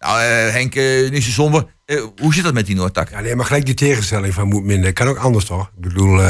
Nou, 0.00 0.20
eh, 0.20 0.52
Henk, 0.52 0.74
eh, 0.74 1.10
niet 1.10 1.24
zo 1.24 1.30
somber. 1.30 1.66
Eh, 1.84 2.02
hoe 2.20 2.34
zit 2.34 2.44
dat 2.44 2.54
met 2.54 2.66
die 2.66 2.76
Noordtak? 2.76 3.10
Ja, 3.10 3.20
nee, 3.20 3.36
maar 3.36 3.46
gelijk 3.46 3.66
die 3.66 3.74
tegenstelling 3.74 4.34
van 4.34 4.48
moet 4.48 4.64
minder. 4.64 4.92
Kan 4.92 5.08
ook 5.08 5.16
anders 5.18 5.44
toch? 5.44 5.70
Ik 5.76 5.80
bedoel, 5.88 6.20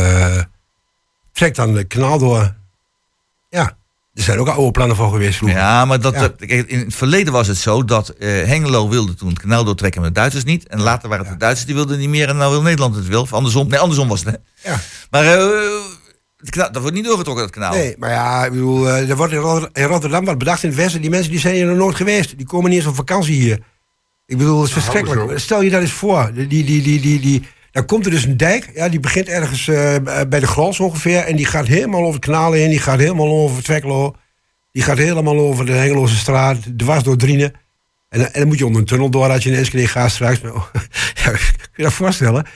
trek 1.32 1.54
dan 1.54 1.74
de 1.74 1.84
kanaal 1.84 2.18
door. 2.18 2.54
Ja, 3.50 3.76
er 4.14 4.22
zijn 4.22 4.38
ook 4.38 4.46
al 4.48 4.52
oude 4.54 4.70
plannen 4.70 4.96
voor 4.96 5.10
geweest 5.10 5.36
vroeger. 5.36 5.58
Ja, 5.58 5.84
maar 5.84 6.00
dat, 6.00 6.14
Ja. 6.14 6.32
in 6.66 6.78
het 6.78 6.94
verleden 6.94 7.32
was 7.32 7.46
het 7.46 7.56
zo 7.56 7.84
dat 7.84 8.14
Hengelo 8.18 8.88
wilde 8.88 9.14
toen 9.14 9.28
het 9.28 9.38
kanaal 9.38 9.64
doortrekken, 9.64 10.00
maar 10.00 10.10
de 10.10 10.16
Duitsers 10.18 10.44
niet. 10.44 10.68
En 10.68 10.80
later 10.80 11.08
waren 11.08 11.24
het 11.24 11.34
de 11.34 11.40
Duitsers 11.40 11.66
die 11.66 11.74
wilden 11.74 11.98
niet 11.98 12.08
meer 12.08 12.28
en 12.28 12.36
nou 12.36 12.50
wil 12.50 12.62
Nederland 12.62 12.94
het 12.94 13.08
wel. 13.08 13.20
Of 13.22 13.32
andersom, 13.32 13.68
nee, 13.68 13.78
andersom 13.78 14.08
was 14.08 14.24
het. 14.24 14.38
Hè? 14.62 14.70
Ja. 14.70 14.80
Maar 15.10 15.24
dat 16.42 16.76
wordt 16.76 16.92
niet 16.92 17.04
doorgetrokken, 17.04 17.44
dat 17.44 17.54
kanaal. 17.54 17.72
Nee, 17.72 17.94
maar 17.98 18.10
ja, 18.10 18.44
ik 18.44 18.50
bedoel, 18.50 18.88
eh, 18.88 19.10
er 19.10 19.16
wordt 19.16 19.32
in 19.32 19.38
Rot- 19.38 19.68
in 19.72 19.84
Rotterdam 19.84 20.24
wat 20.24 20.38
bedacht 20.38 20.62
in 20.62 20.68
het 20.68 20.78
Westen. 20.78 21.00
Die 21.00 21.10
mensen 21.10 21.30
die 21.30 21.40
zijn 21.40 21.54
hier 21.54 21.66
nog 21.66 21.76
nooit 21.76 21.96
geweest. 21.96 22.36
Die 22.36 22.46
komen 22.46 22.70
niet 22.70 22.78
eens 22.78 22.88
op 22.88 22.94
vakantie 22.94 23.34
hier. 23.34 23.58
Ik 24.26 24.38
bedoel, 24.38 24.58
het 24.58 24.66
is 24.66 24.72
verschrikkelijk. 24.72 25.30
zo. 25.30 25.38
Stel 25.38 25.62
je 25.62 25.70
dat 25.70 25.80
eens 25.80 25.92
voor. 25.92 26.30
Die, 26.34 26.46
die, 26.46 26.64
die, 26.64 26.82
die, 26.82 27.00
die, 27.00 27.20
die- 27.20 27.42
dan 27.70 27.86
komt 27.86 28.04
er 28.04 28.10
dus 28.10 28.24
een 28.24 28.36
dijk. 28.36 28.70
Ja, 28.74 28.88
die 28.88 29.00
begint 29.00 29.28
ergens 29.28 29.68
eh, 29.68 29.94
bij 30.28 30.40
de 30.40 30.46
Grals 30.46 30.80
ongeveer. 30.80 31.18
En 31.18 31.36
die 31.36 31.46
gaat 31.46 31.66
helemaal 31.66 32.00
over 32.00 32.14
het 32.14 32.24
kanaal 32.24 32.52
heen. 32.52 32.68
Die 32.70 32.78
gaat 32.78 32.98
helemaal 32.98 33.28
over 33.30 33.62
Tweklo. 33.62 34.14
Die 34.72 34.82
gaat 34.82 34.98
helemaal 34.98 35.38
over 35.38 35.66
de 35.66 35.72
Hengeloze 35.72 36.16
straat. 36.16 36.56
Dwars 36.78 37.02
door 37.02 37.16
Drienen. 37.16 37.52
En, 38.08 38.18
dan- 38.18 38.28
en 38.28 38.38
dan 38.40 38.48
moet 38.48 38.58
je 38.58 38.66
onder 38.66 38.80
een 38.80 38.86
tunnel 38.86 39.10
door 39.10 39.30
als 39.30 39.42
je 39.44 39.50
in 39.50 39.56
Enschede 39.56 39.88
gaat 39.88 40.10
straks. 40.10 40.40
Kun 41.22 41.38
je 41.76 41.82
dat 41.82 41.92
voorstellen? 41.92 42.46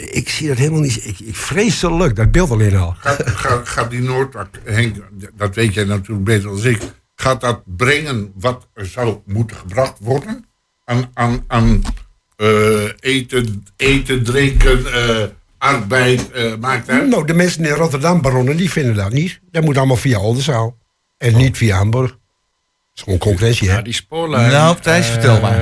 Ik 0.00 0.28
zie 0.28 0.48
dat 0.48 0.56
helemaal 0.56 0.80
niet. 0.80 1.04
Ik, 1.04 1.20
ik 1.20 1.36
vreselijk, 1.36 2.16
dat 2.16 2.32
beeld 2.32 2.50
alleen 2.50 2.76
al. 2.76 2.94
Gaat, 2.98 3.30
gaat, 3.30 3.68
gaat 3.68 3.90
die 3.90 4.00
Noordtak, 4.00 4.48
Henk, 4.64 4.96
dat 5.36 5.54
weet 5.54 5.74
jij 5.74 5.84
natuurlijk 5.84 6.24
beter 6.24 6.48
dan 6.48 6.66
ik. 6.66 6.80
Gaat 7.14 7.40
dat 7.40 7.62
brengen 7.76 8.32
wat 8.34 8.68
er 8.74 8.86
zou 8.86 9.18
moeten 9.26 9.56
gebracht 9.56 9.98
worden? 10.00 10.44
Aan, 10.84 11.10
aan, 11.14 11.44
aan 11.46 11.82
eh, 12.36 12.84
eten, 13.00 13.64
eten, 13.76 14.24
drinken, 14.24 14.92
eh, 14.92 15.24
arbeid, 15.58 16.30
eh, 16.30 16.56
maakt 16.60 16.88
uit. 16.88 17.08
Nou, 17.08 17.26
de 17.26 17.34
mensen 17.34 17.64
in 17.64 17.74
Rotterdam, 17.74 18.22
baronnen, 18.22 18.56
die 18.56 18.70
vinden 18.70 18.94
dat 18.94 19.12
niet. 19.12 19.40
Dat 19.50 19.64
moet 19.64 19.76
allemaal 19.76 19.96
via 19.96 20.18
Oldenzaal. 20.18 20.76
En 21.18 21.36
niet 21.36 21.56
via 21.56 21.76
Hamburg. 21.76 22.10
Dat 22.10 22.18
is 22.94 23.02
gewoon 23.02 23.18
concurrentie, 23.18 23.68
hè? 23.68 23.76
Ja, 23.76 23.82
die 23.82 23.92
spoorlijn. 23.92 24.50
Nou, 24.50 24.76
Thijs, 24.80 25.06
vertel 25.06 25.40
maar. 25.40 25.58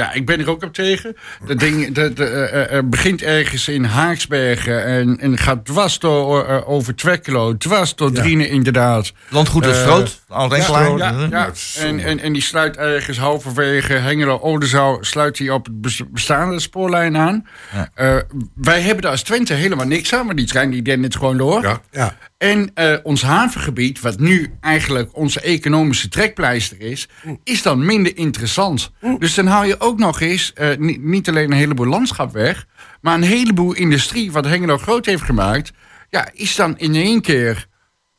Ja, 0.00 0.12
ik 0.12 0.26
ben 0.26 0.40
er 0.40 0.50
ook 0.50 0.62
op 0.62 0.72
tegen. 0.74 1.16
Dat 1.46 1.58
ding 1.58 1.92
dat, 1.94 2.18
eh, 2.18 2.76
eh, 2.78 2.84
begint 2.84 3.22
ergens 3.22 3.68
in 3.68 3.84
Haaksbergen 3.84 4.84
en, 4.84 5.18
en 5.20 5.38
gaat 5.38 5.64
dwars 5.64 5.98
door 5.98 6.64
over 6.66 6.94
Twekkelo, 6.96 7.56
dwars 7.56 7.94
door 7.94 8.12
Ja. 8.12 8.20
Drienen 8.22 8.48
inderdaad. 8.48 9.12
Landgoed 9.28 9.66
is 9.66 9.76
groot, 9.82 10.20
al 10.28 10.56
Ja, 10.56 10.64
klaar. 10.64 11.28
ja, 11.30 11.50
En, 11.78 12.00
en, 12.00 12.20
en 12.20 12.32
die 12.32 12.42
sluit 12.42 12.76
ergens 12.76 13.18
halverwege 13.18 13.92
Hengelo 13.92 14.36
Oldenzaal 14.36 14.98
sluit 15.00 15.38
hij 15.38 15.50
op 15.50 15.66
het 15.66 15.80
bes- 15.80 16.02
bestaande 16.10 16.60
spoorlijn 16.60 17.16
aan. 17.16 17.46
Ja. 17.72 17.88
Eh, 17.94 18.16
wij 18.54 18.80
hebben 18.80 19.02
daar 19.02 19.10
als 19.10 19.22
Twente 19.22 19.54
helemaal 19.54 19.86
niks 19.86 20.14
aan, 20.14 20.26
maar 20.26 20.34
die 20.34 20.46
trein 20.46 20.70
die 20.70 20.82
dendert 20.82 21.16
gewoon 21.16 21.36
door. 21.36 21.80
Ja. 21.90 22.16
En 22.40 22.70
eh, 22.74 22.96
ons 23.02 23.22
havengebied, 23.22 24.00
wat 24.00 24.18
nu 24.18 24.54
eigenlijk 24.60 25.16
onze 25.16 25.40
economische 25.40 26.08
trekpleister 26.08 26.80
is, 26.80 27.08
is 27.44 27.62
dan 27.62 27.84
minder 27.84 28.16
interessant. 28.16 28.90
Dus 29.18 29.34
dan 29.34 29.46
haal 29.46 29.64
je 29.64 29.80
ook 29.80 29.98
nog 29.98 30.20
eens 30.20 30.52
eh, 30.52 30.76
niet, 30.76 31.02
niet 31.02 31.28
alleen 31.28 31.50
een 31.50 31.58
heleboel 31.58 31.86
landschap 31.86 32.32
weg, 32.32 32.66
maar 33.00 33.14
een 33.14 33.22
heleboel 33.22 33.72
industrie, 33.72 34.32
wat 34.32 34.44
Hengelo 34.44 34.78
groot 34.78 35.06
heeft 35.06 35.22
gemaakt, 35.22 35.72
ja, 36.08 36.28
is 36.32 36.56
dan 36.56 36.78
in 36.78 36.94
één 36.94 37.20
keer 37.20 37.66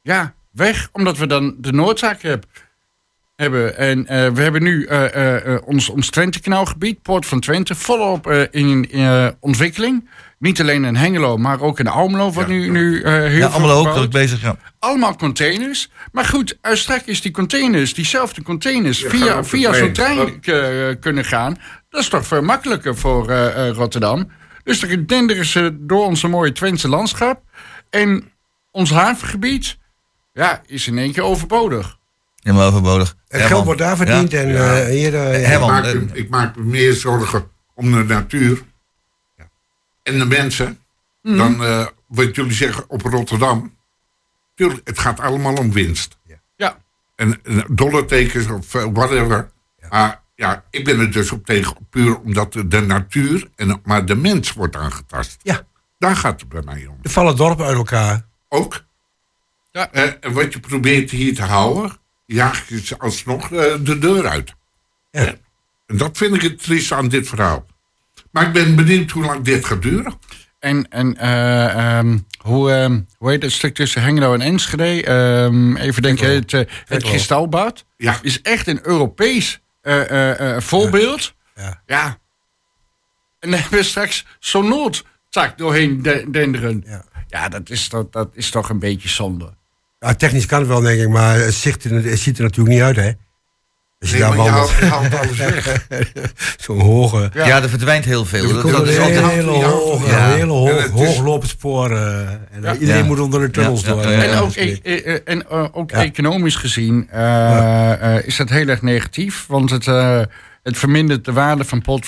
ja, 0.02 0.34
weg, 0.52 0.90
omdat 0.92 1.18
we 1.18 1.28
dan 1.28 1.56
de 1.58 1.72
noodzaak 1.72 2.22
hebben. 2.22 2.50
Hebben. 3.42 3.78
En 3.78 4.08
eh, 4.08 4.28
we 4.30 4.42
hebben 4.42 4.64
nu 4.64 4.86
eh, 4.86 5.16
eh, 5.16 5.54
eh, 5.56 5.62
ons, 5.66 5.90
ons 5.90 6.10
Twente-kanaalgebied, 6.10 7.02
Poort 7.02 7.26
van 7.26 7.40
Twente, 7.40 7.76
volop 7.76 8.28
eh, 8.28 8.42
in 8.52 8.90
eh, 8.92 9.28
ontwikkeling. 9.40 10.10
Niet 10.40 10.62
alleen 10.62 10.86
in 10.86 10.96
Hengelo, 10.96 11.38
maar 11.38 11.62
ook 11.62 11.80
in 11.80 11.88
Almelo, 11.88 12.32
wat 12.32 12.48
Ja, 12.48 12.52
nu, 12.54 12.66
ja. 12.66 12.72
nu 12.72 13.02
eh, 13.02 13.12
heel 13.14 13.22
Ja, 13.30 13.50
veel 13.50 13.60
allemaal 13.60 13.88
ook 13.88 13.94
druk 13.96 14.12
bezig. 14.12 14.42
Ja. 14.42 14.56
Allemaal 14.80 15.16
containers. 15.16 15.92
Maar 16.12 16.26
goed, 16.26 16.58
straks 16.62 17.22
die 17.22 17.32
containers, 17.32 17.94
diezelfde 17.94 18.42
containers, 18.44 19.00
Ja, 19.00 19.10
via, 19.10 19.44
via 19.44 19.74
zo'n 19.74 19.92
trein. 19.92 20.42
eh, 20.42 20.96
kunnen 21.00 21.26
gaan. 21.26 21.58
Dat 21.90 22.02
is 22.02 22.08
toch 22.10 22.26
veel 22.26 22.42
makkelijker 22.42 22.98
voor 22.98 23.30
eh, 23.30 23.68
eh, 23.68 23.76
Rotterdam. 23.76 24.32
Dus 24.64 24.80
dan 24.80 25.04
denderen 25.06 25.46
ze 25.46 25.78
door 25.80 26.06
onze 26.06 26.28
mooie 26.28 26.52
Twentse 26.52 26.88
landschap. 26.88 27.42
En 27.90 28.32
ons 28.72 28.90
havengebied, 28.92 29.78
ja, 30.34 30.62
is 30.66 30.88
in 30.88 30.98
één 30.98 31.12
keer 31.12 31.24
overbodig. 31.24 31.98
Helemaal 32.42 32.68
overbodig. 32.68 33.16
Het 33.28 33.42
geld 33.42 33.66
wordt 33.66 33.80
daar 33.80 33.98
verdiend 33.98 34.32
Ja. 34.32 34.40
en 34.42 34.48
Ja. 34.48 34.80
eh, 34.80 34.86
hier... 34.88 35.16
eh, 35.16 35.54
Ik 35.54 35.60
maak, 35.60 35.84
me, 35.84 36.08
ik 36.14 36.30
maak 36.30 36.56
me 36.56 36.64
meer 36.64 36.94
zorgen 36.94 37.52
om 37.74 37.92
de 37.92 38.04
natuur 38.04 38.62
en 40.04 40.20
de 40.20 40.26
mensen 40.26 40.80
dan 41.22 41.64
eh, 41.64 41.86
wat 42.08 42.36
jullie 42.36 42.54
zeggen 42.54 42.90
op 42.90 43.02
Rotterdam. 43.02 43.76
Tuurlijk, 44.56 44.88
het 44.88 45.00
gaat 45.00 45.20
allemaal 45.20 45.54
om 45.56 45.72
winst. 45.72 46.18
Ja, 46.56 46.78
En, 47.16 47.40
en 47.44 47.64
dollartekens 47.70 48.48
of 48.48 48.72
whatever. 48.72 49.52
Maar 49.90 50.22
ja, 50.36 50.64
ik 50.70 50.84
ben 50.86 51.00
er 51.00 51.12
dus 51.12 51.32
op 51.32 51.46
tegen 51.46 51.76
puur 51.90 52.20
omdat 52.20 52.54
de, 52.66 52.82
natuur, 52.82 53.50
en, 53.56 53.82
maar 53.84 54.06
de 54.06 54.16
mens 54.16 54.54
wordt 54.54 54.76
aangetast. 54.76 55.38
Ja. 55.44 55.62
Daar 55.98 56.16
gaat 56.16 56.40
het 56.40 56.50
bij 56.50 56.62
mij 56.66 56.86
om. 56.86 56.98
Er 57.02 57.10
vallen 57.10 57.36
dorpen 57.36 57.66
uit 57.66 57.76
elkaar. 57.76 58.26
Ook. 58.50 58.84
Ja. 59.72 59.92
En 59.92 60.34
wat 60.34 60.54
je 60.54 60.60
probeert 60.60 61.12
hier 61.12 61.36
te 61.36 61.44
houden, 61.44 61.98
jaag 62.34 62.70
je 62.70 62.86
ze 62.86 62.98
alsnog 62.98 63.52
eh, 63.52 63.74
de 63.80 63.98
deur 64.00 64.28
uit. 64.28 64.54
Ja. 65.12 65.34
En 65.88 65.98
dat 65.98 66.18
vind 66.18 66.36
ik 66.36 66.42
het 66.42 66.64
trieste 66.64 66.96
aan 66.96 67.08
dit 67.08 67.28
verhaal. 67.28 67.66
Maar 68.32 68.46
ik 68.48 68.54
ben 68.54 68.76
benieuwd 68.76 69.12
hoe 69.12 69.26
lang 69.26 69.44
dit 69.44 69.66
gaat 69.66 69.82
duren. 69.82 70.14
En, 70.60 70.90
en 70.90 71.18
eh, 71.18 71.98
ehm, 71.98 72.18
hoe, 72.38 72.72
ehm, 72.72 73.02
hoe 73.18 73.30
heet 73.30 73.42
het 73.42 73.52
stuk 73.52 73.76
tussen 73.76 74.02
Hengelo 74.02 74.34
en 74.34 74.42
Enschede? 74.42 75.04
Ehm, 75.04 75.76
even 75.76 76.02
denken, 76.02 76.34
het, 76.36 76.54
eh, 76.54 76.62
het 76.86 77.04
kristalbad 77.04 77.86
Ja. 77.98 78.20
is 78.22 78.42
echt 78.42 78.68
een 78.68 78.80
Europees 78.88 79.60
eh, 79.82 80.02
eh, 80.12 80.56
eh, 80.56 80.62
voorbeeld. 80.62 81.34
Ja. 81.56 81.82
Ja. 81.86 82.06
En 83.40 83.50
dan 83.52 83.60
hebben 83.60 83.80
we 83.80 83.86
straks 83.86 84.26
zo'n 84.40 84.68
noodtak 84.68 85.58
doorheen 85.58 86.02
de- 86.02 86.26
denderen. 86.28 86.84
Ja. 86.86 87.06
Ja, 87.28 87.50
dat, 87.50 87.70
is 87.70 87.88
toch, 87.88 88.10
dat 88.10 88.30
is 88.34 88.50
toch 88.50 88.70
een 88.70 88.80
beetje 88.80 89.10
zonde. 89.10 89.54
Ja, 90.06 90.14
technisch 90.14 90.46
kan 90.46 90.60
het 90.60 90.68
wel, 90.68 90.82
denk 90.82 91.02
ik, 91.02 91.10
maar 91.10 91.36
het, 91.40 91.54
ziet 91.54 91.84
er, 91.84 91.92
het 92.04 92.20
ziet 92.20 92.38
er 92.38 92.44
natuurlijk 92.44 92.76
niet 92.76 92.84
uit, 92.84 92.96
hè? 92.96 93.12
Als 94.00 94.10
je 94.12 94.18
Nee, 94.18 94.26
daar 94.28 94.36
wandelt. 94.36 94.72
Zo'n 96.66 96.80
hoge... 96.80 97.30
Ja. 97.34 97.62
er 97.62 97.70
verdwijnt 97.70 98.06
heel 98.06 98.26
veel. 98.26 98.44
Er 98.48 98.54
Dat, 98.54 98.62
komt 98.62 98.74
dat 98.76 98.88
is 98.88 98.96
een 98.96 99.02
altijd... 99.02 99.26
hele 99.26 99.52
ja, 99.52 99.68
hoge, 99.68 100.08
ja. 100.10 100.28
hele 100.34 100.52
hoog, 100.52 100.90
hooglopend 100.90 101.50
spoor. 101.52 101.92
eh, 101.92 102.20
en 102.30 102.62
Ja. 102.62 102.74
iedereen 102.74 103.02
Ja. 103.02 103.08
moet 103.08 103.20
onder 103.20 103.40
de 103.42 103.50
tunnels 103.50 103.84
door. 103.84 104.02
En 104.04 104.38
ook, 104.40 104.52
spreken. 104.52 104.80
e- 104.84 105.02
e- 105.14 105.22
en, 105.26 105.50
eh, 105.50 105.66
ook 105.72 105.92
Ja. 105.92 106.04
economisch 106.04 106.56
gezien 106.56 107.08
eh, 107.12 108.16
eh, 108.18 108.26
is 108.26 108.36
dat 108.38 108.50
heel 108.50 108.68
erg 108.68 108.82
negatief. 108.82 109.46
Want 109.48 109.70
het, 109.70 109.88
eh, 109.88 110.22
het 110.64 110.78
vermindert 110.78 111.26
de 111.26 111.34
waarde 111.34 111.64
van 111.66 111.82
Port 111.82 112.06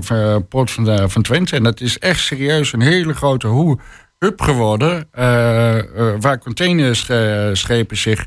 van, 0.00 0.44
Port 0.48 0.70
van, 0.70 1.10
van 1.10 1.22
Twente. 1.22 1.56
En 1.56 1.62
dat 1.62 1.80
is 1.80 1.98
echt 1.98 2.20
serieus 2.20 2.72
een 2.72 2.80
hele 2.82 3.14
grote 3.14 3.46
hoe 3.46 3.78
hub 4.20 4.40
geworden. 4.40 5.08
eh, 5.12 5.78
eh, 5.78 5.84
waar 6.20 6.38
containerschepen 6.38 7.96
zich 7.96 8.26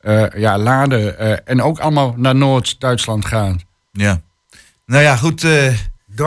eh, 0.00 0.24
ja, 0.36 0.58
laden. 0.58 1.18
eh, 1.18 1.36
en 1.44 1.62
ook 1.62 1.78
allemaal 1.78 2.14
naar 2.16 2.34
Noord-Duitsland 2.34 3.24
gaan. 3.24 3.60
Ja. 3.92 4.20
Nou 4.86 5.02
ja, 5.02 5.16
goed. 5.16 5.44
eh, 5.44 5.66
ik 5.72 5.76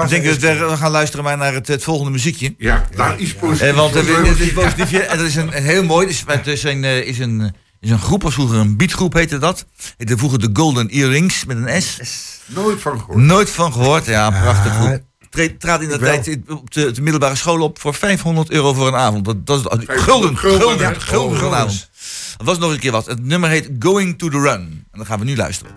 denk 0.09 0.25
dat 0.25 0.37
we, 0.37 0.65
we 0.69 0.77
gaan 0.77 0.91
luisteren 0.91 1.25
maar 1.25 1.37
naar 1.37 1.53
het, 1.53 1.67
het 1.67 1.83
volgende 1.83 2.11
muziekje. 2.11 2.55
Ja, 2.57 2.85
daar 2.95 3.19
is 3.19 3.33
positief. 3.35 3.67
Eh, 3.69 3.75
want 3.75 3.93
dit 3.93 4.39
is 4.39 4.53
positiefje. 4.53 4.99
En 5.01 5.17
dat 5.17 5.27
is 5.27 5.35
een, 5.35 5.57
een 5.57 5.63
heel 5.63 5.83
mooi. 5.83 6.07
Dus, 6.07 6.23
het 6.27 6.47
is 6.47 6.63
een, 6.63 6.83
eh, 6.83 6.97
is 7.07 7.19
een, 7.19 7.53
is 7.79 7.89
een 7.89 7.99
groep, 7.99 8.21
was 8.23 8.33
vroeger 8.33 8.57
een 8.57 8.77
beatgroep 8.77 9.13
heette 9.13 9.37
dat. 9.37 9.65
Heette 9.97 10.17
vroeger 10.17 10.39
de 10.39 10.49
Golden 10.53 10.89
Earrings 10.89 11.45
met 11.45 11.57
een 11.57 11.81
S. 11.81 11.99
Nooit 12.45 12.81
van 12.81 12.99
gehoord. 12.99 13.17
Nooit 13.19 13.49
van 13.49 13.73
gehoord. 13.73 14.05
Ja, 14.05 14.27
een 14.27 14.41
prachtig 14.41 14.71
Ah, 14.71 14.79
groep. 14.81 15.01
Treed- 15.33 15.59
Trad 15.59 15.81
in 15.81 15.89
de 15.89 15.97
tijd 15.97 16.39
op 16.47 16.71
de, 16.71 16.91
de 16.91 17.01
middelbare 17.01 17.35
school 17.35 17.61
op 17.61 17.79
voor 17.79 17.93
500 17.93 18.51
euro 18.51 18.73
voor 18.73 18.87
een 18.87 18.95
avond. 18.95 19.25
Dat, 19.25 19.45
dat 19.45 19.57
is 19.57 19.63
gulden, 19.63 19.85
500 19.85 20.03
gulden, 20.03 20.37
gulden, 20.37 20.67
gulden, 20.69 20.87
hè? 20.87 20.99
gulden 20.99 21.09
voor 21.11 21.31
een 21.31 21.37
gulden. 21.37 21.57
avond. 21.57 21.89
Dat 22.37 22.47
was 22.47 22.57
nog 22.57 22.71
een 22.71 22.79
keer 22.79 22.91
wat. 22.91 23.05
Het 23.05 23.23
nummer 23.25 23.49
heet 23.49 23.69
Going 23.79 24.17
to 24.17 24.29
the 24.29 24.39
Run. 24.39 24.61
En 24.91 24.97
dan 24.97 25.05
gaan 25.05 25.19
we 25.19 25.25
nu 25.25 25.35
luisteren. 25.35 25.75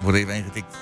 Wordt 0.00 0.18
even 0.18 0.34
ingetikt. 0.34 0.76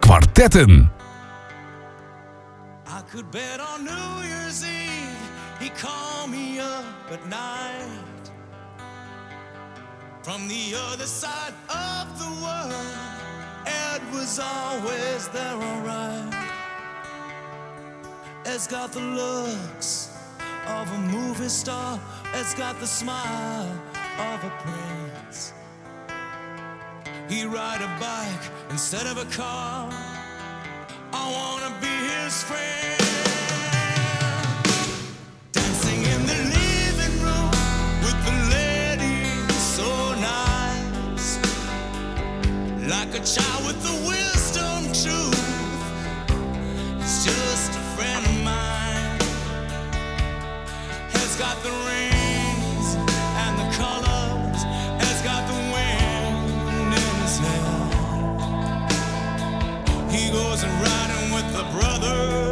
Kwartetten. 0.00 0.92
I 2.86 3.02
could 3.10 3.30
bet 3.30 3.60
on 3.60 3.84
New 3.84 4.29
at 7.12 7.26
night 7.28 8.30
from 10.22 10.46
the 10.46 10.74
other 10.76 11.06
side 11.06 11.52
of 11.68 12.06
the 12.18 12.30
world. 12.42 12.72
Ed 13.66 14.00
was 14.12 14.38
always 14.38 15.28
there, 15.28 15.54
alright. 15.54 16.34
Ed's 18.44 18.66
got 18.66 18.92
the 18.92 19.00
looks 19.00 20.16
of 20.68 20.90
a 20.92 20.98
movie 20.98 21.48
star. 21.48 22.00
Ed's 22.32 22.54
got 22.54 22.78
the 22.78 22.86
smile 22.86 23.70
of 24.18 24.44
a 24.44 24.52
prince. 24.62 25.52
He 27.28 27.44
ride 27.44 27.82
a 27.82 27.90
bike 28.00 28.50
instead 28.70 29.06
of 29.06 29.18
a 29.18 29.24
car. 29.36 29.90
I 31.12 31.24
wanna 31.36 31.74
be 31.80 31.94
his 32.14 32.42
friend. 32.44 33.00
Dancing 35.52 36.02
in 36.02 36.26
the 36.26 36.59
Like 42.90 43.14
a 43.14 43.20
child 43.20 43.66
with 43.66 43.80
the 43.84 43.92
wisdom 44.04 44.82
truth. 44.92 45.46
He's 46.98 47.24
just 47.24 47.70
a 47.70 47.82
friend 47.94 48.26
of 48.26 48.42
mine. 48.42 49.20
Has 51.12 51.36
got 51.36 51.62
the 51.62 51.70
rings 51.70 52.96
and 53.44 53.56
the 53.60 53.68
colors. 53.78 54.64
Has 55.04 55.22
got 55.22 55.46
the 55.46 55.54
wind 55.70 56.92
in 56.92 57.14
his 57.22 57.38
hair. 57.38 57.78
He 60.10 60.32
goes 60.32 60.64
and 60.64 60.72
riding 60.82 61.30
with 61.32 61.48
the 61.52 61.62
brothers. 61.78 62.49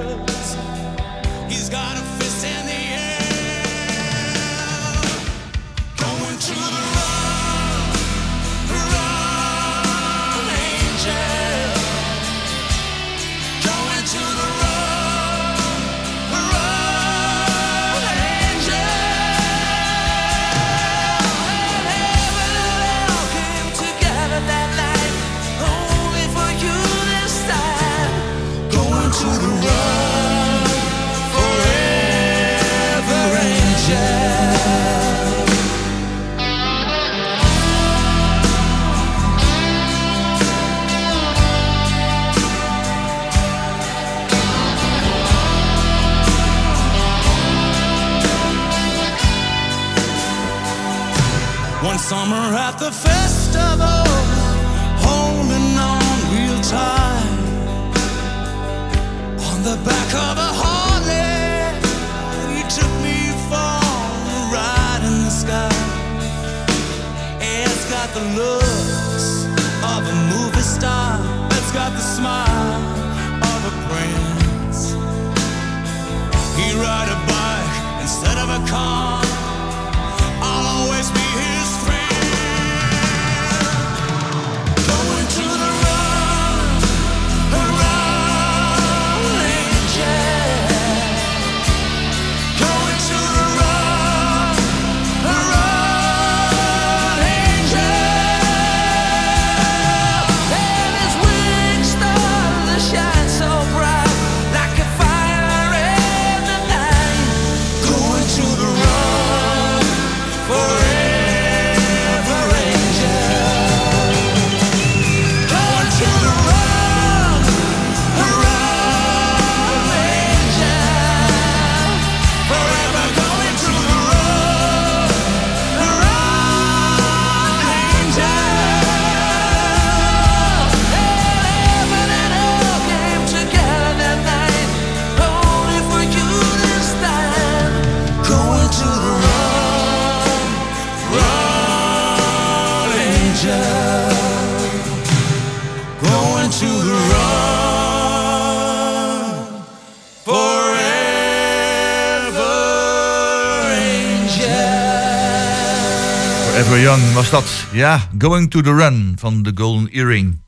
Was 157.30 157.42
dat. 157.44 157.64
Ja, 157.72 158.08
Going 158.18 158.50
to 158.50 158.60
the 158.60 158.74
Run 158.74 159.16
van 159.20 159.42
de 159.42 159.52
Golden 159.54 159.88
Earring. 159.92 160.40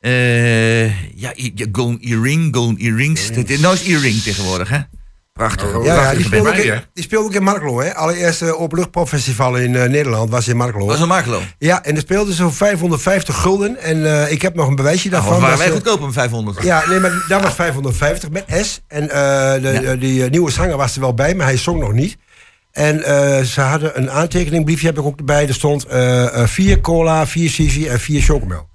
Eh, 0.00 1.00
ja, 1.20 1.32
Golden 1.72 2.00
Earring, 2.00 2.54
Golden 2.54 2.76
Earrings. 2.78 3.30
Dit 3.32 3.50
is 3.50 3.60
nou 3.60 3.74
is 3.74 3.82
Earring 3.82 4.22
tegenwoordig, 4.22 4.68
hè? 4.68 4.78
Prachtig. 5.32 5.74
Oh, 5.74 5.84
Ja, 5.84 6.14
die, 6.14 6.24
speelde 6.24 6.50
mij, 6.50 6.60
in, 6.62 6.70
hè? 6.72 6.78
die 6.92 7.04
speelde 7.04 7.34
in 7.36 7.42
Marklo, 7.42 7.80
hè? 7.80 7.94
Allereerste 7.94 8.56
openluchtpopfestival 8.58 9.56
in 9.56 9.76
eh, 9.76 9.88
Nederland 9.88 10.30
was 10.30 10.48
in 10.48 10.56
Marklo. 10.56 10.86
Was 10.86 11.00
een 11.00 11.08
Markelo. 11.08 11.40
Ja, 11.58 11.84
en 11.84 11.94
er 11.94 12.00
speelde 12.00 12.34
zo 12.34 12.50
550 12.50 13.40
gulden. 13.40 13.76
En 13.82 14.06
eh, 14.24 14.32
ik 14.32 14.42
heb 14.42 14.54
nog 14.54 14.68
een 14.68 14.76
bewijsje 14.76 15.08
daarvan. 15.08 15.32
Of 15.34 15.40
waren 15.40 15.50
dat 15.50 15.58
wij 15.58 15.66
ze- 15.76 15.82
goedkoop 15.82 16.00
om 16.02 16.12
500? 16.12 16.62
Ja, 16.62 16.84
nee, 16.88 17.00
maar 17.00 17.24
dat 17.28 17.42
was 17.42 17.54
550 17.54 18.30
met 18.30 18.44
S. 18.66 18.80
En 18.88 19.02
eh, 19.10 19.62
de, 19.62 19.68
Ja. 19.82 19.82
eh, 19.92 20.00
die 20.00 20.24
eh, 20.24 20.30
nieuwe 20.30 20.50
zanger 20.50 20.76
was 20.76 20.94
er 20.94 21.00
wel 21.00 21.14
bij, 21.14 21.34
maar 21.34 21.46
hij 21.46 21.56
zong 21.56 21.80
nog 21.80 21.92
niet. 21.92 22.16
En 22.76 23.02
eh, 23.02 23.42
ze 23.42 23.60
hadden 23.60 23.98
een 23.98 24.10
aantekeningbriefje, 24.10 24.86
heb 24.86 24.98
ik 24.98 25.04
ook 25.04 25.18
erbij. 25.18 25.48
Er 25.48 25.54
stond 25.54 25.84
eh, 25.84 26.40
eh, 26.42 26.48
vier 26.48 26.80
cola, 26.80 27.26
vier 27.26 27.50
sisi 27.50 27.88
en 27.88 28.00
vier 28.00 28.22
chocomel. 28.22 28.68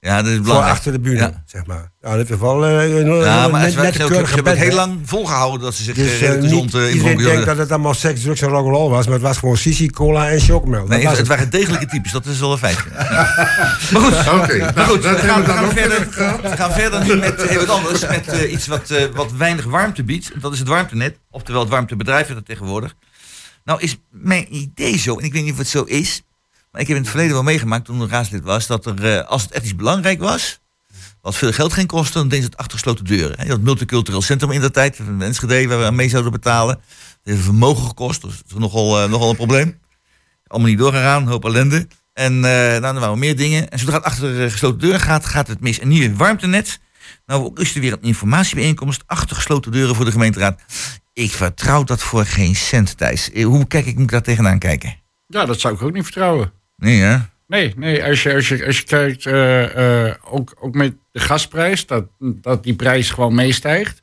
Ja, 0.00 0.16
dat 0.16 0.26
is 0.26 0.34
Voor 0.34 0.42
belangrijk. 0.44 0.74
achter 0.76 0.92
de 0.92 0.98
bühne, 1.00 1.18
Ja. 1.18 1.42
zeg 1.46 1.66
maar. 1.66 1.90
Nou, 2.00 2.16
dat 2.16 2.30
is 2.30 2.36
wel 2.38 2.66
een, 2.66 3.14
Ja, 3.14 3.48
maar 3.48 3.60
net, 3.74 4.00
een 4.00 4.08
keurige 4.08 4.50
heel 4.50 4.74
lang 4.74 4.98
volgehouden 5.04 5.60
dat 5.60 5.74
ze 5.74 5.82
zich 5.82 5.94
Dus 5.94 6.20
niet, 6.20 6.40
gezond 6.42 6.74
uh, 6.74 6.94
iedereen 6.94 7.16
denkt 7.16 7.46
dat 7.46 7.56
het 7.58 7.70
allemaal 7.70 7.94
seks, 7.94 8.20
drugs 8.22 8.40
en 8.40 8.48
rock'n'roll 8.48 8.90
was, 8.90 9.04
maar 9.04 9.14
het 9.14 9.22
was 9.22 9.38
gewoon 9.38 9.56
sisi, 9.56 9.90
cola 9.90 10.28
en 10.30 10.40
chocomel. 10.40 10.80
Dat 10.80 10.88
Nee, 10.88 10.98
was 11.02 11.08
het, 11.10 11.18
het. 11.18 11.28
waren 11.28 11.50
degelijke 11.50 11.86
types, 11.86 12.12
dat 12.12 12.26
is 12.26 12.40
wel 12.40 12.52
een 12.52 12.58
feit. 12.58 12.84
maar 13.92 14.02
goed, 14.02 14.14
Oké, 14.42 14.58
maar 14.58 14.72
nou, 14.74 14.88
goed 14.88 15.02
dat 15.02 15.20
we, 15.20 15.26
gaan, 15.26 15.44
we 15.44 15.50
gaan 15.50 15.70
verder, 15.70 16.08
we 16.42 16.56
gaan 16.56 16.72
verder 16.72 17.04
nu 17.04 17.16
met 17.16 17.42
heel 17.42 17.58
wat 17.66 17.68
anders. 17.76 18.06
Met 18.06 18.26
eh, 18.28 18.52
iets 18.52 18.66
wat, 18.66 18.90
eh, 18.90 19.04
wat 19.14 19.32
weinig 19.32 19.64
warmte 19.64 20.04
biedt. 20.04 20.32
Dat 20.40 20.52
is 20.52 20.58
het 20.58 20.68
warmtenet, 20.68 21.18
oftewel 21.30 21.60
het 21.60 21.70
warmtebedrijf 21.70 22.28
dat 22.28 22.44
tegenwoordig. 22.46 22.94
Nou 23.66 23.80
is 23.80 23.96
mijn 24.10 24.56
idee 24.56 24.98
zo, 24.98 25.18
en 25.18 25.24
ik 25.24 25.32
weet 25.32 25.42
niet 25.42 25.52
of 25.52 25.58
het 25.58 25.68
zo 25.68 25.82
is... 25.82 26.22
maar 26.72 26.80
ik 26.80 26.86
heb 26.86 26.96
in 26.96 27.02
het 27.02 27.10
verleden 27.10 27.34
wel 27.34 27.42
meegemaakt 27.42 27.84
toen 27.84 28.02
ik 28.02 28.10
raadslid 28.10 28.42
was... 28.42 28.66
dat 28.66 28.86
er, 28.86 29.18
eh, 29.18 29.28
als 29.28 29.42
het 29.42 29.64
iets 29.64 29.76
belangrijk 29.76 30.20
was... 30.20 30.60
wat 31.20 31.36
veel 31.36 31.52
geld 31.52 31.72
ging 31.72 31.88
kosten, 31.88 32.20
dan 32.20 32.28
deden 32.28 32.44
ze 32.44 32.50
het 32.50 32.58
achter 32.58 32.78
gesloten 32.78 33.04
deuren. 33.04 33.48
Dat 33.48 33.60
multicultureel 33.60 34.22
centrum 34.22 34.50
in 34.50 34.60
de 34.60 34.70
tijd, 34.70 34.98
in 34.98 35.22
Enschede, 35.22 35.68
waar 35.68 35.78
we 35.78 35.84
aan 35.84 35.94
mee 35.94 36.08
zouden 36.08 36.32
betalen... 36.32 36.74
dat 36.74 36.84
heeft 37.22 37.38
een 37.38 37.44
vermogen 37.44 37.86
gekost, 37.86 38.22
dus 38.22 38.36
dat 38.36 38.46
is 38.46 38.58
nogal, 38.58 39.02
eh, 39.02 39.08
nogal 39.08 39.30
een 39.30 39.36
probleem. 39.36 39.78
Allemaal 40.46 40.70
niet 40.70 40.78
doorgegaan, 40.78 41.22
een 41.22 41.28
hoop 41.28 41.44
ellende. 41.44 41.86
En 42.12 42.32
eh 42.32 42.80
nou, 42.80 42.94
er 42.94 43.00
waren 43.00 43.18
meer 43.18 43.36
dingen. 43.36 43.70
En 43.70 43.78
zodra 43.78 43.94
het 43.94 44.04
achter 44.04 44.50
gesloten 44.50 44.80
deuren 44.80 45.00
gaat, 45.00 45.26
gaat 45.26 45.48
het 45.48 45.60
mis. 45.60 45.78
En 45.78 45.90
een 45.90 46.16
warmtenet. 46.16 46.78
Nou, 47.26 47.60
is 47.60 47.74
er 47.74 47.80
weer 47.80 47.92
een 47.92 48.02
informatiebijeenkomst 48.02 49.02
achter 49.06 49.36
gesloten 49.36 49.72
deuren 49.72 49.94
voor 49.94 50.04
de 50.04 50.10
gemeenteraad. 50.10 50.60
Ik 51.16 51.30
vertrouw 51.30 51.84
dat 51.84 52.02
voor 52.02 52.24
geen 52.24 52.54
cent, 52.54 52.98
Thijs. 52.98 53.32
Eh, 53.32 53.44
Hoe 53.44 53.66
kijk 53.66 53.86
ik, 53.86 53.94
moet 53.94 54.02
ik 54.02 54.10
daar 54.10 54.22
tegenaan 54.22 54.58
kijken? 54.58 54.96
Ja, 55.26 55.44
dat 55.44 55.60
zou 55.60 55.74
ik 55.74 55.82
ook 55.82 55.92
niet 55.92 56.02
vertrouwen. 56.02 56.52
Nee, 56.76 57.00
hè? 57.00 57.16
Nee, 57.46 57.74
nee 57.76 58.04
als, 58.04 58.22
je, 58.22 58.34
als, 58.34 58.48
je, 58.48 58.66
als 58.66 58.78
je 58.78 58.84
kijkt, 58.84 59.26
eh, 59.26 60.06
eh, 60.06 60.14
ook, 60.24 60.56
ook 60.60 60.74
met 60.74 60.94
de 61.12 61.20
gasprijs, 61.20 61.86
dat, 61.86 62.04
dat 62.18 62.62
die 62.62 62.74
prijs 62.74 63.10
gewoon 63.10 63.34
meestijgt. 63.34 64.00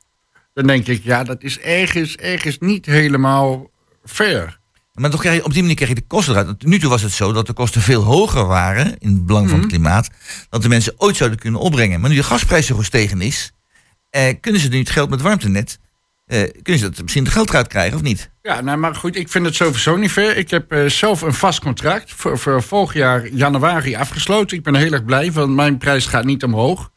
Dan 0.54 0.66
denk 0.66 0.86
ik, 0.86 1.04
ja, 1.04 1.24
dat 1.24 1.42
is 1.42 1.58
ergens, 1.58 2.16
ergens 2.16 2.58
niet 2.58 2.86
helemaal 2.86 3.70
fair. 4.04 4.58
Maar 4.92 5.10
toch 5.10 5.20
krijg 5.20 5.36
je, 5.36 5.44
op 5.44 5.52
die 5.52 5.60
manier 5.60 5.76
krijg 5.76 5.90
je 5.90 6.00
de 6.00 6.06
kosten 6.06 6.36
eruit. 6.36 6.66
Nu 6.66 6.78
toe 6.78 6.90
was 6.90 7.02
het 7.02 7.12
zo 7.12 7.32
dat 7.32 7.46
de 7.46 7.52
kosten 7.52 7.80
veel 7.80 8.02
hoger 8.02 8.46
waren, 8.46 8.98
in 8.98 9.10
het 9.10 9.26
belang 9.26 9.50
van 9.50 9.58
het 9.58 9.68
klimaat, 9.68 10.10
dat 10.48 10.62
de 10.62 10.68
mensen 10.68 10.94
ooit 10.96 11.16
zouden 11.16 11.38
kunnen 11.38 11.60
opbrengen. 11.60 12.00
Maar 12.00 12.10
nu 12.10 12.16
de 12.16 12.22
gasprijs 12.22 12.66
zo 12.66 12.76
gestegen 12.76 13.20
is, 13.20 13.52
eh, 14.10 14.34
kunnen 14.40 14.60
ze 14.60 14.68
nu 14.68 14.78
het 14.78 14.90
geld 14.90 15.10
met 15.10 15.20
warmtenet, 15.20 15.78
eh, 16.26 16.42
kunnen 16.62 16.82
ze 16.82 16.88
dat 16.90 17.02
misschien 17.02 17.24
het 17.24 17.32
geld 17.32 17.48
eruit 17.48 17.66
krijgen 17.68 17.96
of 17.96 18.02
niet? 18.02 18.30
Ja, 18.42 18.60
nou, 18.60 18.78
maar 18.78 18.94
goed, 18.94 19.16
ik 19.16 19.28
vind 19.28 19.44
het 19.46 19.54
sowieso 19.54 19.96
niet 19.96 20.10
fair. 20.10 20.36
Ik 20.36 20.50
heb 20.50 20.72
eh, 20.72 20.84
zelf 20.86 21.20
een 21.20 21.34
vast 21.34 21.60
contract 21.60 22.12
voor, 22.12 22.38
voor 22.38 22.62
volgend 22.62 22.98
jaar 22.98 23.28
januari 23.28 23.94
afgesloten. 23.94 24.56
Ik 24.56 24.62
ben 24.62 24.74
heel 24.74 24.92
erg 24.92 25.04
blij, 25.04 25.32
want 25.32 25.54
mijn 25.54 25.78
prijs 25.78 26.06
gaat 26.06 26.24
niet 26.24 26.44
omhoog. 26.44 26.92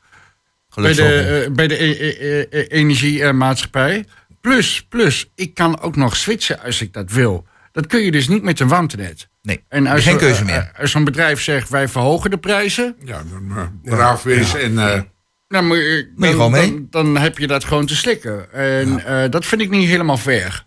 Bij 0.76 0.94
Gelukkig. 0.94 1.26
de, 1.26 1.44
eh, 1.46 1.52
bij 1.52 1.68
de 1.68 1.84
e- 1.84 1.98
e- 2.00 2.40
e- 2.40 2.48
e- 2.50 2.66
energiemaatschappij. 2.68 4.06
Plus, 4.42 4.86
plus, 4.90 5.32
ik 5.36 5.54
kan 5.54 5.82
ook 5.82 5.96
nog 5.96 6.16
switchen 6.16 6.60
als 6.60 6.82
ik 6.82 6.94
dat 6.94 7.12
wil. 7.12 7.48
Dat 7.72 7.88
kun 7.88 8.00
je 8.00 8.12
dus 8.12 8.28
niet 8.28 8.44
met 8.44 8.60
een 8.60 8.68
warmtenet. 8.68 9.30
nee, 9.42 9.64
En 9.70 9.88
als 9.88 10.04
geen 10.04 10.18
keuze 10.18 10.44
meer. 10.46 10.72
Als 10.80 10.92
zo'n 10.92 11.04
bedrijf 11.04 11.42
zegt, 11.42 11.70
wij 11.70 11.88
verhogen 11.88 12.30
de 12.30 12.38
prijzen... 12.38 12.96
Ja, 13.04 13.24
dan 13.32 13.58
uh, 13.58 13.64
braaf 13.96 14.24
wezen 14.24 14.62
en... 14.62 15.08
eh, 15.48 15.58
Dan, 15.58 15.68
moet 15.68 15.78
je, 15.78 16.12
Moet 16.16 16.30
je 16.30 16.36
dan, 16.36 16.36
gewoon 16.36 16.52
mee? 16.52 16.88
dan, 16.90 17.04
dan 17.14 17.18
heb 17.24 17.38
je 17.38 17.48
dat 17.48 17.64
gewoon 17.64 17.86
te 17.86 17.96
slikken. 17.96 18.54
En 18.54 19.06
eh, 19.06 19.30
dat 19.30 19.46
vind 19.46 19.62
ik 19.62 19.70
niet 19.70 19.88
helemaal 19.88 20.18
fair. 20.18 20.66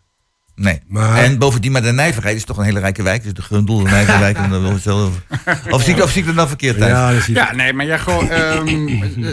Nee. 0.55 0.81
Maar- 0.89 1.17
En 1.23 1.39
bovendien, 1.39 1.73
maar 1.73 1.83
de 1.83 1.93
Nijverheid 1.93 2.37
is 2.37 2.45
toch 2.45 2.57
een 2.57 2.65
hele 2.65 2.81
rijke 2.81 3.03
wijk. 3.03 3.23
Dus 3.23 3.33
de 3.35 3.43
Grundel, 3.43 3.79
de 3.79 3.91
Nijverwijk. 3.91 4.37
en 4.43 4.51
dan 4.51 4.65
het 4.65 4.83
zelf. 4.83 5.11
Of 5.71 5.83
zie 5.83 5.95
ik, 5.97 6.03
of 6.03 6.11
zie 6.11 6.21
ik 6.21 6.27
dat 6.27 6.35
nou 6.35 6.49
verkeerd 6.49 6.81
uit? 6.81 6.91
Ja, 6.91 7.13
dat 7.13 7.27
Ja, 7.27 7.53
nee, 7.55 7.73
maar 7.73 7.87
jij 7.87 7.99
gewoon. 7.99 8.31
ehm, 8.31 8.69
eh, 8.69 9.29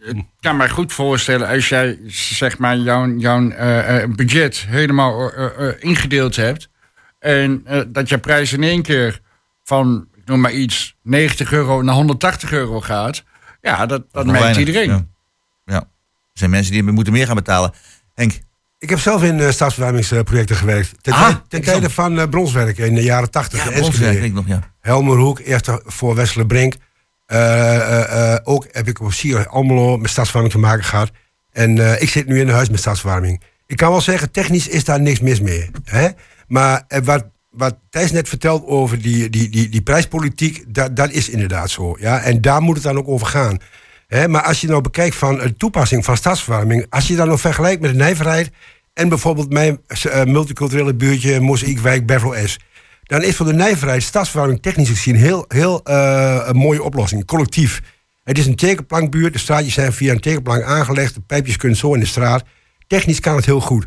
ik 0.00 0.24
kan 0.40 0.56
me 0.56 0.68
goed 0.68 0.92
voorstellen 0.92 1.48
als 1.48 1.68
jij 1.68 1.98
zeg 2.06 2.58
maar 2.58 2.76
jouw, 2.76 3.16
jouw 3.16 3.50
eh, 3.50 4.02
eh, 4.02 4.10
budget 4.10 4.64
helemaal 4.68 5.32
eh, 5.32 5.68
eh, 5.68 5.74
ingedeeld 5.78 6.36
hebt. 6.36 6.68
En 7.18 7.60
eh, 7.64 7.80
dat 7.88 8.08
je 8.08 8.18
prijs 8.18 8.52
in 8.52 8.62
één 8.62 8.82
keer 8.82 9.20
van, 9.64 10.06
ik 10.16 10.22
noem 10.26 10.40
maar 10.40 10.52
iets, 10.52 10.96
90 11.02 11.52
euro 11.52 11.82
naar 11.82 11.94
180 11.94 12.52
euro 12.52 12.80
gaat. 12.80 13.22
Ja, 13.60 13.86
dat, 13.86 14.02
dat 14.12 14.24
merkt 14.26 14.40
weinig. 14.40 14.58
iedereen. 14.66 14.88
Ja. 14.88 15.06
ja. 15.64 15.76
Er 16.32 16.38
zijn 16.38 16.50
mensen 16.50 16.72
die 16.72 16.82
moeten 16.82 17.12
meer 17.12 17.26
gaan 17.26 17.34
betalen. 17.34 17.72
Henk, 18.14 18.38
Ik 18.78 18.90
heb 18.90 18.98
zelf 18.98 19.22
in 19.22 19.40
eh, 19.40 19.50
stadsverwarmingsprojecten 19.50 20.56
gewerkt. 20.56 20.94
Ten, 21.00 21.12
Ah, 21.12 21.34
ten 21.48 21.62
tijde 21.62 21.90
van 21.90 22.18
eh, 22.20 22.28
bronswerken 22.28 22.86
in 22.86 22.94
de 22.94 23.02
jaren 23.02 23.30
80. 23.30 23.64
ja, 23.64 23.70
bronswerk 23.70 24.22
ik 24.22 24.32
nog, 24.32 24.46
ja. 24.46 24.60
Helmerhoek, 24.80 25.38
eerst 25.38 25.70
voor 25.84 26.14
Westerlebrink. 26.14 26.74
Eh, 27.26 27.76
eh, 27.76 28.32
eh, 28.34 28.40
ook 28.44 28.66
heb 28.70 28.88
ik 28.88 29.00
op 29.00 29.12
Sier 29.12 29.48
Almelo 29.48 29.96
met 29.96 30.10
stadsverwarming 30.10 30.54
te 30.54 30.60
maken 30.60 30.84
gehad. 30.84 31.10
En 31.52 31.78
eh, 31.78 32.02
ik 32.02 32.08
zit 32.08 32.26
nu 32.26 32.40
in 32.40 32.48
een 32.48 32.54
huis 32.54 32.68
met 32.70 32.78
stadsverwarming. 32.80 33.42
Ik 33.66 33.76
kan 33.76 33.90
wel 33.90 34.00
zeggen, 34.00 34.30
technisch 34.30 34.68
is 34.68 34.84
daar 34.84 35.00
niks 35.00 35.20
mis 35.20 35.40
mee. 35.40 35.70
Hè? 35.84 36.08
Maar 36.46 36.84
wat, 37.04 37.24
wat 37.50 37.76
Thijs 37.90 38.12
net 38.12 38.28
vertelt 38.28 38.66
over 38.66 39.02
die, 39.02 39.30
die, 39.30 39.48
die, 39.48 39.68
die 39.68 39.82
prijspolitiek, 39.82 40.64
dat, 40.74 40.96
dat 40.96 41.10
is 41.10 41.28
inderdaad 41.28 41.70
zo. 41.70 41.96
Ja? 41.98 42.20
En 42.20 42.40
daar 42.40 42.62
moet 42.62 42.74
het 42.74 42.84
dan 42.84 42.98
ook 42.98 43.08
over 43.08 43.26
gaan. 43.26 43.58
Maar 44.26 44.42
als 44.42 44.60
je 44.60 44.66
nou 44.66 44.80
bekijkt 44.80 45.16
van 45.16 45.38
de 45.38 45.56
toepassing 45.56 46.04
van 46.04 46.16
stadsverwarming, 46.16 46.86
als 46.88 47.06
je 47.06 47.16
dat 47.16 47.26
nou 47.26 47.38
vergelijkt 47.38 47.80
met 47.80 47.90
de 47.90 47.96
nijverheid 47.96 48.50
en 48.92 49.08
bijvoorbeeld 49.08 49.52
mijn 49.52 49.80
eh, 49.86 50.24
multiculturele 50.24 50.94
buurtje 50.94 51.40
Mozaïekwijk 51.40 52.06
Beverly 52.06 52.46
S 52.46 52.58
dan 53.10 53.22
is 53.22 53.36
voor 53.36 53.46
de 53.46 53.52
nijverheid 53.52 54.02
stadsverwarming 54.02 54.62
technisch 54.62 54.88
gezien 54.88 55.16
heel, 55.16 55.44
heel 55.48 55.82
eh, 55.82 56.42
een 56.46 56.56
mooie 56.56 56.82
oplossing, 56.82 57.24
collectief. 57.24 57.82
Het 58.24 58.38
is 58.38 58.46
een 58.46 58.56
tekenplankbuurt, 58.56 59.32
de 59.32 59.38
straatjes 59.38 59.74
zijn 59.74 59.92
via 59.92 60.12
een 60.12 60.20
tekenplank 60.20 60.62
aangelegd, 60.62 61.14
de 61.14 61.20
pijpjes 61.20 61.56
kunnen 61.56 61.78
zo 61.78 61.94
in 61.94 62.00
de 62.00 62.06
straat. 62.06 62.44
Technisch 62.86 63.20
kan 63.20 63.36
het 63.36 63.46
heel 63.46 63.60
goed. 63.60 63.86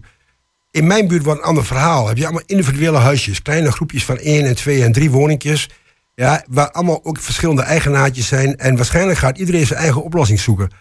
In 0.74 0.88
mijn 0.88 1.08
buurt 1.08 1.24
wordt 1.24 1.40
een 1.40 1.46
ander 1.46 1.66
verhaal. 1.66 2.08
Heb 2.08 2.18
je 2.18 2.24
allemaal 2.24 2.44
individuele 2.46 2.98
huisjes, 2.98 3.42
kleine 3.42 3.72
groepjes 3.72 4.06
van 4.06 4.18
één 4.18 4.46
en 4.46 4.56
twee 4.56 4.84
en 4.84 4.92
drie 4.92 5.12
woningjes. 5.12 5.70
Ja, 6.16 6.44
waar 6.48 6.72
allemaal 6.72 7.00
ook 7.04 7.20
verschillende 7.20 7.62
eigenaartjes 7.62 8.28
zijn. 8.28 8.58
En 8.58 8.76
waarschijnlijk 8.76 9.20
gaat 9.20 9.38
iedereen 9.38 9.66
zijn 9.66 9.80
eigen 9.80 10.04
oplossing 10.04 10.40
zoeken. 10.40 10.72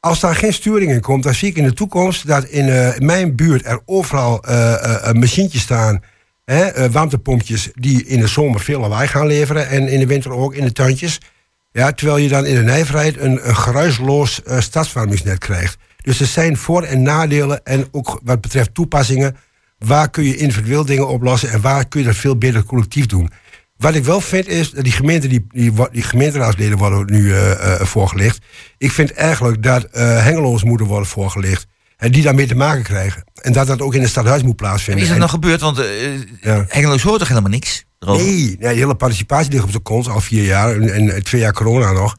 Als 0.00 0.20
daar 0.20 0.34
geen 0.34 0.52
sturing 0.52 0.90
in 0.90 1.00
komt, 1.00 1.22
dan 1.22 1.34
zie 1.34 1.48
ik 1.48 1.56
in 1.56 1.64
de 1.64 1.72
toekomst 1.72 2.26
dat 2.26 2.44
in, 2.44 2.68
eh, 2.68 2.96
in 2.96 3.06
mijn 3.06 3.36
buurt 3.36 3.66
er 3.66 3.80
overal 3.84 4.42
eh, 4.42 5.12
machientjes 5.12 5.62
staan. 5.62 6.02
Hè, 6.44 6.90
warmtepompjes 6.90 7.70
die 7.74 8.06
in 8.06 8.20
de 8.20 8.26
zomer 8.26 8.60
veel 8.60 8.80
lawaai 8.80 9.08
gaan 9.08 9.26
leveren. 9.26 9.68
En 9.68 9.88
in 9.88 9.98
de 9.98 10.06
winter 10.06 10.32
ook 10.32 10.54
in 10.54 10.64
de 10.64 10.72
tuintjes. 10.72 11.20
Ja, 11.72 11.92
terwijl 11.92 12.18
je 12.18 12.28
dan 12.28 12.46
in 12.46 12.54
de 12.54 12.62
nijverheid 12.62 13.18
een, 13.18 13.48
een 13.48 13.56
geruisloos 13.56 14.40
stadswarmingsnet 14.58 15.38
krijgt. 15.38 15.76
Dus 16.04 16.20
er 16.20 16.26
zijn 16.26 16.56
voor- 16.56 16.82
en 16.82 17.02
nadelen. 17.02 17.64
En 17.64 17.86
ook 17.90 18.20
wat 18.24 18.40
betreft 18.40 18.74
toepassingen. 18.74 19.36
Waar 19.78 20.10
kun 20.10 20.24
je 20.24 20.36
individueel 20.36 20.84
dingen 20.84 21.08
oplossen 21.08 21.50
en 21.50 21.60
waar 21.60 21.88
kun 21.88 22.00
je 22.00 22.06
dat 22.06 22.16
veel 22.16 22.36
beter 22.38 22.64
collectief 22.64 23.06
doen. 23.06 23.30
Wat 23.76 23.94
ik 23.94 24.04
wel 24.04 24.20
vind 24.20 24.48
is, 24.48 24.70
dat 24.70 24.84
die, 24.84 24.92
gemeente, 24.92 25.26
die, 25.28 25.46
die, 25.50 26.02
gemeenteraadsleden 26.02 26.78
worden 26.78 27.06
nu 27.10 27.32
eh, 27.34 27.80
voorgelegd. 27.80 28.38
Ik 28.78 28.90
vind 28.90 29.12
eigenlijk 29.12 29.62
dat 29.62 29.84
eh 29.84 30.22
hengeloos 30.22 30.64
moeten 30.64 30.86
worden 30.86 31.08
voorgelegd. 31.08 31.66
En 31.96 32.12
die 32.12 32.22
daarmee 32.22 32.46
te 32.46 32.54
maken 32.54 32.82
krijgen. 32.82 33.24
En 33.40 33.52
dat 33.52 33.66
dat 33.66 33.80
ook 33.80 33.94
in 33.94 34.00
het 34.00 34.10
stadhuis 34.10 34.42
moet 34.42 34.50
En 34.50 34.56
plaatsvinden. 34.56 35.02
is 35.02 35.08
dat 35.08 35.18
nou 35.18 35.30
gebeurd? 35.30 35.60
Want 35.60 35.82
Ja. 36.40 36.64
Hengelo 36.68 36.96
hoort 36.98 37.18
toch 37.18 37.28
helemaal 37.28 37.50
niks? 37.50 37.84
erover? 37.98 38.24
Nee, 38.24 38.34
nee, 38.44 38.56
de 38.58 38.66
hele 38.68 38.94
participatie 38.94 39.50
ligt 39.52 39.64
op 39.64 39.72
de 39.72 39.78
kont 39.78 40.08
al 40.08 40.20
vier 40.20 40.44
jaar 40.44 40.74
en, 40.74 40.94
en 41.12 41.22
twee 41.24 41.40
jaar 41.40 41.52
corona 41.52 41.92
nog. 41.92 42.16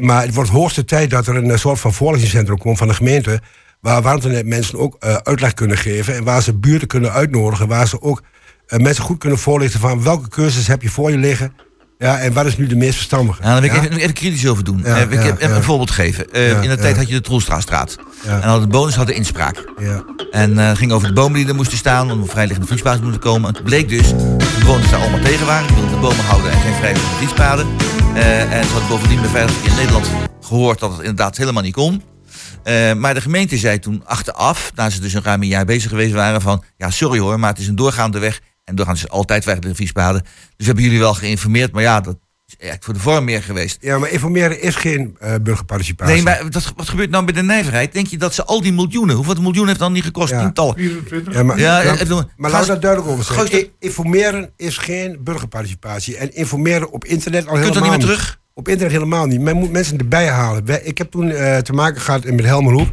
Maar 0.00 0.22
het 0.22 0.34
wordt 0.34 0.50
hoogste 0.50 0.84
tijd 0.84 1.10
dat 1.10 1.26
er 1.26 1.36
een 1.36 1.50
eh, 1.50 1.56
soort 1.56 1.80
van 1.80 1.92
voorlichtingscentrum 1.92 2.58
komt 2.58 2.78
van 2.78 2.88
de 2.88 2.94
gemeente. 2.94 3.40
Waar 3.80 4.18
mensen 4.44 4.78
ook 4.78 4.96
eh, 4.98 5.14
uitleg 5.14 5.54
kunnen 5.54 5.78
geven. 5.78 6.14
En 6.14 6.24
waar 6.24 6.42
ze 6.42 6.54
buurten 6.54 6.88
kunnen 6.88 7.12
uitnodigen. 7.12 7.68
Waar 7.68 7.88
ze 7.88 8.02
ook 8.02 8.22
eh, 8.66 8.78
mensen 8.78 9.04
goed 9.04 9.18
kunnen 9.18 9.38
voorlichten 9.38 9.80
van 9.80 10.02
welke 10.02 10.28
cursus 10.28 10.66
heb 10.66 10.82
je 10.82 10.88
voor 10.88 11.10
je 11.10 11.16
liggen. 11.16 11.52
Ja, 11.98 12.18
en 12.18 12.32
wat 12.32 12.46
is 12.46 12.56
nu 12.56 12.66
de 12.66 12.76
meest 12.76 12.94
verstandige? 12.94 13.42
Ja, 13.42 13.48
daar 13.48 13.60
wil 13.60 13.70
ik 13.70 13.76
Ja? 13.76 13.82
even, 13.82 13.96
even 13.96 14.14
kritisch 14.14 14.46
over 14.46 14.64
doen. 14.64 14.80
Ja, 14.84 14.96
Eh, 14.96 15.10
ik 15.10 15.22
heb 15.38 15.50
een 15.50 15.62
voorbeeld 15.62 15.90
geven. 15.90 16.32
Eh, 16.32 16.62
in 16.62 16.68
de 16.68 16.76
tijd 16.76 16.96
had 16.96 17.08
je 17.08 17.14
de 17.14 17.20
Troelstraatstraat. 17.20 17.96
En 18.26 18.40
had 18.40 18.60
de 18.60 18.66
bonus 18.66 18.94
had 18.94 19.06
de 19.06 19.14
inspraak. 19.14 19.64
Ja. 19.78 20.04
En 20.30 20.58
eh, 20.58 20.66
het 20.68 20.78
ging 20.78 20.92
over 20.92 21.08
de 21.08 21.14
bomen 21.14 21.38
die 21.38 21.48
er 21.48 21.54
moesten 21.54 21.78
staan, 21.78 22.10
om 22.10 22.28
vrijliggende 22.28 22.68
fietspaden 22.68 23.02
moeten 23.02 23.20
komen. 23.20 23.48
En 23.48 23.54
het 23.54 23.64
bleek 23.64 23.88
dus 23.88 24.10
dat 24.10 24.40
de 24.40 24.56
bewoners 24.60 24.90
daar 24.90 25.00
allemaal 25.00 25.20
tegen 25.20 25.46
waren. 25.46 25.66
Die 25.66 25.76
wilden 25.76 25.94
de 25.94 26.00
bomen 26.00 26.24
houden 26.24 26.50
en 26.52 26.60
geen 26.60 26.74
vrijliggende 26.74 27.16
fietspaden. 27.16 27.66
En 28.14 28.64
ze 28.64 28.70
hadden 28.70 28.88
bovendien 28.88 29.18
Verkeer 29.18 29.70
in 29.70 29.74
Nederland 29.76 30.10
gehoord 30.40 30.78
dat 30.78 30.90
het 30.90 31.00
inderdaad 31.00 31.36
helemaal 31.36 31.62
niet 31.62 31.74
kon. 31.74 32.02
Maar 32.96 33.14
de 33.14 33.20
gemeente 33.20 33.56
zei 33.56 33.78
toen 33.78 34.02
achteraf, 34.04 34.72
na 34.74 34.90
ze 34.90 35.00
dus 35.00 35.12
een 35.14 35.22
ruim 35.22 35.42
een 35.42 35.48
jaar 35.48 35.64
bezig 35.64 35.90
geweest 35.90 36.12
waren, 36.14 36.40
van 36.40 36.62
ja, 36.76 36.90
sorry 36.90 37.18
hoor, 37.18 37.40
maar 37.40 37.50
het 37.50 37.58
is 37.58 37.68
een 37.68 37.76
doorgaande 37.76 38.18
weg. 38.18 38.40
En 38.66 38.74
doorgaans 38.74 39.02
is 39.04 39.08
altijd 39.08 39.42
vrijliggende 39.42 39.76
fietspaden. 39.78 40.22
Dus 40.22 40.32
we 40.56 40.64
hebben 40.64 40.84
jullie 40.84 40.98
wel 40.98 41.14
geïnformeerd, 41.14 41.72
maar 41.72 41.82
ja, 41.82 42.00
dat 42.00 42.16
is 42.46 42.54
eigenlijk 42.54 42.84
voor 42.84 42.94
de 42.94 43.00
vorm 43.00 43.24
meer 43.24 43.42
geweest. 43.42 43.78
ja, 43.80 43.98
maar 43.98 44.10
informeren 44.10 44.62
is 44.62 44.74
geen 44.74 45.16
eh, 45.20 45.34
burgerparticipatie. 45.42 46.14
Nee, 46.14 46.22
maar 46.22 46.50
dat, 46.50 46.72
wat 46.76 46.88
gebeurt 46.88 47.10
nou 47.10 47.24
met 47.24 47.34
de 47.34 47.42
nijverheid? 47.42 47.92
Denk 47.92 48.06
je 48.06 48.18
dat 48.18 48.34
ze 48.34 48.44
al 48.44 48.62
die 48.62 48.72
miljoenen, 48.72 49.16
hoeveel 49.16 49.34
miljoen 49.34 49.66
heeft 49.66 49.78
dan 49.78 49.92
niet 49.92 50.04
gekost? 50.04 50.30
Ja. 50.32 50.40
Tientallen. 50.40 50.74
24? 50.76 51.34
Ja, 51.34 51.42
maar, 51.42 51.58
Ja, 51.58 51.80
ja, 51.80 52.26
maar 52.36 52.50
laat 52.50 52.66
dat 52.66 52.82
duidelijk 52.82 53.10
over 53.12 53.24
zijn. 53.48 53.68
Informeren 53.78 54.50
is 54.56 54.78
geen 54.78 55.18
burgerparticipatie. 55.20 56.16
En 56.16 56.34
informeren 56.34 56.90
op 56.92 57.04
internet 57.04 57.46
al 57.46 57.56
Je 57.56 57.62
kunt 57.62 57.74
helemaal 57.74 57.90
dan 57.90 57.98
niet 57.98 58.08
meer 58.08 58.16
terug. 58.16 58.40
Op 58.54 58.68
internet 58.68 58.92
helemaal 58.92 59.26
niet. 59.26 59.40
Men 59.40 59.56
moet 59.56 59.70
mensen 59.72 59.98
erbij 59.98 60.28
halen. 60.28 60.86
Ik 60.86 60.98
heb 60.98 61.10
toen 61.10 61.30
eh, 61.30 61.58
te 61.58 61.72
maken 61.72 62.00
gehad 62.00 62.24
met 62.24 62.44
Helmerhoek 62.44 62.88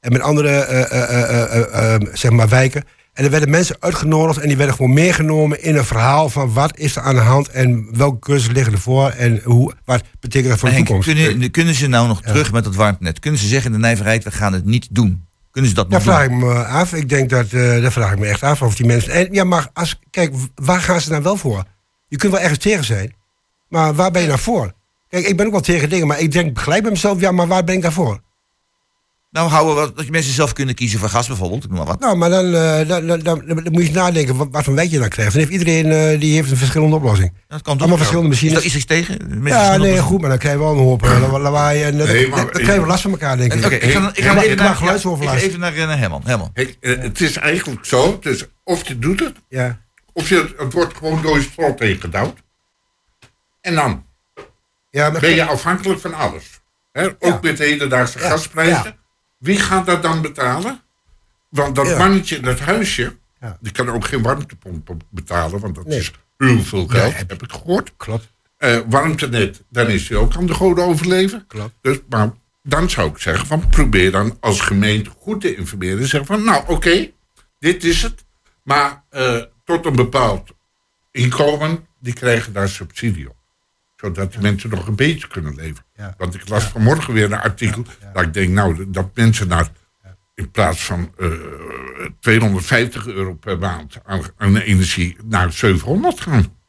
en 0.00 0.12
met 0.12 0.20
andere 0.20 0.48
eh, 0.48 0.80
eh, 0.80 1.02
eh, 1.02 1.56
eh, 1.56 1.94
eh, 1.94 2.00
zeg 2.12 2.30
maar 2.30 2.48
wijken. 2.48 2.84
En 3.14 3.24
er 3.24 3.30
werden 3.30 3.50
mensen 3.50 3.76
uitgenodigd 3.80 4.38
en 4.38 4.48
die 4.48 4.56
werden 4.56 4.74
gewoon 4.74 4.92
meegenomen 4.92 5.62
in 5.62 5.76
een 5.76 5.84
verhaal 5.84 6.28
van 6.28 6.52
wat 6.52 6.78
is 6.78 6.96
er 6.96 7.02
aan 7.02 7.14
de 7.14 7.20
hand 7.20 7.48
en 7.48 7.88
welke 7.96 8.18
cursussen 8.18 8.54
liggen 8.54 8.72
ervoor 8.72 9.08
en 9.10 9.40
hoe, 9.44 9.72
wat 9.84 10.02
betekent 10.20 10.50
dat 10.50 10.58
voor 10.58 10.68
de 10.68 10.74
Henk, 10.74 10.86
toekomst. 10.86 11.12
kunnen, 11.12 11.50
kunnen 11.50 11.74
ze 11.74 11.86
nou 11.86 12.08
nog 12.08 12.22
terug 12.22 12.52
met 12.52 12.64
dat 12.64 12.74
warmtenet? 12.74 13.18
Kunnen 13.18 13.40
ze 13.40 13.46
zeggen 13.46 13.66
in 13.66 13.72
de 13.72 13.86
nijverheid, 13.86 14.24
we 14.24 14.30
gaan 14.30 14.52
het 14.52 14.64
niet 14.64 14.88
doen? 14.90 15.24
Kunnen 15.50 15.70
ze 15.70 15.76
dat 15.76 15.88
nog 15.88 16.02
doen? 16.02 16.12
vraag 16.12 16.24
ik 16.24 16.30
me 16.30 16.64
af. 16.64 16.92
Ik 16.92 17.08
denk 17.08 17.30
dat, 17.30 17.52
eh 17.52 17.82
daar 17.82 17.92
vraag 17.92 18.12
ik 18.12 18.18
me 18.18 18.26
echt 18.26 18.42
af 18.42 18.62
of 18.62 18.74
die 18.74 18.86
mensen. 18.86 19.12
En 19.12 19.28
ja, 19.30 19.44
maar 19.44 19.68
als, 19.72 20.00
kijk, 20.10 20.34
waar 20.54 20.80
gaan 20.80 21.00
ze 21.00 21.08
dan 21.08 21.22
wel 21.22 21.36
voor? 21.36 21.64
Je 22.08 22.16
kunt 22.16 22.32
wel 22.32 22.40
ergens 22.40 22.58
tegen 22.58 22.84
zijn, 22.84 23.14
maar 23.68 23.94
waar 23.94 24.10
ben 24.10 24.22
je 24.22 24.28
nou 24.28 24.40
voor? 24.40 24.72
Kijk, 25.08 25.26
ik 25.26 25.36
ben 25.36 25.46
ook 25.46 25.52
wel 25.52 25.60
tegen 25.60 25.88
dingen, 25.88 26.06
maar 26.06 26.20
ik 26.20 26.32
denk 26.32 26.58
gelijk 26.58 26.82
bij 26.82 26.90
mezelf, 26.90 27.20
ja, 27.20 27.30
maar 27.30 27.46
waar 27.46 27.64
ben 27.64 27.74
ik 27.74 27.82
daarvoor? 27.82 28.20
Nou, 29.34 29.48
houden 29.50 29.74
we 29.74 29.80
wat, 29.80 29.96
dat 29.96 30.04
je 30.04 30.10
mensen 30.10 30.32
zelf 30.32 30.52
kunnen 30.52 30.74
kiezen 30.74 30.98
voor 30.98 31.08
gas 31.08 31.26
bijvoorbeeld. 31.26 31.64
Ik 31.64 31.68
noem 31.68 31.78
maar 31.78 31.86
wat. 31.86 32.00
Nou, 32.00 32.16
maar 32.16 32.30
dan, 32.30 32.54
eh, 32.54 32.88
dan, 32.88 33.06
dan, 33.06 33.20
dan, 33.20 33.42
dan 33.46 33.62
moet 33.62 33.80
je 33.82 33.88
eens 33.88 33.90
nadenken 33.96 34.36
wat, 34.36 34.48
wat 34.50 34.64
voor 34.64 34.74
wijk 34.74 34.90
je 34.90 34.98
dan 34.98 35.08
krijgt. 35.08 35.32
Dan 35.32 35.40
heeft 35.40 35.52
iedereen 35.52 35.90
eh, 36.12 36.20
die 36.20 36.34
heeft 36.34 36.50
een 36.50 36.56
verschillende 36.56 36.96
oplossing. 36.96 37.32
Dat 37.48 37.62
kan 37.62 37.72
toch? 37.72 37.78
Allemaal 37.80 37.96
verschillende 37.96 38.34
Is 38.34 38.40
machines. 38.42 38.62
daar 38.64 38.74
iets 38.74 38.84
tegen? 38.84 39.18
Mensen 39.42 39.62
Ja, 39.62 39.76
nee, 39.76 39.98
goed, 40.00 40.20
maar 40.20 40.28
dan 40.30 40.38
krijgen 40.38 40.60
we 40.60 40.66
wel 40.66 40.74
een 40.76 40.82
hoop 40.82 41.02
la- 41.02 41.38
lawaai. 41.38 41.82
En, 41.82 41.96
Nee, 41.96 42.20
dan- 42.20 42.30
maar- 42.30 42.38
dan 42.52 42.62
krijgen 42.62 42.80
we 42.82 42.86
last 42.88 43.02
van 43.02 43.10
elkaar, 43.10 43.36
denk 43.36 43.52
ik. 43.54 43.64
Oké, 43.64 43.74
ik 43.74 43.90
ga, 43.92 44.10
ik 44.14 44.24
ga 44.24 44.32
Ja, 44.34 44.42
even 44.42 44.56
naar, 44.56 44.74
geluidsoverlast. 44.76 45.36
ik 45.42 45.48
even 45.48 45.60
naar, 45.60 45.72
naar 45.74 45.98
Herman. 45.98 46.22
Herman. 46.24 46.50
Hey, 46.52 46.76
het 46.80 47.20
is 47.20 47.36
eigenlijk 47.36 47.84
zo, 47.84 48.18
dus 48.20 48.46
of 48.64 48.88
je 48.88 48.98
doet 48.98 49.20
het, 49.20 49.34
Ja. 49.48 49.80
of 50.12 50.28
je, 50.28 50.54
het 50.58 50.72
wordt 50.72 50.96
gewoon 50.96 51.22
door 51.22 51.36
je 51.36 51.42
strot 51.42 51.78
heen 51.78 52.00
gedouwd. 52.00 52.38
En 53.60 53.74
dan 53.74 54.04
Ja, 54.90 55.10
ben 55.10 55.34
je 55.34 55.44
afhankelijk 55.44 56.00
van 56.00 56.14
alles. 56.14 56.44
Hè? 56.92 57.06
Ook 57.06 57.14
Ja. 57.18 57.38
met 57.42 57.56
de 57.56 57.64
hedendaagse 57.64 58.18
Ja, 58.18 58.28
gasprijzen. 58.28 59.02
Wie 59.38 59.58
gaat 59.58 59.86
dat 59.86 60.02
dan 60.02 60.22
betalen? 60.22 60.80
Want 61.48 61.74
dat 61.74 61.98
mannetje 61.98 62.36
in 62.36 62.42
dat 62.42 62.58
huisje, 62.60 63.16
die 63.60 63.72
kan 63.72 63.88
ook 63.90 64.04
geen 64.04 64.22
warmtepomp 64.22 64.90
betalen, 65.10 65.60
want 65.60 65.74
dat 65.74 65.86
Nee. 65.86 65.98
is 65.98 66.12
heel 66.38 66.62
veel 66.62 66.86
geld, 66.86 67.16
heb 67.16 67.42
ik 67.42 67.52
gehoord. 67.52 67.92
klopt. 67.96 68.32
Eh, 68.56 68.78
warmtenet, 68.88 69.62
dan 69.68 69.86
is 69.86 70.08
hij 70.08 70.18
ook 70.18 70.36
aan 70.36 70.46
de 70.46 70.54
goden 70.54 70.84
overleven. 70.84 71.44
Klopt. 71.46 71.74
Dus, 71.80 71.98
maar 72.08 72.32
dan 72.62 72.90
zou 72.90 73.10
ik 73.10 73.18
zeggen, 73.18 73.46
van, 73.46 73.68
probeer 73.68 74.10
dan 74.10 74.36
als 74.40 74.60
gemeente 74.60 75.10
goed 75.18 75.40
te 75.40 75.56
informeren. 75.56 75.98
En 75.98 76.06
zeggen 76.08 76.26
van, 76.26 76.44
nou 76.44 76.64
oké, 76.68 77.10
dit 77.58 77.84
is 77.84 78.02
het. 78.02 78.24
Maar 78.62 79.02
eh, 79.08 79.42
tot 79.64 79.86
een 79.86 79.96
bepaald 79.96 80.50
inkomen, 81.10 81.86
die 82.00 82.12
krijgen 82.12 82.52
daar 82.52 82.68
subsidie 82.68 83.28
op. 83.28 83.36
Zodat 83.96 84.32
die 84.32 84.40
mensen 84.40 84.70
nog 84.70 84.86
een 84.86 84.96
beetje 84.96 85.28
kunnen 85.28 85.54
leven. 85.54 85.83
Ja. 85.96 86.14
Want 86.18 86.34
ik 86.34 86.48
las 86.48 86.64
vanmorgen 86.64 87.14
weer 87.14 87.24
een 87.24 87.40
artikel. 87.40 87.84
Dat 88.12 88.22
ik 88.22 88.34
denk, 88.34 88.48
nou, 88.48 88.90
dat 88.90 89.10
mensen 89.14 89.48
naar, 89.48 89.68
in 90.34 90.50
plaats 90.50 90.84
van 90.84 91.12
eh, 91.18 91.28
250 92.20 93.06
euro 93.06 93.34
per 93.34 93.58
maand 93.58 94.00
aan, 94.04 94.22
aan 94.36 94.56
energie, 94.56 95.16
naar 95.24 95.52
700 95.52 96.20
gaan. 96.20 96.62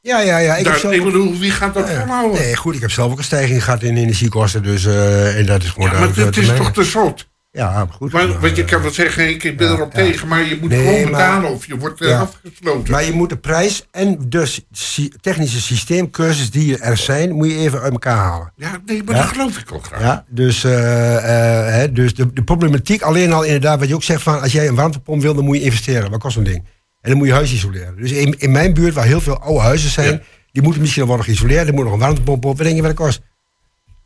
Ja, 0.00 0.20
ja, 0.20 0.38
ja. 0.38 0.56
Ik 0.56 0.64
heb 0.64 0.72
Daar, 0.72 0.80
zelf 0.80 0.94
ik 0.94 1.04
bedoel, 1.04 1.38
wie 1.38 1.50
gaat 1.50 1.74
dat 1.74 1.90
volhouden? 1.90 2.40
Nee, 2.40 2.56
goed, 2.56 2.74
ik 2.74 2.80
heb 2.80 2.90
zelf 2.90 3.12
ook 3.12 3.18
een 3.18 3.24
stijging 3.24 3.64
gehad 3.64 3.82
in 3.82 3.96
energiekosten, 3.96 4.62
dus 4.62 4.84
eh, 4.84 5.38
en 5.38 5.46
dat 5.46 5.62
is 5.62 5.70
gewoon 5.70 5.90
Ja, 5.90 5.98
maar 5.98 6.16
het 6.16 6.36
is 6.36 6.46
toch 6.56 6.72
te 6.72 6.84
zot? 6.84 7.28
Ja, 7.56 7.86
goed. 7.90 8.12
Maar, 8.12 8.40
want 8.40 8.56
je 8.56 8.64
kan 8.64 8.82
wel 8.82 8.90
zeggen, 8.90 9.28
ik 9.28 9.56
ben 9.56 9.68
ja, 9.68 9.74
erop 9.74 9.92
ja. 9.92 10.02
tegen, 10.02 10.28
maar 10.28 10.44
je 10.44 10.58
moet 10.60 10.70
Nee, 10.70 10.78
gewoon 10.86 11.00
maar- 11.10 11.10
betalen 11.10 11.50
of 11.50 11.66
je 11.66 11.76
wordt 11.78 12.00
eh, 12.00 12.08
Ja. 12.08 12.20
afgesloten. 12.20 12.90
Maar 12.92 13.04
je 13.04 13.12
moet 13.12 13.28
de 13.28 13.36
prijs 13.36 13.86
en 13.90 14.18
de 14.28 14.46
sy- 14.72 15.10
technische 15.20 15.60
systeemcursus 15.60 16.50
die 16.50 16.78
er 16.78 16.96
zijn, 16.96 17.32
moet 17.32 17.50
je 17.50 17.56
even 17.58 17.80
uit 17.80 17.92
elkaar 17.92 18.16
halen. 18.16 18.52
ja, 18.56 18.70
nee, 18.86 19.02
maar 19.04 19.14
dat 19.14 19.24
geloof 19.24 19.58
ik 19.58 19.68
wel 19.68 19.78
graag. 19.78 20.00
Ja, 20.00 20.24
dus, 20.28 20.64
eh, 20.64 21.16
eh, 21.16 21.74
hè, 21.74 21.92
dus 21.92 22.14
de, 22.14 22.32
de 22.32 22.42
problematiek 22.42 23.02
alleen 23.02 23.32
al 23.32 23.42
inderdaad, 23.42 23.78
wat 23.78 23.88
je 23.88 23.94
ook 23.94 24.02
zegt 24.02 24.22
van 24.22 24.40
als 24.40 24.52
jij 24.52 24.68
een 24.68 24.74
warmtepomp 24.74 25.22
wil, 25.22 25.34
dan 25.34 25.44
moet 25.44 25.56
je 25.56 25.62
investeren. 25.62 26.10
Wat 26.10 26.20
kost 26.20 26.34
zo'n 26.34 26.44
ding? 26.44 26.64
En 27.00 27.10
dan 27.10 27.16
moet 27.18 27.26
je 27.26 27.32
huis 27.32 27.52
isoleren. 27.52 27.96
Dus 27.96 28.10
in, 28.12 28.38
in 28.38 28.52
mijn 28.52 28.74
buurt, 28.74 28.94
waar 28.94 29.04
heel 29.06 29.20
veel 29.20 29.38
oude 29.40 29.60
huizen 29.60 29.90
zijn, 29.90 30.22
die 30.52 30.62
moeten 30.62 30.80
misschien 30.80 31.04
worden 31.04 31.24
geïsoleerd. 31.24 31.68
Er 31.68 31.74
moet 31.74 31.84
nog 31.84 31.92
een 31.92 31.98
warmtepomp 31.98 32.44
op. 32.44 32.56
Wat 32.56 32.66
denk 32.66 32.76
je 32.76 32.82
wat 32.82 32.96
dat 32.96 33.06
kost? 33.06 33.20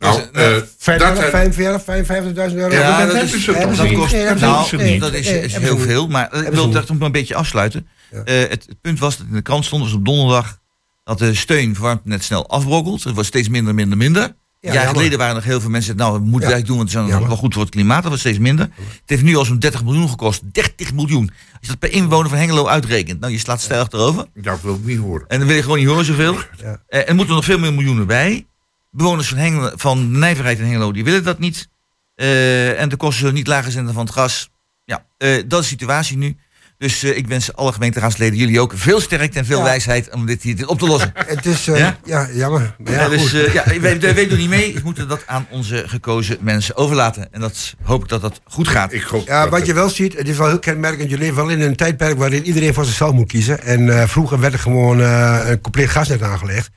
Nou, 0.01 0.21
eh, 0.33 0.57
45, 0.79 1.19
heb- 1.23 1.31
45, 1.31 1.83
55.000 1.83 2.59
euro? 2.59 2.75
Ja, 2.75 3.07
dat 3.07 3.15
is, 3.23 3.45
dat 3.45 3.63
kost, 3.93 4.13
nou, 4.13 4.99
dat 4.99 5.13
is, 5.13 5.29
hebben 5.31 5.63
heel 5.63 5.79
veel. 5.79 6.07
Maar 6.09 6.35
ik 6.47 6.53
wil 6.53 6.71
dat 6.71 6.89
nog 6.89 7.01
een 7.01 7.13
beetje 7.13 7.35
afsluiten. 7.35 7.87
Ja. 8.11 8.23
Eh, 8.25 8.39
het, 8.49 8.65
het 8.69 8.81
punt 8.81 8.99
was 8.99 9.17
dat 9.19 9.27
in 9.27 9.35
de 9.35 9.43
krant 9.43 9.65
stond, 9.65 9.83
was 9.83 9.93
op 9.93 10.05
donderdag, 10.05 10.59
dat 11.05 11.19
de 11.19 11.35
steun 11.35 11.75
voor 11.77 11.85
warmtenet 11.85 12.25
snel 12.25 12.49
afbrokkelt. 12.49 13.05
Het 13.05 13.13
wordt 13.15 13.29
steeds 13.29 13.49
minder, 13.49 13.75
minder, 13.75 13.97
minder. 13.99 14.23
Een 14.61 14.73
jaar 14.73 14.89
geleden 14.89 15.19
waren 15.19 15.35
er 15.35 15.41
nog 15.41 15.51
heel 15.51 15.61
veel 15.61 15.71
mensen 15.71 15.97
nou, 15.97 16.13
we 16.13 16.19
moeten 16.19 16.41
Ja. 16.41 16.45
het 16.47 16.53
eigenlijk 16.55 16.67
doen, 16.67 16.77
want 16.77 16.91
het 16.93 17.03
is 17.03 17.11
Jammer. 17.11 17.29
wel 17.29 17.37
goed 17.39 17.53
voor 17.55 17.63
het 17.63 17.71
klimaat. 17.73 17.97
Dat 17.97 18.07
wordt 18.07 18.21
steeds 18.21 18.39
minder. 18.39 18.69
Het 18.77 19.01
heeft 19.07 19.23
nu 19.23 19.37
al 19.37 19.45
zo'n 19.45 19.59
30 19.59 19.85
miljoen 19.85 20.09
gekost. 20.09 20.43
30 20.53 20.93
miljoen. 20.93 21.29
Als 21.29 21.59
je 21.61 21.67
dat 21.67 21.79
per 21.79 21.93
inwoner 21.93 22.29
van 22.29 22.39
Hengelo 22.39 22.67
uitrekent, 22.67 23.21
nou, 23.21 23.33
je 23.33 23.39
slaat 23.39 23.61
stijl 23.61 23.87
erover. 23.91 24.27
Dat 24.35 24.61
wil 24.63 24.75
ik 24.75 24.85
niet 24.85 24.99
horen. 24.99 25.25
En 25.29 25.39
dan 25.39 25.47
wil 25.47 25.57
je 25.57 25.63
gewoon 25.63 25.79
niet 25.79 25.87
horen 25.87 26.05
zoveel. 26.05 26.37
Ja. 26.63 26.83
Eh, 26.89 27.09
er 27.09 27.15
moeten 27.15 27.35
nog 27.35 27.45
veel 27.45 27.59
meer 27.59 27.73
miljoenen 27.75 28.07
bij. 28.07 28.47
Bewoners 28.91 29.29
van, 29.29 29.39
Hengelo, 29.39 29.71
van 29.75 30.13
de 30.13 30.19
Nijverheid 30.19 30.59
in 30.59 30.65
Hengelo, 30.65 30.93
die 30.93 31.05
willen 31.05 31.25
dat 31.25 31.39
niet. 31.39 31.69
Eh, 32.15 32.81
en 32.81 32.89
de 32.89 32.97
kosten 32.97 33.19
zullen 33.19 33.35
niet 33.35 33.47
lager 33.47 33.73
zijn 33.73 33.85
dan 33.85 33.95
van 33.95 34.05
het 34.05 34.15
gas. 34.15 34.51
Ja, 34.85 35.07
eh, 35.19 35.43
dat 35.47 35.61
is 35.63 35.69
de 35.69 35.77
situatie 35.79 36.17
nu. 36.17 36.37
Dus 36.79 37.03
eh, 37.03 37.17
ik 37.17 37.27
wens 37.27 37.55
alle 37.57 37.73
gemeenteraadsleden, 37.73 38.39
jullie 38.39 38.61
ook, 38.61 38.73
veel 38.77 39.01
sterkte 39.01 39.39
en 39.39 39.45
veel 39.45 39.59
Ja. 39.59 39.65
wijsheid 39.65 40.15
om 40.15 40.27
dit 40.27 40.43
hier 40.43 40.57
dit 40.57 40.67
op 40.67 40.79
te 40.79 40.87
lossen. 40.87 41.13
Het 41.27 41.47
is, 41.47 41.69
eh, 41.69 41.79
Ja? 41.79 41.97
ja? 42.05 42.29
jammer. 42.33 42.77
Ja, 42.85 42.93
Ja, 42.93 43.09
dus 43.09 43.21
goed. 43.31 43.53
ja, 43.53 43.63
wij, 43.67 43.81
wij 43.81 44.15
wij 44.15 44.29
doen 44.29 44.39
niet 44.39 44.49
mee. 44.49 44.75
We 44.75 44.81
moeten 44.85 45.09
dat 45.09 45.27
aan 45.27 45.47
onze 45.51 45.83
gekozen 45.87 46.37
mensen 46.41 46.77
overlaten. 46.77 47.33
En 47.33 47.41
dat 47.41 47.75
hoop 47.83 48.03
ik 48.03 48.09
dat 48.09 48.21
dat 48.21 48.41
goed 48.45 48.69
gaat. 48.69 48.93
Ik 48.93 49.03
hoop 49.03 49.27
Ja, 49.27 49.41
dat 49.41 49.51
wat 49.51 49.59
het- 49.59 49.69
je 49.69 49.75
wel 49.75 49.89
ziet, 49.89 50.17
het 50.17 50.29
is 50.29 50.37
wel 50.37 50.47
heel 50.49 50.59
kenmerkend. 50.59 51.11
Je 51.11 51.19
leeft 51.19 51.35
wel 51.35 51.49
in 51.49 51.61
een 51.61 51.77
tijdperk 51.77 52.19
waarin 52.19 52.45
iedereen 52.47 52.75
voor 52.75 52.85
zichzelf 52.85 53.13
moet 53.13 53.29
kiezen. 53.29 53.63
En 53.63 54.01
eh, 54.01 54.09
vroeger 54.09 54.41
werd 54.41 54.53
er 54.53 54.59
gewoon 54.59 55.01
eh, 55.01 55.41
een 55.45 55.61
compleet 55.61 55.89
gasnet 55.89 56.23
aangelegd. 56.23 56.71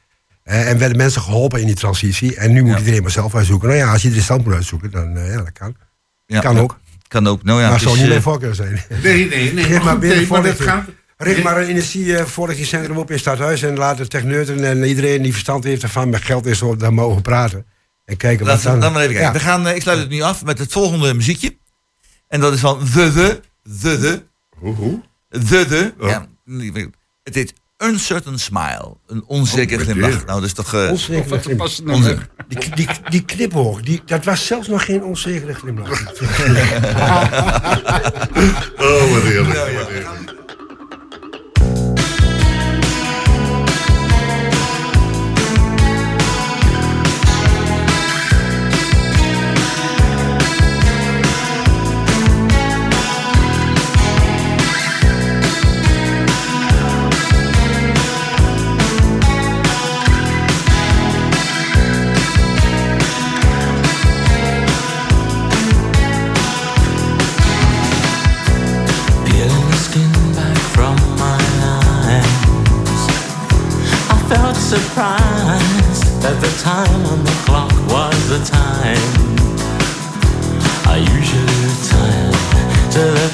Eh, 0.43 0.69
en 0.69 0.77
werden 0.77 0.97
mensen 0.97 1.21
geholpen 1.21 1.59
in 1.59 1.65
die 1.65 1.75
transitie. 1.75 2.35
En 2.35 2.53
nu 2.53 2.61
moet 2.61 2.71
Ja. 2.71 2.77
iedereen 2.77 3.01
maar 3.01 3.11
zelf 3.11 3.35
uitzoeken. 3.35 3.67
Nou 3.67 3.79
ja, 3.79 3.91
als 3.91 4.01
je 4.01 4.07
iedereen 4.07 4.27
zelf 4.27 4.43
moet 4.43 4.53
uitzoeken, 4.53 4.91
dan 4.91 5.17
uh, 5.17 5.29
ja, 5.33 5.37
dat 5.37 5.51
kan. 5.51 5.75
Ja, 6.25 6.39
kan 6.39 6.55
ja, 6.55 6.61
ook. 6.61 6.79
Kan 7.07 7.27
ook. 7.27 7.43
Nou 7.43 7.59
ja, 7.61 7.69
maar 7.69 7.79
het 7.79 7.89
het 7.89 7.89
zou 7.89 7.93
is, 7.93 7.99
niet 7.99 8.03
eh, 8.03 8.09
mijn 8.09 8.21
voorkeur 8.21 8.55
zijn. 8.55 8.83
Nee, 9.03 9.27
nee, 9.27 9.53
nee. 9.53 9.79
Maar 9.79 9.99
binnen 9.99 10.27
maar 10.27 10.27
dat 10.27 10.27
voorlichting. 10.27 10.69
gaat... 10.69 10.85
Richt 11.17 11.43
maar 11.43 11.61
een 11.61 11.67
energievoorlichtingscentrum 11.67 12.97
op 12.97 13.11
in 13.11 13.19
Stadhuis. 13.19 13.61
En 13.61 13.77
laat 13.77 13.97
de 13.97 14.07
techneuten 14.07 14.63
en 14.63 14.83
iedereen 14.83 15.21
die 15.21 15.31
verstand 15.31 15.63
heeft 15.63 15.83
ervan 15.83 16.09
met 16.09 16.21
geld 16.21 16.45
is, 16.45 16.61
daar 16.77 16.93
mogen 16.93 17.21
praten. 17.21 17.65
En 18.05 18.17
kijken 18.17 18.45
wat 18.45 18.55
Laten 18.55 18.65
we 18.65 18.71
dan... 18.71 18.79
dan 18.79 18.91
maar 18.93 19.01
even 19.01 19.13
kijken. 19.15 19.33
Ja. 19.33 19.39
We 19.39 19.45
gaan, 19.45 19.67
eh, 19.67 19.75
ik 19.75 19.81
sluit 19.81 19.99
het 19.99 20.09
nu 20.09 20.21
af 20.21 20.45
met 20.45 20.59
het 20.59 20.71
volgende 20.71 21.13
muziekje. 21.13 21.57
En 22.27 22.39
dat 22.39 22.53
is 22.53 22.59
van 22.59 22.79
The 22.79 23.11
The. 23.13 23.41
The 23.81 23.97
The. 23.99 24.23
Hoe? 24.59 25.01
The 25.29 25.65
The. 25.65 25.93
Oh. 25.99 26.09
Ja, 26.09 26.27
het 27.23 27.35
heet 27.35 27.53
Uncertain 27.84 28.39
Smile. 28.39 28.97
Een 29.07 29.23
onzeker 29.27 29.77
Oh, 29.79 29.84
glimlach. 29.84 30.25
Nou, 30.25 30.39
dat 30.39 30.43
is 30.43 30.53
toch... 30.53 30.73
Onzekere 30.89 31.29
Wat 31.29 31.41
glimlach. 31.41 31.79
onzeker. 31.95 32.27
Die, 32.47 32.69
die, 32.75 32.88
die 33.09 33.25
die, 33.81 34.01
dat 34.05 34.23
was 34.25 34.45
zelfs 34.45 34.67
nog 34.67 34.86
geen 34.86 35.03
onzekere 35.03 35.53
glimlach. 35.53 35.89
Oh, 38.77 39.11
wat 39.13 39.21
heerlijk. 39.23 39.53
wat 39.77 39.88
heerlijk. 39.88 40.42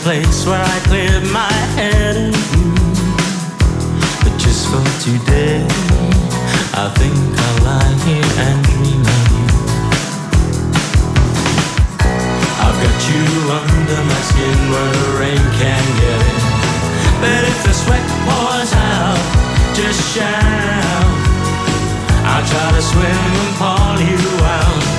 Place 0.10 0.43
where 0.47 0.60
I 0.60 0.80
cleared 0.89 1.28
my 1.30 1.53
head 1.78 2.18
of 2.18 2.34
you. 2.57 2.74
But 4.24 4.34
just 4.41 4.66
for 4.66 4.82
today, 5.05 5.62
I 6.74 6.89
think 6.97 7.14
I'll 7.45 7.60
lie 7.70 7.93
here 8.10 8.32
and 8.45 8.57
dream 8.66 9.05
of 9.05 9.26
you. 9.38 9.45
I've 12.66 12.78
got 12.86 12.97
you 13.05 13.26
under 13.62 14.01
my 14.10 14.22
skin 14.30 14.60
where 14.74 14.91
the 14.97 15.07
rain 15.22 15.45
can 15.62 15.84
get 16.01 16.20
in. 16.34 16.41
But 17.22 17.41
if 17.51 17.60
the 17.68 17.74
sweat 17.82 18.05
pours 18.26 18.74
out, 18.74 19.22
just 19.78 20.01
shout. 20.16 21.05
I'll 22.26 22.45
try 22.49 22.68
to 22.78 22.82
swim 22.82 23.22
and 23.41 23.51
pull 23.62 23.97
you 24.10 24.22
out. 24.57 24.99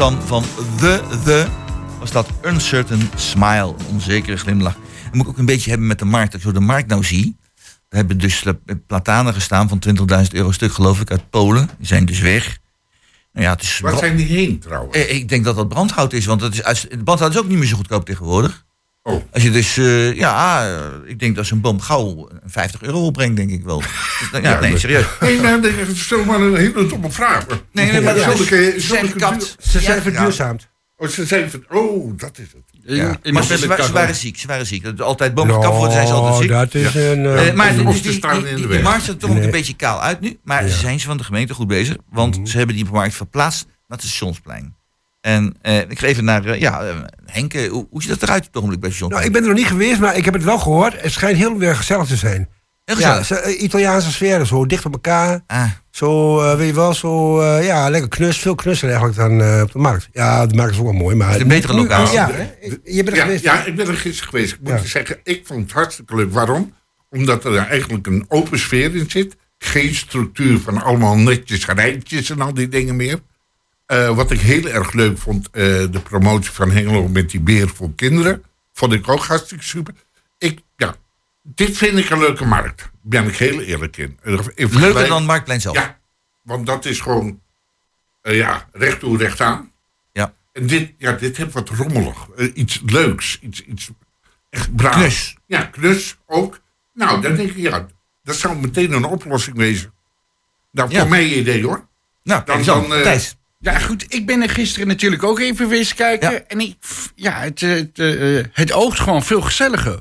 Dan 0.00 0.22
van 0.22 0.44
The 0.78 1.00
The, 1.24 1.46
was 1.98 2.10
dat 2.10 2.28
Uncertain 2.44 3.10
Smile, 3.16 3.74
een 3.78 3.86
onzekere 3.90 4.36
glimlach. 4.36 4.74
Dat 5.04 5.12
moet 5.12 5.22
ik 5.22 5.28
ook 5.28 5.38
een 5.38 5.46
beetje 5.46 5.70
hebben 5.70 5.88
met 5.88 5.98
de 5.98 6.04
markt. 6.04 6.32
Als 6.32 6.42
ik 6.42 6.48
zo 6.48 6.54
de 6.54 6.60
markt 6.60 6.88
nou 6.88 7.04
zie, 7.04 7.36
Er 7.88 7.96
hebben 7.96 8.18
dus 8.18 8.44
platanen 8.86 9.34
gestaan 9.34 9.68
van 9.68 9.78
20.000 9.88 9.96
euro 10.32 10.52
stuk, 10.52 10.72
geloof 10.72 11.00
ik, 11.00 11.10
uit 11.10 11.30
Polen. 11.30 11.70
Die 11.78 11.86
zijn 11.86 12.04
dus 12.04 12.20
weg. 12.20 12.58
Nou 13.32 13.46
ja, 13.46 13.52
het 13.52 13.62
is 13.62 13.80
Waar 13.80 13.96
zijn 13.96 14.16
die 14.16 14.26
heen 14.26 14.58
trouwens? 14.58 14.96
Eh, 14.96 15.14
Ik 15.14 15.28
denk 15.28 15.44
dat 15.44 15.56
dat 15.56 15.68
brandhout 15.68 16.12
is, 16.12 16.26
want 16.26 16.40
het 16.40 16.66
is, 16.66 16.86
brandhout 17.04 17.30
is 17.30 17.38
ook 17.38 17.48
niet 17.48 17.58
meer 17.58 17.66
zo 17.66 17.76
goedkoop 17.76 18.04
tegenwoordig. 18.04 18.64
Oh. 19.10 19.22
Als 19.32 19.42
je 19.42 19.50
dus, 19.50 19.76
eh, 19.76 20.14
ja, 20.16 20.66
eh, 20.68 20.80
ik 21.06 21.18
denk 21.18 21.36
dat 21.36 21.46
zo'n 21.46 21.60
boom 21.60 21.80
gauw 21.80 22.28
50 22.44 22.82
euro 22.82 23.04
opbrengt, 23.06 23.36
denk 23.36 23.50
ik 23.50 23.64
wel. 23.64 23.78
Dus, 24.32 24.40
ja, 24.42 24.60
nee, 24.60 24.70
maar- 24.70 24.80
serieus. 24.80 25.04
Nee, 25.20 25.40
nou, 25.40 25.60
dat 25.60 25.70
is 25.92 26.08
zomaar 26.08 26.40
een 26.40 26.56
hele 26.56 26.86
domme 26.86 27.10
vraag. 27.10 27.46
Nee, 27.72 27.92
nee, 27.92 28.00
maar 28.00 28.16
Ja, 28.16 28.26
dat 28.26 28.38
is, 28.38 28.46
ze 28.48 28.74
zijn 28.80 29.06
duur- 29.16 29.40
Ze 29.58 29.80
zijn 29.80 29.96
Ja, 29.96 30.02
verduurzaamd. 30.02 30.68
Oh, 30.96 31.08
ze 31.08 31.26
zijn 31.26 31.50
van, 31.50 31.64
oh, 31.68 32.18
dat 32.18 32.38
is 32.38 32.46
het. 32.52 32.62
Ja. 32.96 33.16
in 33.22 33.32
Maar 33.32 33.42
de 33.42 33.48
ze, 33.48 33.56
ze, 33.56 33.82
ze 33.82 33.92
waren 33.92 34.14
ziek, 34.14 34.38
ze 34.38 34.46
waren 34.46 34.66
ziek. 34.66 34.82
Dat 34.84 35.00
altijd 35.00 35.34
bomen 35.34 35.54
gekapt 35.54 35.74
worden, 35.76 35.92
zijn 35.92 36.06
ze 36.06 36.12
altijd 36.12 36.40
ziek. 36.40 36.50
dat 36.50 36.74
is 36.74 36.94
een... 36.94 37.26
eh, 37.26 37.48
Eh, 37.48 37.54
maar 37.54 37.74
die, 37.74 37.82
markt 37.84 37.98
ziet 39.04 39.08
er 39.14 39.16
toch 39.18 39.30
Nee. 39.34 39.42
een 39.44 39.50
beetje 39.50 39.74
kaal 39.74 40.02
uit 40.02 40.20
nu. 40.20 40.38
Maar 40.44 40.68
ze 40.68 40.76
zijn 40.78 41.00
ze 41.00 41.06
van 41.06 41.16
de 41.16 41.24
gemeente 41.24 41.54
goed 41.54 41.66
bezig. 41.66 41.96
Want 42.10 42.36
Mhm. 42.36 42.46
ze 42.46 42.56
hebben 42.56 42.76
die 42.76 42.84
markt 42.92 43.14
verplaatst 43.14 43.64
naar 43.64 43.98
het 43.98 44.06
stationsplein. 44.06 44.74
En 45.20 45.54
eh, 45.62 45.78
ik 45.78 45.98
ga 45.98 46.06
even 46.06 46.24
naar, 46.24 46.44
eh, 46.44 46.60
ja, 46.60 46.82
eh, 46.82 46.96
Henk, 47.26 47.52
hoe, 47.52 47.86
hoe 47.90 48.02
ziet 48.02 48.10
dat 48.10 48.22
eruit 48.22 48.40
op 48.40 48.46
het 48.46 48.56
ogenblik 48.56 48.80
bij 48.80 48.90
het 48.90 49.08
nou, 49.08 49.24
ik 49.24 49.32
ben 49.32 49.42
er 49.42 49.48
nog 49.48 49.56
niet 49.56 49.66
geweest, 49.66 50.00
maar 50.00 50.16
ik 50.16 50.24
heb 50.24 50.34
het 50.34 50.44
wel 50.44 50.58
gehoord. 50.58 51.02
Het 51.02 51.12
schijnt 51.12 51.36
heel 51.38 51.58
weer 51.58 51.76
gezellig 51.76 52.06
te 52.06 52.16
zijn. 52.16 52.48
Heel 52.84 52.98
Ja, 52.98 53.14
gezellig. 53.16 53.26
ze- 53.44 53.50
eh, 53.50 53.62
Italiaanse 53.62 54.12
sfeer, 54.12 54.46
zo 54.46 54.66
dicht 54.66 54.84
op 54.86 54.92
elkaar. 54.92 55.40
Ah, 55.46 55.64
Zo, 55.90 56.36
weet 56.56 56.66
je 56.68 56.74
wel, 56.74 56.94
zo, 56.94 57.42
ja, 57.44 57.90
lekker 57.90 58.08
knus. 58.08 58.38
Veel 58.38 58.54
knusser 58.54 58.88
eigenlijk 58.88 59.18
dan 59.18 59.40
eh, 59.42 59.60
op 59.62 59.72
de 59.72 59.78
markt. 59.78 60.08
Ja, 60.12 60.46
de 60.46 60.54
markt 60.54 60.72
is 60.72 60.78
ook 60.78 60.84
wel 60.84 60.92
mooi, 60.92 61.16
maar... 61.16 61.26
Het 61.26 61.36
is 61.36 61.42
een 61.42 61.48
betere 61.48 61.74
locatie. 61.74 62.14
Ja, 62.14 62.30
hè? 62.32 62.42
je 62.84 63.02
bent 63.02 63.08
er 63.08 63.16
Ja, 63.16 63.22
geweest. 63.22 63.44
ja, 63.44 63.64
ik 63.64 63.76
ben 63.76 63.88
er 63.88 63.94
gisteren 63.96 64.28
geweest. 64.30 64.52
Ik 64.52 64.58
moet 64.60 64.68
Ja. 64.70 64.76
je 64.76 64.86
zeggen, 64.88 65.18
ik 65.24 65.46
vond 65.46 65.62
het 65.62 65.72
hartstikke 65.72 66.16
leuk. 66.16 66.32
Waarom? 66.32 66.72
Omdat 67.10 67.44
er 67.44 67.56
eigenlijk 67.56 68.06
een 68.06 68.24
open 68.28 68.58
sfeer 68.58 68.94
in 68.96 69.10
zit. 69.10 69.36
Geen 69.58 69.94
structuur 69.94 70.58
van 70.60 70.82
allemaal 70.82 71.16
netjes 71.16 71.66
rijtjes 71.66 72.30
en 72.30 72.40
al 72.40 72.54
die 72.54 72.68
dingen 72.68 72.96
meer. 72.96 73.18
Eh, 73.90 74.14
wat 74.14 74.30
ik 74.30 74.40
heel 74.40 74.66
erg 74.66 74.92
leuk 74.92 75.18
vond, 75.18 75.46
eh, 75.50 75.62
de 75.64 76.00
promotie 76.02 76.50
van 76.50 76.70
Hengelo 76.70 77.08
met 77.08 77.30
die 77.30 77.40
beer 77.40 77.68
voor 77.68 77.94
kinderen. 77.94 78.44
Vond 78.72 78.92
ik 78.92 79.08
ook 79.08 79.24
hartstikke 79.24 79.64
super. 79.64 79.94
Ik, 80.38 80.60
ja, 80.76 80.94
dit 81.42 81.76
vind 81.76 81.98
ik 81.98 82.10
een 82.10 82.18
leuke 82.18 82.44
markt. 82.44 82.90
Ben 83.02 83.26
ik 83.26 83.36
heel 83.36 83.60
eerlijk 83.60 83.96
in. 83.96 84.18
In 84.54 84.68
leuker 84.78 85.08
dan 85.08 85.24
Marktplein 85.24 85.60
zelf. 85.60 85.76
Ja, 85.76 85.98
want 86.42 86.66
dat 86.66 86.84
is 86.84 87.00
gewoon, 87.00 87.40
eh, 88.22 88.36
ja, 88.36 88.68
recht 88.72 89.00
toe, 89.00 89.16
recht 89.18 89.40
aan. 89.40 89.72
Ja. 90.12 90.34
En 90.52 90.66
dit, 90.66 90.92
ja, 90.98 91.12
dit 91.12 91.36
heeft 91.36 91.52
wat 91.52 91.68
rommelig. 91.68 92.26
Eh, 92.36 92.50
iets 92.54 92.82
leuks. 92.86 93.38
Iets, 93.40 93.60
iets 93.64 93.90
echt 94.50 94.76
braaf. 94.76 94.94
Knus. 94.94 95.36
Ja, 95.46 95.64
knus 95.64 96.16
ook. 96.26 96.60
Nou, 96.94 97.20
dan 97.20 97.34
denk 97.34 97.50
ik, 97.50 97.56
ja, 97.56 97.86
dat 98.22 98.36
zou 98.36 98.56
meteen 98.56 98.92
een 98.92 99.04
oplossing 99.04 99.56
wezen. 99.56 99.92
Nou, 100.72 100.90
Ja. 100.90 101.00
voor 101.00 101.08
mij 101.08 101.24
idee 101.24 101.64
hoor. 101.64 101.86
Nou, 102.22 102.44
Dan- 102.44 102.62
dan, 102.62 102.94
eh, 102.94 103.00
Thijs. 103.02 103.38
Ja, 103.62 103.78
goed. 103.78 104.14
Ik 104.14 104.26
ben 104.26 104.42
er 104.42 104.50
gisteren 104.50 104.88
natuurlijk 104.88 105.22
ook 105.22 105.38
even 105.38 105.68
wezen 105.68 105.96
kijken. 105.96 106.30
Ja. 106.30 106.40
En 106.46 106.60
ik, 106.60 106.76
ja, 107.14 107.32
het, 107.32 107.62
eh, 107.62 107.70
het, 107.70 107.98
eh, 107.98 108.44
het 108.52 108.72
oogt 108.72 109.00
gewoon 109.00 109.22
veel 109.22 109.40
gezelliger. 109.40 109.98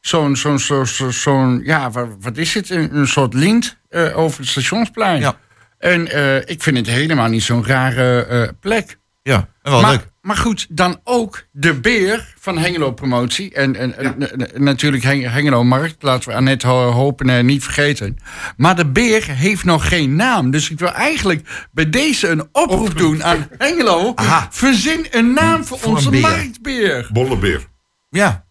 Zo'n, 0.00 0.36
zo'n, 0.36 0.58
zo'n, 0.58 1.12
zo'n, 1.12 1.60
ja, 1.64 1.90
wat, 1.90 2.08
wat 2.20 2.36
is 2.36 2.54
het? 2.54 2.70
Een, 2.70 2.96
een 2.96 3.08
soort 3.08 3.34
lint 3.34 3.76
eh, 3.88 4.18
over 4.18 4.40
het 4.40 4.48
stationsplein. 4.48 5.20
Ja. 5.20 5.36
En 5.78 6.08
eh, 6.08 6.36
ik 6.36 6.62
vind 6.62 6.76
het 6.76 6.86
helemaal 6.86 7.28
niet 7.28 7.42
zo'n 7.42 7.66
rare 7.66 8.24
eh, 8.24 8.48
plek. 8.60 8.98
Ja, 9.30 9.48
en 9.62 9.70
wel 9.72 9.80
maar, 9.80 9.90
leuk. 9.90 10.06
maar 10.22 10.36
goed, 10.36 10.66
dan 10.70 11.00
ook 11.04 11.44
de 11.52 11.74
beer 11.74 12.34
van 12.38 12.58
Hengelo 12.58 12.92
Promotie. 12.92 13.54
En, 13.54 13.76
en, 13.76 13.96
en- 13.98 14.54
en 14.54 14.62
natuurlijk 14.64 15.02
Heng- 15.02 15.30
Hengelo 15.30 15.64
Markt. 15.64 16.02
Laten 16.02 16.28
we 16.28 16.34
Annette 16.34 16.66
Ho- 16.66 16.90
hopen 16.90 17.28
en 17.30 17.46
niet 17.46 17.62
vergeten. 17.64 18.18
Maar 18.56 18.76
de 18.76 18.86
beer 18.86 19.24
heeft 19.30 19.64
nog 19.64 19.88
geen 19.88 20.16
naam. 20.16 20.50
Dus 20.50 20.70
ik 20.70 20.78
wil 20.78 20.92
eigenlijk 20.92 21.68
bij 21.72 21.90
deze 21.90 22.28
een 22.28 22.48
oproep 22.52 22.98
doen 22.98 23.24
aan 23.24 23.48
Hengelo. 23.58 24.12
Aha. 24.14 24.48
Verzin 24.50 25.06
een 25.10 25.32
naam 25.32 25.64
voor, 25.64 25.78
onze 25.82 26.10
beer. 26.10 26.20
marktbeer. 26.20 27.08
Bollebeer. 27.12 27.66
Ja. 28.08 28.44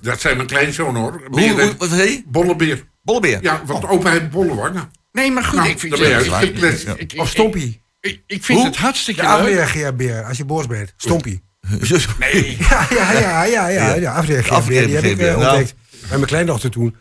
Dat 0.00 0.20
zijn 0.20 0.36
mijn 0.36 0.48
kleinzoon 0.48 0.96
hoor. 0.96 1.12
Hoe, 1.26 1.40
Beren- 1.40 1.66
hoe, 1.66 1.74
wat 1.88 1.90
je? 1.90 2.22
Bollebeer. 2.26 2.84
Bollebeer. 3.02 3.38
Ja, 3.42 3.62
want 3.66 3.88
opa 3.88 4.10
heeft 4.10 4.30
bolle 4.30 4.54
wangen. 4.54 4.90
Nee, 5.12 5.30
maar 5.30 5.44
goed, 5.44 5.58
Nou, 5.58 5.70
ik 5.70 5.78
vind, 5.78 5.92
dan 5.92 6.00
ben 6.00 6.10
je 6.10 6.16
ik- 6.18 6.24
ik- 6.26 6.32
uitgepleist. 6.32 6.86
ik- 6.88 7.12
ik- 7.12 7.20
Of 7.20 7.28
Stompie. 7.28 7.80
Ik- 8.02 8.22
ik 8.26 8.44
vind 8.44 8.58
Hoe? 8.58 8.66
het 8.66 8.76
hartstikke 8.76 9.20
De 9.20 9.26
leuk. 9.26 9.36
afreageerbeer, 9.36 10.24
als 10.24 10.36
je 10.36 10.44
boos 10.44 10.66
bent. 10.66 10.92
Stompie. 10.96 11.42
Nee. 12.18 12.56
Ja, 12.70 12.86
ja, 12.90 13.12
ja, 13.12 13.44
ja, 13.44 13.68
ja. 13.68 13.94
De 13.94 14.08
afreageerbeer, 14.08 14.86
die 14.86 14.94
heb 14.94 15.04
ik 15.04 15.10
eh, 15.18 15.34
afreageerbeer, 15.34 15.36
nou. 15.38 15.48
ontdekt. 15.56 15.74
Bij 16.00 16.16
mijn 16.16 16.26
kleindochter 16.26 16.70
toen. 16.70 16.96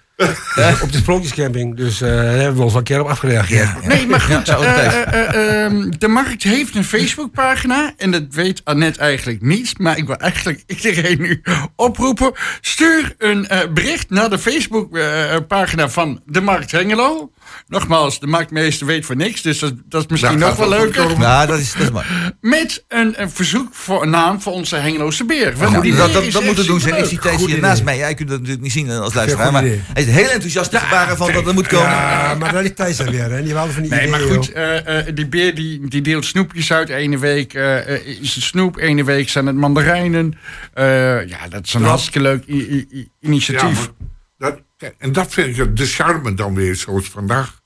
Op 0.81 0.91
de 0.91 0.97
sprookjescamping. 0.97 1.75
Dus 1.77 2.01
eh, 2.01 2.09
daar 2.09 2.23
hebben 2.25 2.55
we 2.55 2.61
ons 2.61 2.71
wel 2.71 2.81
een 2.81 2.83
keer 2.87 2.99
op 3.01 3.07
afgereageerd. 3.07 3.85
Nee, 3.87 4.07
maar 4.07 4.21
goed. 4.21 4.45
Ja, 4.47 4.57
eh, 4.57 4.85
eh, 4.85 5.13
eh, 5.13 5.65
ehm, 5.65 5.89
de 5.97 6.07
markt 6.07 6.43
heeft 6.43 6.75
een 6.75 6.83
Facebookpagina. 6.83 7.93
En 7.97 8.11
dat 8.11 8.23
weet 8.29 8.61
Annette 8.63 8.99
eigenlijk 8.99 9.41
niet. 9.41 9.79
Maar 9.79 9.97
ik 9.97 10.07
wil 10.07 10.15
eigenlijk 10.15 10.63
iedereen 10.83 11.21
nu 11.21 11.41
oproepen. 11.75 12.31
Stuur 12.61 13.15
een 13.17 13.47
eh, 13.47 13.59
bericht 13.73 14.09
naar 14.09 14.29
de 14.29 14.39
Facebookpagina 14.39 15.89
van 15.89 16.21
de 16.25 16.41
Markt 16.41 16.71
Hengelo. 16.71 17.31
Nogmaals, 17.67 18.19
de 18.19 18.27
marktmeester 18.27 18.87
weet 18.87 19.05
voor 19.05 19.15
niks. 19.15 19.41
Dus 19.41 19.59
dat, 19.59 19.73
dat 19.89 20.01
is 20.03 20.07
misschien 20.07 20.37
Nou, 20.39 20.49
nog 20.57 20.59
wel 20.59 20.69
leuker. 20.79 21.19
Ja, 21.19 21.45
dat 21.45 21.59
is, 21.59 21.73
dat 21.73 21.81
is 21.81 21.91
mooi. 21.91 22.05
Met 22.41 22.85
een, 22.87 23.21
een 23.21 23.31
verzoek 23.31 23.67
voor 23.71 24.03
een 24.03 24.09
naam 24.09 24.41
voor 24.41 24.53
onze 24.53 24.75
Hengeloze 24.75 25.25
beer. 25.25 25.53
Want 25.57 25.71
Ja, 25.71 25.81
die 25.81 25.95
dat, 25.95 26.13
dat, 26.13 26.23
dat 26.23 26.33
echt 26.35 26.45
moet 26.45 26.57
het 26.57 26.67
doen 26.67 26.79
zijn. 26.79 26.93
Ik 26.93 26.99
zie 26.99 27.07
superleuk. 27.07 27.37
Thijs 27.37 27.51
hier 27.51 27.61
naast 27.61 27.83
mij. 27.83 27.97
Jij 27.97 28.13
kunt 28.13 28.29
dat 28.29 28.37
natuurlijk 28.37 28.63
niet 28.63 28.71
zien 28.71 28.89
als 28.89 29.13
luisteraar. 29.13 29.51
Maar 29.51 29.63
hij 29.63 29.81
is 29.93 30.05
heel 30.11 30.29
enthousiast 30.29 30.77
gebaren 30.77 31.17
van 31.17 31.33
dat 31.33 31.47
er 31.47 31.53
moet 31.53 31.67
komen. 31.67 31.89
Ja, 31.89 32.35
maar 32.35 32.53
dat 32.53 32.63
is 32.63 32.71
Thijs 32.75 32.97
dan 32.97 33.11
weer. 33.11 33.31
Hè. 33.31 33.43
Die 33.43 33.53
hadden 33.55 33.73
van 33.73 33.83
die 33.83 33.91
Nee, 33.91 34.07
maar 34.07 34.19
goed, 34.19 34.51
eh, 34.51 35.07
eh, 35.07 35.15
die 35.15 35.27
beer 35.27 35.55
die, 35.55 35.87
die 35.87 36.01
deelt 36.01 36.25
snoepjes 36.25 36.73
uit. 36.73 36.89
Ene 36.89 37.17
week 37.17 37.53
eh, 37.53 38.05
is 38.21 38.35
het 38.35 38.43
snoep, 38.43 38.77
ene 38.77 39.03
week 39.03 39.29
zijn 39.29 39.45
het 39.45 39.55
mandarijnen. 39.55 40.33
Eh, 40.73 41.27
ja, 41.27 41.47
dat 41.49 41.65
is 41.65 41.73
een 41.73 41.83
hartstikke 41.83 42.21
leuk 42.21 42.43
Ja, 42.45 42.83
initiatief. 43.19 43.91
dat, 44.37 44.61
en 44.97 45.11
dat 45.11 45.33
vind 45.33 45.57
ik 45.57 45.77
de 45.77 45.85
charme 45.85 46.33
dan 46.33 46.55
weer 46.55 46.75
zoals 46.75 47.09
vandaag. 47.09 47.59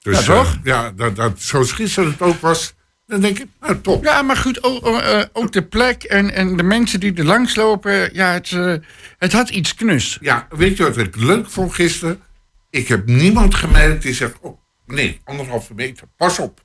Dus, 0.00 0.26
Ja, 0.26 0.34
toch? 0.34 0.58
ja, 0.64 0.90
dat, 0.90 1.16
dat, 1.16 1.32
zoals 1.40 1.72
gisteren 1.72 2.10
het 2.10 2.20
ook 2.22 2.40
was. 2.40 2.74
Dan 3.06 3.20
denk 3.20 3.38
ik, 3.38 3.46
nou 3.60 3.80
top. 3.80 4.04
Ja, 4.04 4.22
maar 4.22 4.36
goed, 4.36 4.62
ook, 4.62 4.86
eh, 4.86 5.22
ook 5.32 5.52
de 5.52 5.62
plek 5.62 6.02
en, 6.02 6.34
en 6.34 6.56
de 6.56 6.62
mensen 6.62 7.00
die 7.00 7.14
er 7.14 7.24
langs 7.24 7.54
lopen. 7.54 8.14
Ja, 8.14 8.32
het, 8.32 8.52
eh, 8.52 8.74
het 9.18 9.32
had 9.32 9.48
iets 9.48 9.74
knus. 9.74 10.18
Ja, 10.20 10.46
weet 10.50 10.76
je 10.76 10.82
wat 10.82 10.96
ik 10.96 11.16
leuk 11.16 11.50
vond 11.50 11.74
gisteren? 11.74 12.20
Ik 12.70 12.88
heb 12.88 13.06
niemand 13.06 13.54
gemerkt 13.54 14.02
die 14.02 14.14
zegt, 14.14 14.34
oh, 14.40 14.58
nee, 14.86 15.20
anderhalve 15.24 15.74
meter, 15.74 16.06
pas 16.16 16.38
op. 16.38 16.64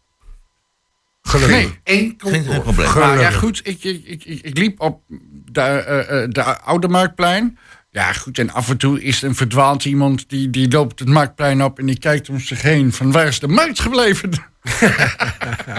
Gelukkig. 1.22 1.58
Nee. 1.58 1.80
Eén 1.84 2.14
Geen, 2.18 2.44
probleem. 2.62 2.94
Maar 2.94 3.20
ja, 3.20 3.32
goed, 3.32 3.62
ik, 3.64 3.84
ik, 3.84 4.06
ik, 4.06 4.24
ik 4.42 4.58
liep 4.58 4.80
op 4.80 5.04
de, 5.52 5.62
eh, 5.62 6.24
eh, 6.24 6.30
de 6.30 6.60
Oude 6.60 6.88
Marktplein. 6.88 7.58
Ja, 7.94 8.14
goed, 8.14 8.40
en 8.40 8.52
af 8.52 8.70
en 8.70 8.78
toe 8.78 9.02
is 9.02 9.22
er 9.24 9.30
een 9.30 9.36
verdwaald 9.36 9.86
iemand 9.86 10.30
die, 10.30 10.50
die 10.50 10.72
loopt 10.72 11.00
het 11.00 11.08
Marktplein 11.10 11.64
op 11.64 11.80
en 11.80 11.86
die 11.86 12.00
kijkt 12.00 12.30
om 12.30 12.40
zich 12.40 12.62
heen 12.62 12.94
van 12.94 13.12
waar 13.12 13.28
is 13.28 13.40
de 13.40 13.48
markt 13.48 13.80
gebleven? 13.80 14.30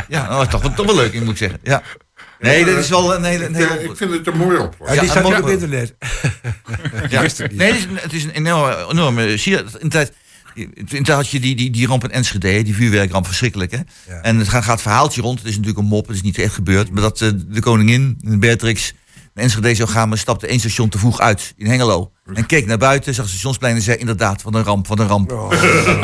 Ja, 0.08 0.28
dat 0.28 0.36
was 0.36 0.48
toch, 0.48 0.62
wel- 0.62 0.74
toch 0.74 0.86
wel 0.86 0.94
leuk, 0.94 1.20
moet 1.20 1.28
ik 1.30 1.36
zeggen. 1.36 1.58
Ja. 1.62 1.82
Nee, 2.40 2.64
dat 2.64 2.76
is 2.78 2.88
wel 2.88 3.14
een 3.14 3.24
hele... 3.24 3.44
Een 3.46 3.54
hele 3.54 3.82
ik 3.82 3.96
vind 3.96 4.10
het 4.12 4.26
een 4.26 4.36
mooie 4.36 4.60
oplossing. 4.60 4.94
Ja, 4.94 5.00
die 5.00 5.10
staat 5.10 5.22
mooi- 5.22 5.40
op 5.40 5.48
internet. 5.48 5.94
ja. 7.10 7.20
wist 7.20 7.38
het 7.38 7.50
niet. 7.50 7.58
Nee, 7.60 7.72
het 7.72 7.78
is, 7.78 7.84
een- 7.84 7.96
het 8.00 8.12
is 8.12 8.24
een 8.24 8.30
enorme... 8.30 8.86
enorme 8.90 9.36
zie 9.36 9.52
je, 9.52 9.64
in 9.78 9.88
tijd, 9.88 10.12
in 10.54 10.84
tijd 10.86 11.08
had 11.08 11.28
je 11.28 11.40
die, 11.40 11.54
die, 11.54 11.70
die 11.70 11.86
ramp 11.86 12.04
in 12.04 12.10
Enschede, 12.10 12.62
die 12.62 12.74
vuurwerkramp, 12.74 13.26
verschrikkelijk. 13.26 13.70
Hè? 13.70 13.78
Ja. 14.08 14.20
En 14.22 14.38
het 14.38 14.48
gaat, 14.48 14.62
gaat 14.64 14.72
het 14.72 14.82
verhaaltje 14.82 15.20
rond. 15.22 15.38
Het 15.38 15.48
is 15.48 15.52
natuurlijk 15.56 15.78
een 15.82 15.88
mop, 15.88 16.06
het 16.06 16.16
is 16.16 16.22
niet 16.22 16.38
echt 16.38 16.54
gebeurd. 16.54 16.90
Maar 16.90 17.02
dat 17.02 17.20
eh, 17.20 17.28
de 17.46 17.60
koningin, 17.60 18.18
Beatrix, 18.24 18.92
zou 19.74 19.89
gaan... 19.89 20.09
maar 20.09 20.18
stapte 20.18 20.47
één 20.47 20.59
station 20.59 20.89
te 20.89 20.99
vroeg 20.99 21.20
uit 21.20 21.55
in 21.57 21.66
Hengelo. 21.66 22.12
En 22.35 22.47
keek 22.47 22.66
naar 22.66 22.78
buiten, 22.78 23.14
zag 23.14 23.28
stationsplein 23.28 23.74
en 23.74 23.83
zei... 23.83 23.97
inderdaad, 23.97 24.43
wat 24.43 24.55
een 24.55 24.62
ramp, 24.64 24.87
wat 24.87 24.99
een 24.99 25.07
ramp. 25.07 25.28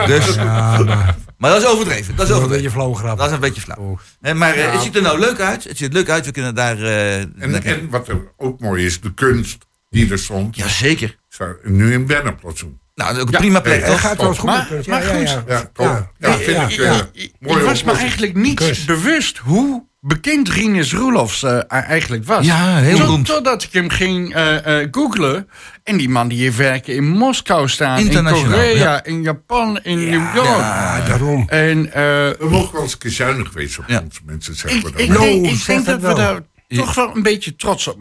Dus, 0.07 0.35
Ja, 0.35 0.79
maar 0.85 1.17
maar 1.39 1.51
dat 1.51 1.63
is 1.63 1.69
overdreven. 1.69 2.03
Dat 2.03 2.09
is 2.11 2.17
dat 2.17 2.27
is 2.27 2.31
een 2.31 2.37
overdreven. 2.37 2.49
beetje 2.63 2.71
flauw 2.71 2.93
grap. 2.95 3.19
Dat 3.19 3.27
is 3.27 3.33
een 3.33 3.41
beetje 3.41 3.61
flauw. 3.61 3.79
Oh. 3.79 3.99
Hè, 4.21 4.35
maar 4.35 4.55
eh, 4.55 4.73
het 4.73 4.83
ziet 4.83 4.97
er 4.97 5.03
nou 5.03 5.19
leuk 5.19 5.41
uit. 5.41 5.65
Het 5.65 5.77
ziet 5.77 5.87
er 5.89 5.93
leuk 5.95 6.09
uit. 6.09 6.25
We 6.27 6.33
kunnen 6.33 6.55
daar... 6.55 6.83
eh 6.83 7.17
En, 7.21 7.89
wat 7.91 8.09
er 8.09 8.33
ook 8.37 8.61
mooi 8.61 8.85
is, 8.85 9.01
de 9.01 9.15
kunst 9.15 9.67
die 9.91 10.11
er 10.11 10.19
stond, 10.19 10.57
Jazeker. 10.57 11.17
nu 11.63 11.93
in 11.93 12.07
Bernaplatsoen. 12.07 12.79
Nou, 12.95 13.19
ook 13.21 13.27
een 13.27 13.33
Ja, 13.33 13.39
prima 13.39 13.61
plek, 13.61 13.75
eh, 13.81 13.83
Het 13.83 13.91
toch? 13.91 14.01
gaat 14.01 14.13
trouwens 14.13 14.41
goed 14.41 14.49
Maar- 14.51 14.67
goed. 14.67 14.85
ja. 14.85 15.45
Ja, 15.47 15.71
toch? 15.73 15.87
Ja. 15.87 16.11
Ja, 16.19 16.37
vind 16.37 16.73
Ja, 16.75 17.09
ik 17.15 17.63
was 17.63 17.83
me 17.85 17.93
eigenlijk 17.93 18.35
niet 18.35 18.83
bewust 18.87 19.39
hoe 19.39 19.85
bekend 20.01 20.49
Rinus 20.49 20.93
Roelofs 20.95 21.43
eh, 21.43 21.59
eigenlijk 21.69 22.25
was. 22.25 22.47
Ja, 22.47 22.77
heel 22.77 22.97
Tot- 22.97 23.01
beroemd. 23.07 23.27
Totdat 23.27 23.63
ik 23.63 23.73
hem 23.73 23.89
ging 23.91 24.35
eh, 24.35 24.81
eh, 24.83 24.89
googlen. 24.91 25.49
En 25.85 25.97
die 25.97 26.09
man 26.09 26.29
die 26.29 26.41
heeft 26.43 26.57
werken 26.57 26.95
in 26.95 27.09
Moskou 27.09 27.69
staan. 27.69 27.99
In 27.99 28.07
Internationaal, 28.07 28.53
Korea, 28.59 28.75
ja. 28.75 29.05
in 29.05 29.23
Japan, 29.23 29.79
in 29.83 29.99
New 29.99 30.35
York. 30.35 30.47
Ja, 30.47 31.01
daarom. 31.07 31.45
En 31.49 31.87
eh, 31.93 32.03
We 32.39 32.47
mogen 32.51 32.73
wel 32.73 32.83
eens 32.83 32.93
een 32.93 32.99
keer 32.99 33.11
zuinig 33.11 33.53
wezen 33.53 33.83
op 33.83 33.89
Ja. 33.89 34.01
onze 34.05 34.21
mensen, 34.27 34.55
zeggen 34.55 34.83
we 34.83 34.91
dan. 34.91 35.01
ik 35.01 35.07
denk, 35.07 35.19
Nou, 35.19 35.29
ik 35.55 35.67
denk 35.67 35.85
dat 35.85 36.01
dat 36.01 36.11
we 36.13 36.19
daar 36.19 36.41
toch 36.69 36.95
wel 36.95 37.17
een 37.17 37.23
beetje 37.23 37.57
trots 37.57 37.87
op 37.89 37.99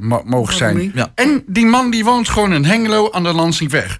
mo- 0.00 0.22
mogen 0.24 0.54
zijn. 0.56 0.92
En 1.14 1.42
die 1.46 1.66
man 1.66 1.90
die 1.90 2.04
woont 2.04 2.28
gewoon 2.28 2.52
in 2.52 2.64
Hengelo 2.64 3.10
aan 3.10 3.22
de 3.22 3.32
Lansingweg. 3.32 3.98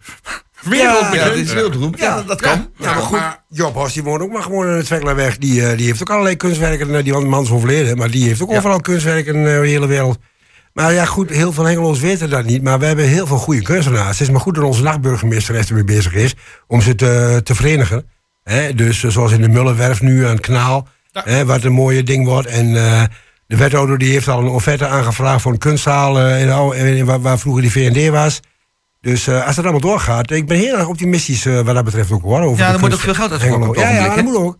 Ja, 0.62 0.70
Wereldbekend. 0.70 1.24
dat 1.28 1.34
is 1.36 1.52
wereldberoemd. 1.52 1.98
Ja, 1.98 2.22
dat 2.22 2.40
kan. 2.40 2.70
Ja, 2.78 2.92
maar 2.94 3.02
goed, 3.02 3.20
Job 3.48 3.74
Hos, 3.74 3.92
die 3.92 4.02
woont 4.02 4.22
ook 4.22 4.32
maar 4.32 4.42
gewoon 4.42 4.68
in 4.68 4.76
de 4.78 4.84
Tweklerweg. 4.84 5.38
Die, 5.38 5.66
eh, 5.66 5.76
die 5.76 5.86
heeft 5.86 6.00
ook 6.00 6.10
allerlei 6.10 6.36
kunstwerken. 6.36 6.94
eh, 6.96 7.04
Die 7.04 7.12
man 7.18 7.42
is 7.42 7.50
overleden, 7.50 7.96
maar 7.96 8.10
die 8.10 8.26
heeft 8.28 8.42
ook 8.42 8.50
overal 8.52 8.80
kunstwerken 8.80 9.34
in 9.34 9.46
eh, 9.46 9.60
de 9.60 9.66
hele 9.66 9.86
wereld. 9.86 10.18
Maar 10.72 10.92
ja, 10.92 11.04
goed, 11.04 11.30
heel 11.30 11.52
veel 11.52 11.64
Hengeloos 11.64 12.00
weten 12.00 12.30
dat 12.30 12.44
niet. 12.44 12.62
Maar 12.62 12.78
we 12.78 12.86
hebben 12.86 13.04
heel 13.04 13.26
veel 13.26 13.36
goede 13.36 13.62
kunstenaars. 13.62 14.18
Het 14.18 14.20
is 14.28 14.30
maar 14.30 14.40
goed 14.40 14.54
dat 14.54 14.64
onze 14.64 14.82
nachtburgemeester 14.82 15.54
echt 15.54 15.68
ermee 15.68 15.84
bezig 15.84 16.14
is 16.14 16.34
om 16.66 16.80
ze 16.80 16.94
te, 16.94 17.40
te 17.44 17.54
verenigen. 17.54 18.08
Hè, 18.44 18.74
dus 18.74 19.00
zoals 19.04 19.32
in 19.32 19.40
de 19.42 19.48
Mullenwerf 19.48 20.00
nu 20.02 20.24
aan 20.24 20.30
het 20.32 20.40
kanaal, 20.40 20.88
hè, 21.12 21.44
wat 21.44 21.64
een 21.64 21.72
mooie 21.72 22.02
ding 22.02 22.26
wordt. 22.26 22.48
En 22.48 22.72
de 23.46 23.56
wethouder 23.56 23.98
die 23.98 24.12
heeft 24.12 24.28
al 24.28 24.38
een 24.40 24.46
offerte 24.48 24.86
aangevraagd 24.86 25.42
voor 25.42 25.52
een 25.52 25.58
kunstzaal 25.58 26.20
in, 26.34 26.86
in- 26.96 27.04
waar, 27.04 27.20
waar 27.20 27.38
vroeger 27.38 27.62
die 27.62 27.72
VND 27.72 28.08
was. 28.08 28.40
Dus 29.00 29.26
eh, 29.26 29.46
als 29.46 29.54
dat 29.56 29.64
allemaal 29.64 29.80
doorgaat, 29.90 30.30
ik 30.30 30.46
ben 30.46 30.56
heel 30.58 30.76
erg 30.78 30.86
optimistisch 30.88 31.46
eh, 31.46 31.60
wat 31.60 31.74
dat 31.74 31.84
betreft 31.84 32.10
ook 32.10 32.22
hoor. 32.22 32.40
Over 32.40 32.64
Ja, 32.64 32.72
er 32.72 32.78
moet 32.80 32.94
ook 32.94 33.00
veel 33.00 33.14
geld 33.14 33.32
op 33.32 33.40
Ja, 33.40 33.86
het 33.86 33.94
ja, 34.04 34.14
dat 34.14 34.24
moet 34.24 34.36
ook. 34.36 34.58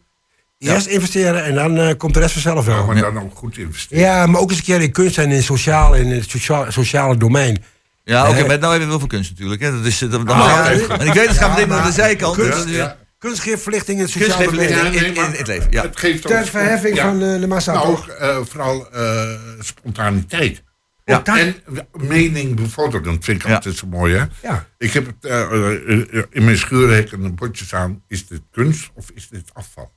Eerst 0.59 0.87
investeren 0.87 1.45
en 1.45 1.55
dan 1.55 1.79
eh, 1.79 1.97
komt 1.97 2.15
de 2.15 2.21
rest 2.21 2.33
vanzelf 2.33 2.65
wel. 2.67 2.77
Ja, 2.77 2.85
maar 2.85 2.97
dan 3.15 3.19
ook 3.23 3.35
goed 3.37 3.59
investeren. 3.59 4.03
Ja, 4.05 4.27
maar 4.27 4.41
ook 4.41 4.49
eens 4.51 4.59
een 4.59 4.65
keer 4.65 4.81
in 4.81 4.93
kunst 4.93 5.19
en 5.19 5.31
in, 5.31 5.43
sociaal, 5.43 5.95
in 5.95 6.11
het 6.11 6.31
sociaal, 6.31 6.73
sociale 6.73 7.17
domein. 7.17 7.65
Ja, 8.05 8.29
oké, 8.29 8.47
maar 8.47 8.59
nou 8.59 8.61
hebben 8.61 8.81
we 8.81 8.87
wel 8.87 8.99
voor 8.99 9.09
kunst 9.09 9.31
natuurlijk. 9.31 9.61
Hè. 9.63 9.71
Dat 9.77 9.85
is, 9.85 10.03
eh, 10.03 10.11
dan, 10.11 10.29
Ah, 10.29 10.39
ja. 10.39 10.71
en 10.99 11.07
ik 11.07 11.13
weet, 11.13 11.29
het 11.29 11.37
gaat 11.39 11.51
meteen 11.51 11.69
Ja, 11.69 11.75
naar 11.75 11.87
de 11.87 11.93
zijkant. 11.93 12.37
kunst- 12.37 12.59
Dat 12.59 12.69
Ja. 12.69 12.97
Geeft 13.19 13.63
verlichting 13.63 13.97
in 13.99 14.05
het 14.05 14.13
sociale 14.13 14.45
domein. 14.45 14.69
verlichting. 14.69 14.95
in- 14.95 15.15
in- 15.17 15.25
in 15.33 15.39
het 15.39 15.47
leven, 15.47 15.67
ja. 15.71 15.83
Het 15.83 15.99
geeft 15.99 16.27
ook... 16.27 16.33
Ter 16.33 16.47
verheffing 16.47 16.97
Ja. 16.97 17.03
van 17.03 17.23
eh, 17.23 17.41
de 17.41 17.47
massa. 17.47 17.73
Nou, 17.73 17.87
toch? 17.87 18.09
eh, 18.09 18.37
vooral 18.49 18.89
eh, 18.93 19.29
spontaniteit. 19.61 20.63
Ja. 21.09 21.19
Dat- 21.21 21.37
En 21.37 21.55
mening 21.93 22.57
bevorderen, 22.57 23.23
vind 23.23 23.43
ik 23.43 23.49
Ja. 23.49 23.55
altijd 23.55 23.77
zo 23.77 23.87
mooi, 23.87 24.15
hè? 24.17 24.25
ja. 24.43 24.67
Ik 24.79 24.93
heb 24.93 25.07
het, 25.07 25.25
eh, 25.25 25.41
eh, 25.43 26.15
eh, 26.19 26.23
in 26.31 26.45
mijn 26.45 26.57
schuurhek 26.59 27.13
een 27.13 27.35
bordje 27.35 27.65
staan. 27.65 28.03
Is 28.09 28.27
dit 28.27 28.41
kunst 28.51 28.91
of 28.95 29.11
is 29.15 29.29
dit 29.29 29.51
afval? 29.53 29.93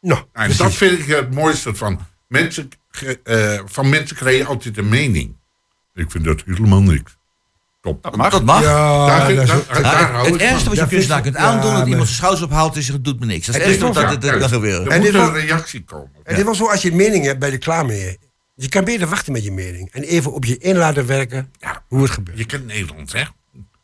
Nou, 0.00 0.20
dat 0.56 0.74
vind 0.74 0.98
ik 0.98 1.06
het 1.06 1.34
mooiste 1.34 1.74
van. 1.74 2.06
Mensen, 2.28 2.68
eh, 3.24 3.60
van 3.64 3.88
mensen 3.88 4.16
krijg 4.16 4.36
je 4.36 4.44
altijd 4.44 4.78
een 4.78 4.88
mening. 4.88 5.36
Ik 5.94 6.10
vind 6.10 6.24
dat 6.24 6.42
helemaal 6.46 6.82
niks. 6.82 7.16
Top. 7.80 8.02
Dat 8.02 8.16
mag. 8.16 8.30
Dat 8.30 8.44
mag. 8.44 8.62
Ja, 8.62 9.06
daar 9.06 9.18
dat 9.34 9.48
het 10.26 10.34
ik 10.34 10.40
ergste 10.40 10.68
wat 10.68 10.78
je 10.78 10.86
kunstenaar 10.86 11.20
kunt 11.22 11.36
aandoen, 11.36 11.74
dat 11.74 11.86
iemand 11.86 12.04
zijn 12.06 12.16
schouders 12.16 12.42
ophoudt 12.42 12.76
en 12.76 12.82
zegt 12.82 12.94
het 12.94 13.04
doet 13.04 13.20
me 13.20 13.26
niks. 13.26 13.46
Dat 13.46 13.54
is 13.54 13.60
Het 13.60 13.70
het 13.70 13.76
is 13.80 13.82
ergste 13.82 14.02
dat 14.02 14.24
het 14.32 14.40
dat 14.40 14.50
gebeuren. 14.50 14.92
Er 14.92 14.98
moet 15.00 15.14
een 15.14 15.32
reactie 15.32 15.84
komen. 15.84 16.10
En 16.24 16.34
dit 16.34 16.44
was 16.44 16.56
zo, 16.56 16.68
als 16.68 16.82
je 16.82 16.90
een 16.90 16.96
mening 16.96 17.24
hebt, 17.24 17.38
ben 17.38 17.48
je 17.48 17.54
er 17.54 17.60
klaar 17.60 17.86
mee. 17.86 18.18
Je 18.60 18.68
kan 18.68 18.84
beter 18.84 19.08
wachten 19.08 19.32
met 19.32 19.44
je 19.44 19.52
mening. 19.52 19.88
En 19.92 20.02
even 20.02 20.32
op 20.32 20.44
je 20.44 20.58
in 20.58 20.76
laten 20.76 21.06
werken 21.06 21.52
Ja. 21.60 21.82
hoe 21.88 22.02
het 22.02 22.10
gebeurt. 22.10 22.38
Je 22.38 22.44
kent 22.44 22.66
Nederland, 22.66 23.12
hè? 23.12 23.22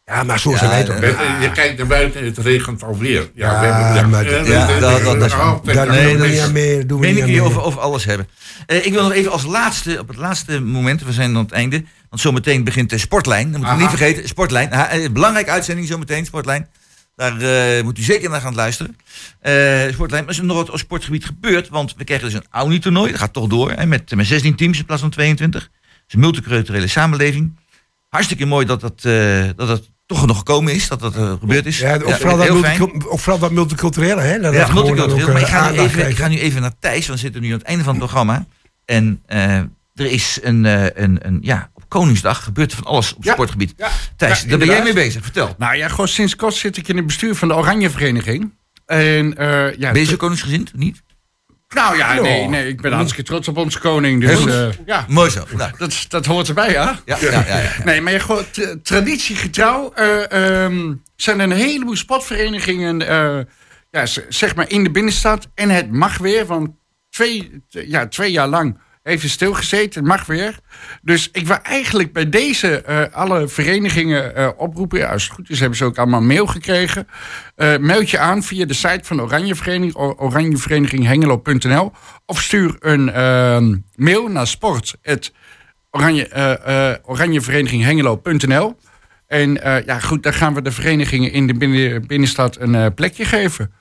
Ja, 0.07 0.23
maar 0.23 0.39
zo 0.41 0.51
Ja, 0.51 0.59
zijn 0.59 0.71
wij 0.71 0.81
eh, 0.81 0.87
toch. 0.87 0.97
Eh, 0.97 1.43
Je 1.43 1.53
kijkt 1.53 1.79
naar 1.79 1.87
buiten 1.87 2.21
en 2.21 2.27
het 2.27 2.39
regent 2.39 2.83
alweer. 2.83 3.31
Ja, 3.35 3.61
we 3.61 3.67
hebben, 3.67 4.11
maar- 4.11 4.27
eh, 4.27 4.47
Ja, 4.49 4.69
eh, 4.69 4.81
dat- 4.81 4.99
eh, 4.99 5.05
dat- 5.05 5.21
dat 5.21 5.31
Daar 5.65 5.87
doen 5.87 5.95
de 5.95 6.03
we 6.03 6.09
niet 6.09 6.19
mensen. 6.19 6.43
aan 6.45 6.53
mee. 6.53 6.87
Doen 6.87 7.01
we 7.01 7.07
niet 7.07 7.15
kun 7.15 7.25
aan 7.25 7.31
je 7.31 7.41
mee. 7.41 7.49
over, 7.49 7.63
over 7.63 7.81
alles 7.81 8.05
hebben. 8.05 8.29
Eh, 8.67 8.87
ik 8.87 8.93
wil 8.93 9.03
nog 9.03 9.13
even 9.13 9.33
als 9.33 9.45
laatste, 9.45 9.99
op 10.01 10.09
het 10.09 10.17
laatste 10.17 10.61
moment, 10.61 11.03
we 11.05 11.13
zijn 11.13 11.37
aan 11.37 11.43
het 11.43 11.53
einde. 11.53 11.85
Want 12.09 12.23
zometeen 12.23 12.65
begint 12.65 12.91
de 12.91 12.99
Sportlijn. 12.99 13.51
Dat 13.51 13.61
moet 13.61 13.69
u 13.69 13.73
Aha. 13.73 13.81
niet 13.81 13.89
vergeten. 13.89 14.29
Sportlijn. 14.29 14.71
Eh, 14.71 15.11
belangrijke 15.11 15.51
uitzending 15.51 15.87
zometeen, 15.87 16.25
Sportlijn. 16.27 16.69
Daar 17.17 17.41
eh, 17.41 17.85
moet 17.85 17.99
u 17.99 18.03
zeker 18.03 18.31
naar 18.31 18.41
gaan 18.41 18.55
luisteren. 18.55 18.97
Eh, 19.41 19.93
Sportlijn. 19.93 20.25
Maar 20.25 20.33
is 20.33 20.41
nog 20.41 20.57
wat 20.57 20.71
op 20.71 20.79
sportgebied 20.79 21.25
gebeurd. 21.25 21.69
Want 21.69 21.95
we 21.97 22.05
krijgen 22.05 22.27
dus 22.27 22.37
een 22.37 22.47
Audi-toernooi. 22.51 23.11
Dat 23.11 23.21
gaat 23.21 23.33
toch 23.33 23.47
door. 23.47 23.71
Hè, 23.71 23.87
met, 23.87 24.15
met 24.15 24.27
16 24.27 24.57
teams 24.57 24.79
in 24.79 24.85
plaats 24.85 25.01
van 25.01 25.11
22. 25.11 25.63
Het 25.63 25.71
is 26.07 26.15
een 26.15 26.21
multiculturele 26.21 26.87
samenleving. 26.87 27.57
Hartstikke 28.09 28.45
mooi 28.45 28.67
dat 28.67 28.81
dat, 28.81 29.05
eh, 29.05 29.45
dat, 29.57 29.69
dat 29.69 29.91
toch 30.07 30.27
nog 30.27 30.39
gekomen 30.39 30.73
is. 30.73 30.89
Dat 30.89 31.01
dat 31.01 31.15
gebeurd 31.15 31.67
is. 31.67 31.79
Ja, 31.79 31.95
ook, 31.95 32.15
vooral 32.15 32.37
dat 32.37 32.49
ook 33.05 33.19
vooral 33.19 33.39
dat 33.39 33.51
multiculturele, 33.51 34.21
hè? 34.21 34.41
Dat 34.41 34.55
Ja, 34.55 34.73
multicultureel. 34.73 35.33
Maar 35.33 35.41
ik 35.41 35.47
ga, 35.47 35.71
nu 35.71 35.79
even, 35.79 36.09
ik 36.09 36.17
ga 36.17 36.29
nu 36.29 36.39
even 36.39 36.61
naar 36.61 36.79
Thijs, 36.79 37.07
want 37.07 37.21
we 37.21 37.25
zitten 37.25 37.43
nu 37.43 37.49
aan 37.49 37.59
het 37.59 37.67
einde 37.67 37.85
van 37.85 37.95
het 37.95 38.03
programma. 38.03 38.47
En 38.85 39.23
er 39.95 40.07
is 40.07 40.39
een, 40.43 40.65
een, 40.65 41.27
een, 41.27 41.39
ja, 41.41 41.71
Koningsdag 41.99 42.45
gebeurt 42.45 42.71
er 42.71 42.77
van 42.77 42.87
alles 42.87 43.15
op 43.15 43.25
Ja. 43.25 43.33
sportgebied. 43.33 43.75
Ja, 43.77 43.91
Thijs, 44.17 44.45
daar 44.45 44.59
ben 44.59 44.67
jij 44.67 44.83
mee 44.83 44.93
bezig. 44.93 45.23
Vertel. 45.23 45.55
Nou 45.59 45.77
ja, 45.77 45.89
gewoon 45.89 46.09
sinds 46.09 46.37
kort 46.37 46.55
zit 46.55 46.77
ik 46.77 46.89
in 46.89 46.97
het 46.97 47.07
bestuur 47.07 47.35
van 47.35 47.49
de 47.49 47.55
Oranje 47.55 47.91
Vereniging. 47.91 48.55
En, 48.87 49.37
eh, 49.37 49.75
ja, 49.79 49.93
Ben 49.93 50.01
je 50.01 50.07
zo 50.07 50.17
koningsgezind? 50.17 50.71
of 50.75 50.79
Niet? 50.81 51.03
Nou 51.69 51.97
ja, 51.97 52.21
nee, 52.21 52.49
nee, 52.49 52.69
ik 52.69 52.81
ben 52.81 52.93
hartstikke 52.93 53.31
trots 53.31 53.49
op 53.49 53.57
onze 53.57 53.79
koning. 53.79 54.21
Dus 54.21 54.47
eh, 54.47 54.67
ja, 54.87 55.05
Mooi 55.09 55.31
zo. 55.31 55.45
Nou, 55.57 55.71
dat, 55.79 56.05
dat 56.09 56.27
hoort 56.27 56.49
erbij, 56.49 56.71
ja. 56.73 56.99
ja, 57.05 57.17
ja, 57.21 57.31
ja, 57.31 57.59
ja. 57.59 57.71
Nee, 57.85 58.01
maar 58.01 58.13
je 58.13 58.21
gewoon 58.21 58.45
tra- 58.51 58.75
traditiegetrouw 58.83 59.93
eh, 59.93 60.65
ehm, 60.65 60.95
zijn 61.17 61.39
er 61.41 61.45
een 61.51 61.57
heleboel 61.57 61.97
sportverenigingen, 61.97 62.99
ja, 63.91 64.07
zeg 64.29 64.55
maar 64.55 64.71
in 64.71 64.85
de 64.85 64.91
binnenstad. 64.91 65.49
En 65.55 65.71
het 65.71 65.93
mag 65.93 66.19
weer, 66.19 66.47
want 66.47 66.71
twee, 67.11 67.63
ja, 67.69 68.09
twee 68.09 68.31
jaar 68.31 68.49
lang 68.49 68.79
het 69.05 69.31
stilgezeten. 69.31 70.01
Het 70.01 70.09
mag 70.09 70.27
weer. 70.27 70.59
Dus 71.03 71.29
ik 71.33 71.47
wil 71.47 71.59
eigenlijk 71.63 72.13
bij 72.13 72.29
deze 72.29 72.83
eh, 72.83 73.03
alle 73.13 73.49
verenigingen 73.49 74.37
eh, 74.37 74.49
oproepen. 74.57 74.99
Ja, 74.99 75.13
als 75.13 75.23
het 75.25 75.33
goed 75.33 75.51
is, 75.51 75.61
hebben 75.61 75.79
ze 75.79 75.85
ook 75.85 75.99
allemaal 75.99 76.21
een 76.21 76.27
mail 76.27 76.47
gekregen. 76.47 77.09
Eh, 77.57 77.77
meld 77.77 78.11
je 78.11 78.19
aan 78.19 78.43
via 78.43 78.67
de 78.67 78.75
site 78.75 79.01
van 79.03 79.21
Oranje 79.21 79.55
Vereniging, 79.55 79.97
oranjevereniginghengelo.nl. 79.97 81.93
Of 82.27 82.43
stuur 82.43 82.77
een 82.81 83.13
ehm, 83.13 83.77
mail 83.95 84.29
naar 84.29 84.47
sport 84.47 84.97
oranje, 85.95 86.29
eh, 86.29 86.91
eh, 86.93 86.99
oranjevereniginghengelo.nl. 87.05 88.77
En 89.27 89.63
eh, 89.63 89.85
ja, 89.85 89.99
goed, 89.99 90.23
dan 90.23 90.33
gaan 90.33 90.55
we 90.55 90.63
de 90.63 90.73
verenigingen 90.73 91.33
in 91.33 91.47
de 91.47 91.55
binnen, 91.55 92.07
binnenstad 92.07 92.57
een 92.61 92.75
eh, 92.75 92.87
plekje 92.95 93.25
geven. 93.25 93.73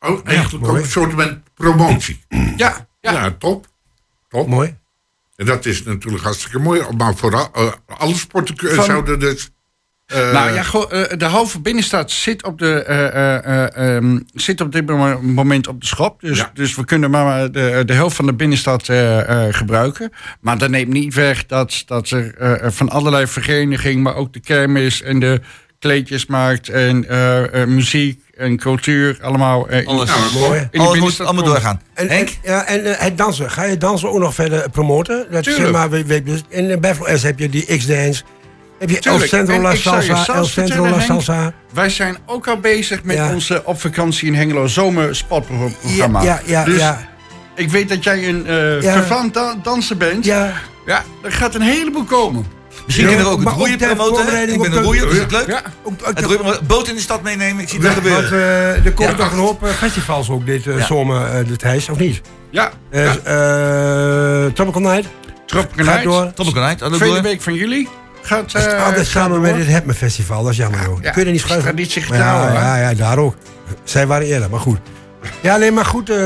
Oh, 0.00 0.20
eigenlijk 0.24 0.68
ook 0.68 0.76
een 0.76 0.86
soort 0.86 1.12
van 1.12 1.42
promotie. 1.54 2.24
Ja, 2.56 2.88
ja. 3.00 3.12
Ja, 3.12 3.30
top. 3.38 3.69
Top. 4.30 4.46
Mooi. 4.48 4.78
En 5.36 5.46
dat 5.46 5.66
is 5.66 5.82
natuurlijk 5.82 6.24
hartstikke 6.24 6.58
mooi. 6.58 6.82
Maar 6.96 7.14
vooral, 7.16 7.48
eh, 7.54 7.72
alle 7.86 8.14
sporten 8.14 8.54
Van- 8.74 8.84
zouden 8.84 9.18
dus... 9.20 9.50
eh, 10.06 10.32
nou 10.32 10.52
ja, 10.52 10.62
goh, 10.62 10.92
eh, 10.92 11.18
de 11.18 11.24
halve 11.24 11.60
binnenstad 11.60 12.10
zit 12.10 12.44
op, 12.44 12.58
de, 12.58 12.82
eh, 12.82 13.06
eh, 13.06 13.44
eh, 13.76 13.96
ehm, 13.96 14.18
zit 14.34 14.60
op 14.60 14.72
dit 14.72 14.86
mo- 14.86 15.20
moment 15.22 15.66
op 15.68 15.80
de 15.80 15.86
schop. 15.86 16.20
Dus, 16.20 16.38
Ja. 16.38 16.50
dus 16.54 16.74
we 16.74 16.84
kunnen 16.84 17.10
maar 17.10 17.52
de, 17.52 17.82
de 17.86 17.92
helft 17.92 18.16
van 18.16 18.26
de 18.26 18.34
binnenstad 18.34 18.84
gebruiken. 19.50 20.12
Maar 20.40 20.58
dat 20.58 20.70
neemt 20.70 20.92
niet 20.92 21.14
weg 21.14 21.46
dat, 21.46 21.82
dat 21.86 22.10
er 22.10 22.72
van 22.72 22.88
allerlei 22.88 23.26
verenigingen... 23.26 24.02
maar 24.02 24.14
ook 24.14 24.32
de 24.32 24.40
kermis 24.40 25.02
en 25.02 25.18
de 25.18 25.40
kleedjesmarkt 25.78 26.68
en 26.68 27.06
muziek 27.74 28.22
en 28.40 28.56
cultuur... 28.56 29.18
allemaal 29.22 29.68
eh, 29.68 29.78
in- 29.80 29.86
Alles, 29.86 30.08
Nou, 30.08 30.48
Mooi. 30.48 30.68
alles 30.76 30.98
moet 30.98 31.20
allemaal 31.20 31.44
doorgaan. 31.44 31.80
En, 31.94 32.08
Henk? 32.08 32.28
en- 32.28 32.34
ja, 32.42 32.64
en 32.66 32.84
eh, 32.84 33.04
het 33.04 33.18
dansen. 33.18 33.50
Ga 33.50 33.64
je 33.64 33.76
dansen 33.76 34.08
ook 34.10 34.18
nog 34.18 34.34
verder 34.34 34.70
promoten? 34.70 35.26
Dat 35.30 35.42
Tuurlijk. 35.42 35.64
zeg 35.64 35.72
maar, 35.74 35.90
we, 35.90 36.04
we, 36.04 36.22
dus 36.22 36.42
in 36.48 36.80
Buffalo 36.80 37.16
S 37.16 37.22
heb 37.22 37.38
je 37.38 37.48
die 37.48 37.76
X-Dance. 37.76 38.22
Heb 38.78 38.90
je 38.90 39.00
El. 39.00 39.18
Centro 39.18 39.54
En 39.54 39.60
La 39.60 39.74
Salsa, 39.74 40.34
El 40.34 40.44
Centro 40.44 40.88
La 40.88 41.00
Salsa. 41.00 41.52
Wij 41.72 41.88
zijn 41.88 42.16
ook 42.26 42.48
al 42.48 42.56
bezig 42.56 43.02
met 43.02 43.16
Ja. 43.16 43.32
onze 43.32 43.62
op 43.64 43.80
vakantie 43.80 44.28
in 44.28 44.34
Hengelo 44.34 44.60
Ja, 44.62 44.66
zomersportprogramma. 44.68 46.22
ja, 46.22 46.40
ja, 46.44 46.64
dus 46.64 46.78
ja. 46.78 47.08
ik 47.54 47.70
weet 47.70 47.88
dat 47.88 48.04
jij 48.04 48.28
een 48.28 48.46
eh 48.46 48.80
Ja. 48.82 49.54
danser 49.62 49.96
bent. 49.96 50.24
Ja. 50.24 50.52
ja. 50.86 51.02
er 51.22 51.32
gaat 51.32 51.54
een 51.54 51.62
heleboel 51.62 52.04
komen. 52.04 52.46
Misschien 52.86 53.06
kunnen 53.06 53.24
we 53.24 53.30
ook 53.32 53.44
het 53.44 53.48
roeien 53.54 53.76
promoten. 53.78 54.48
Ik 54.52 54.60
ben 54.62 54.72
een 54.76 54.82
roeier, 54.82 55.02
dus 55.06 55.12
is 55.14 55.18
het 55.20 55.30
leuk? 55.30 55.46
Ja. 55.46 55.62
Het 56.02 56.66
boot 56.66 56.88
in 56.88 56.94
de 56.94 57.00
stad 57.00 57.22
meenemen, 57.22 57.62
ik 57.62 57.68
zie 57.68 57.78
het 57.78 57.86
Ja, 57.88 57.92
gebeuren. 57.94 58.20
want 58.22 58.32
eh, 58.32 58.68
er 58.86 58.92
Ja. 58.98 59.14
toch 59.14 59.32
een 59.32 59.38
hoop 59.38 59.64
eh, 59.64 59.70
festivals 59.70 60.30
ook 60.30 60.46
dit 60.46 60.66
eh, 60.66 60.78
Ja. 60.78 60.86
zomer, 60.86 61.26
eh 61.26 61.46
dit 61.46 61.62
huis, 61.62 61.88
of 61.88 61.98
niet? 61.98 62.20
Ja, 62.50 62.70
Eh 62.90 63.06
eh, 64.46 64.52
Tropical 64.52 64.80
Night 64.80 65.08
Tropical 65.46 65.84
gaat 65.84 66.04
Night. 66.04 66.36
door. 66.36 66.52
Kan 66.52 66.62
uit. 66.62 66.78
Tweede 66.92 67.20
week 67.20 67.40
van 67.42 67.54
juli 67.54 67.88
gaat, 68.22 68.52
Dat 68.52 68.64
eh, 68.66 68.72
altijd 68.78 68.96
gaat 68.96 69.06
samen 69.06 69.30
door. 69.30 69.40
met 69.40 69.56
het 69.56 69.66
Hepme 69.66 69.94
Festival, 69.94 70.42
dat 70.42 70.50
is 70.52 70.56
jammer 70.58 70.80
joh. 70.82 71.02
ja, 71.02 71.10
Kun 71.10 71.20
je 71.20 71.26
er 71.26 71.32
niet 71.32 71.40
schuiven? 71.40 71.66
traditiegetrouw, 71.74 72.18
ja, 72.18 72.46
hè? 72.52 72.54
ja, 72.80 72.88
ja, 72.90 72.94
daar 72.96 73.18
ook. 73.18 73.34
Zij 73.84 74.06
waren 74.06 74.26
eerder, 74.26 74.50
maar 74.50 74.60
goed. 74.60 74.78
Ja, 75.40 75.56
nee, 75.56 75.72
maar 75.72 75.84
goed, 75.84 76.10
eh, 76.10 76.16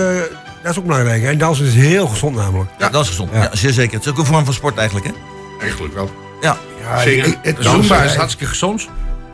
dat 0.63 0.73
is 0.73 0.79
ook 0.79 0.85
belangrijk. 0.87 1.23
hè. 1.23 1.29
En 1.29 1.39
dansen 1.39 1.67
is 1.67 1.75
heel 1.75 2.07
gezond 2.07 2.37
namelijk. 2.37 2.71
Ja, 2.79 2.89
dat 2.89 3.03
is 3.03 3.09
gezond. 3.09 3.31
Ja. 3.33 3.43
Ja. 3.43 3.49
zeer 3.53 3.73
zeker. 3.73 3.95
Het 3.95 4.05
is 4.07 4.11
ook 4.13 4.19
een 4.19 4.25
vorm 4.27 4.45
van 4.45 4.55
sport 4.55 4.77
eigenlijk, 4.77 5.07
hè? 5.07 5.13
Eigenlijk 5.61 5.95
wel. 5.95 6.11
Ja. 6.41 6.57
Ja, 6.83 7.03
ik- 7.03 7.39
Dansen. 7.45 7.65
Zumba 7.65 8.03
is 8.03 8.13
ik- 8.13 8.17
hartstikke 8.19 8.47
gezond. 8.47 8.89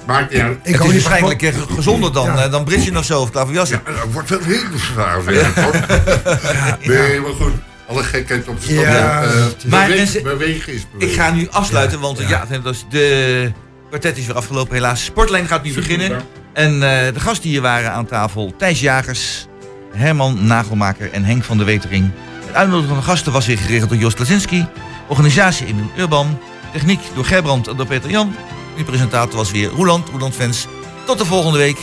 Maakt 0.06 0.34
uit. 0.34 0.58
Ik 0.62 0.74
het 0.74 0.74
is 0.74 0.78
van- 0.78 0.88
waarschijnlijk 1.10 1.52
gezonder 1.76 2.12
dan, 2.12 2.26
Ja. 2.26 2.44
eh, 2.44 2.50
dan 2.50 2.64
Britje 2.64 2.98
of 2.98 3.04
zo, 3.04 3.20
of 3.20 3.30
klaverjassen. 3.30 3.82
Ja, 3.86 3.92
dat 3.92 4.12
wordt 4.12 4.28
wel 4.28 4.38
heel 4.42 4.60
zwaar 4.92 5.24
weer? 5.24 5.46
Nee, 6.82 7.20
maar 7.20 7.32
goed. 7.32 7.52
Alle 7.88 8.02
gekheid 8.02 8.48
op 8.48 8.60
de 8.60 8.66
stap. 8.72 8.84
Ja, 8.84 9.22
Eh, 9.22 9.30
het 9.44 9.54
is- 9.58 9.64
Maar 9.70 9.84
bewe- 9.86 9.96
mensen- 9.98 10.22
bewegen 10.22 10.72
is 10.72 10.86
bewegen. 10.92 11.14
Ik 11.14 11.20
ga 11.20 11.30
nu 11.30 11.48
afsluiten, 11.50 12.00
want 12.00 12.18
eh, 12.18 12.28
ja, 12.28 12.46
dat 12.62 12.74
is 12.74 12.84
de 12.90 13.52
kwartet 13.88 14.16
is 14.18 14.26
weer 14.26 14.36
afgelopen 14.36 14.74
helaas. 14.74 15.04
Sportlijn 15.04 15.46
gaat 15.46 15.62
nu 15.62 15.74
beginnen. 15.74 16.20
En 16.52 16.72
eh, 16.74 17.14
de 17.14 17.20
gasten 17.20 17.48
hier 17.48 17.60
waren 17.60 17.92
aan 17.92 18.06
tafel 18.06 18.54
Thijs 18.58 18.80
Jagers, 18.80 19.46
Herman 19.94 20.46
Nagelmaker 20.46 21.12
en 21.12 21.24
Henk 21.24 21.44
van 21.44 21.56
der 21.56 21.66
Wetering. 21.66 22.10
Het 22.46 22.54
uitnodigen 22.56 22.88
van 22.88 22.98
de 22.98 23.04
gasten 23.04 23.32
was 23.32 23.46
weer 23.46 23.58
geregeld 23.58 23.90
door 23.90 23.98
Joost 23.98 24.16
Klasinski. 24.16 24.66
Organisatie 25.08 25.66
Emil 25.66 25.90
Urban. 25.96 26.38
Techniek 26.72 27.00
door 27.14 27.24
Gerbrand 27.24 27.68
en 27.68 27.76
door 27.76 27.86
Peter 27.86 28.10
Jan. 28.10 28.34
Uw 28.76 28.84
presentator 28.84 29.36
was 29.36 29.50
weer 29.50 29.68
Roeland, 29.68 30.08
Roeland 30.08 30.34
Fans. 30.34 30.66
Tot 31.06 31.18
de 31.18 31.24
volgende 31.24 31.58
week. 31.58 31.78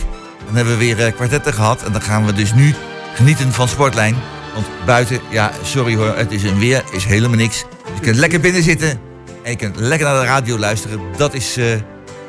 Dan 0.46 0.56
hebben 0.56 0.74
we 0.74 0.80
weer 0.80 1.06
eh, 1.06 1.14
kwartetten 1.14 1.54
gehad. 1.54 1.84
En 1.84 1.92
dan 1.92 2.02
gaan 2.02 2.26
we 2.26 2.34
dus 2.34 2.54
nu 2.54 2.74
genieten 3.14 3.54
van 3.54 3.68
Sportlijn. 3.68 4.16
Want 4.54 4.68
buiten, 4.86 5.20
ja, 5.30 5.52
sorry 5.64 5.96
hoor, 5.96 6.16
het 6.16 6.32
is 6.32 6.44
een 6.44 6.60
weer, 6.60 6.84
is 6.92 7.06
helemaal 7.06 7.38
niks. 7.38 7.66
Je 7.94 8.00
kunt 8.02 8.16
lekker 8.16 8.40
binnen 8.40 8.64
zitten 8.64 8.90
en 9.44 9.52
je 9.52 9.58
kunt 9.58 9.76
lekker 9.76 10.08
naar 10.08 10.20
de 10.20 10.26
radio 10.26 10.58
luisteren. 10.58 11.00
Dat 11.18 11.34
is 11.34 11.58
eh, 11.58 11.66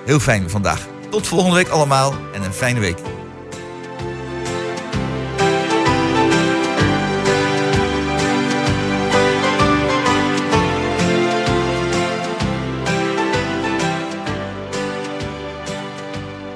heel 0.04 0.20
fijn 0.20 0.50
vandaag. 0.50 0.86
Tot 1.10 1.26
volgende 1.26 1.56
week 1.56 1.68
allemaal 1.68 2.14
en 2.32 2.42
een 2.42 2.52
fijne 2.52 2.80
week. 2.80 2.98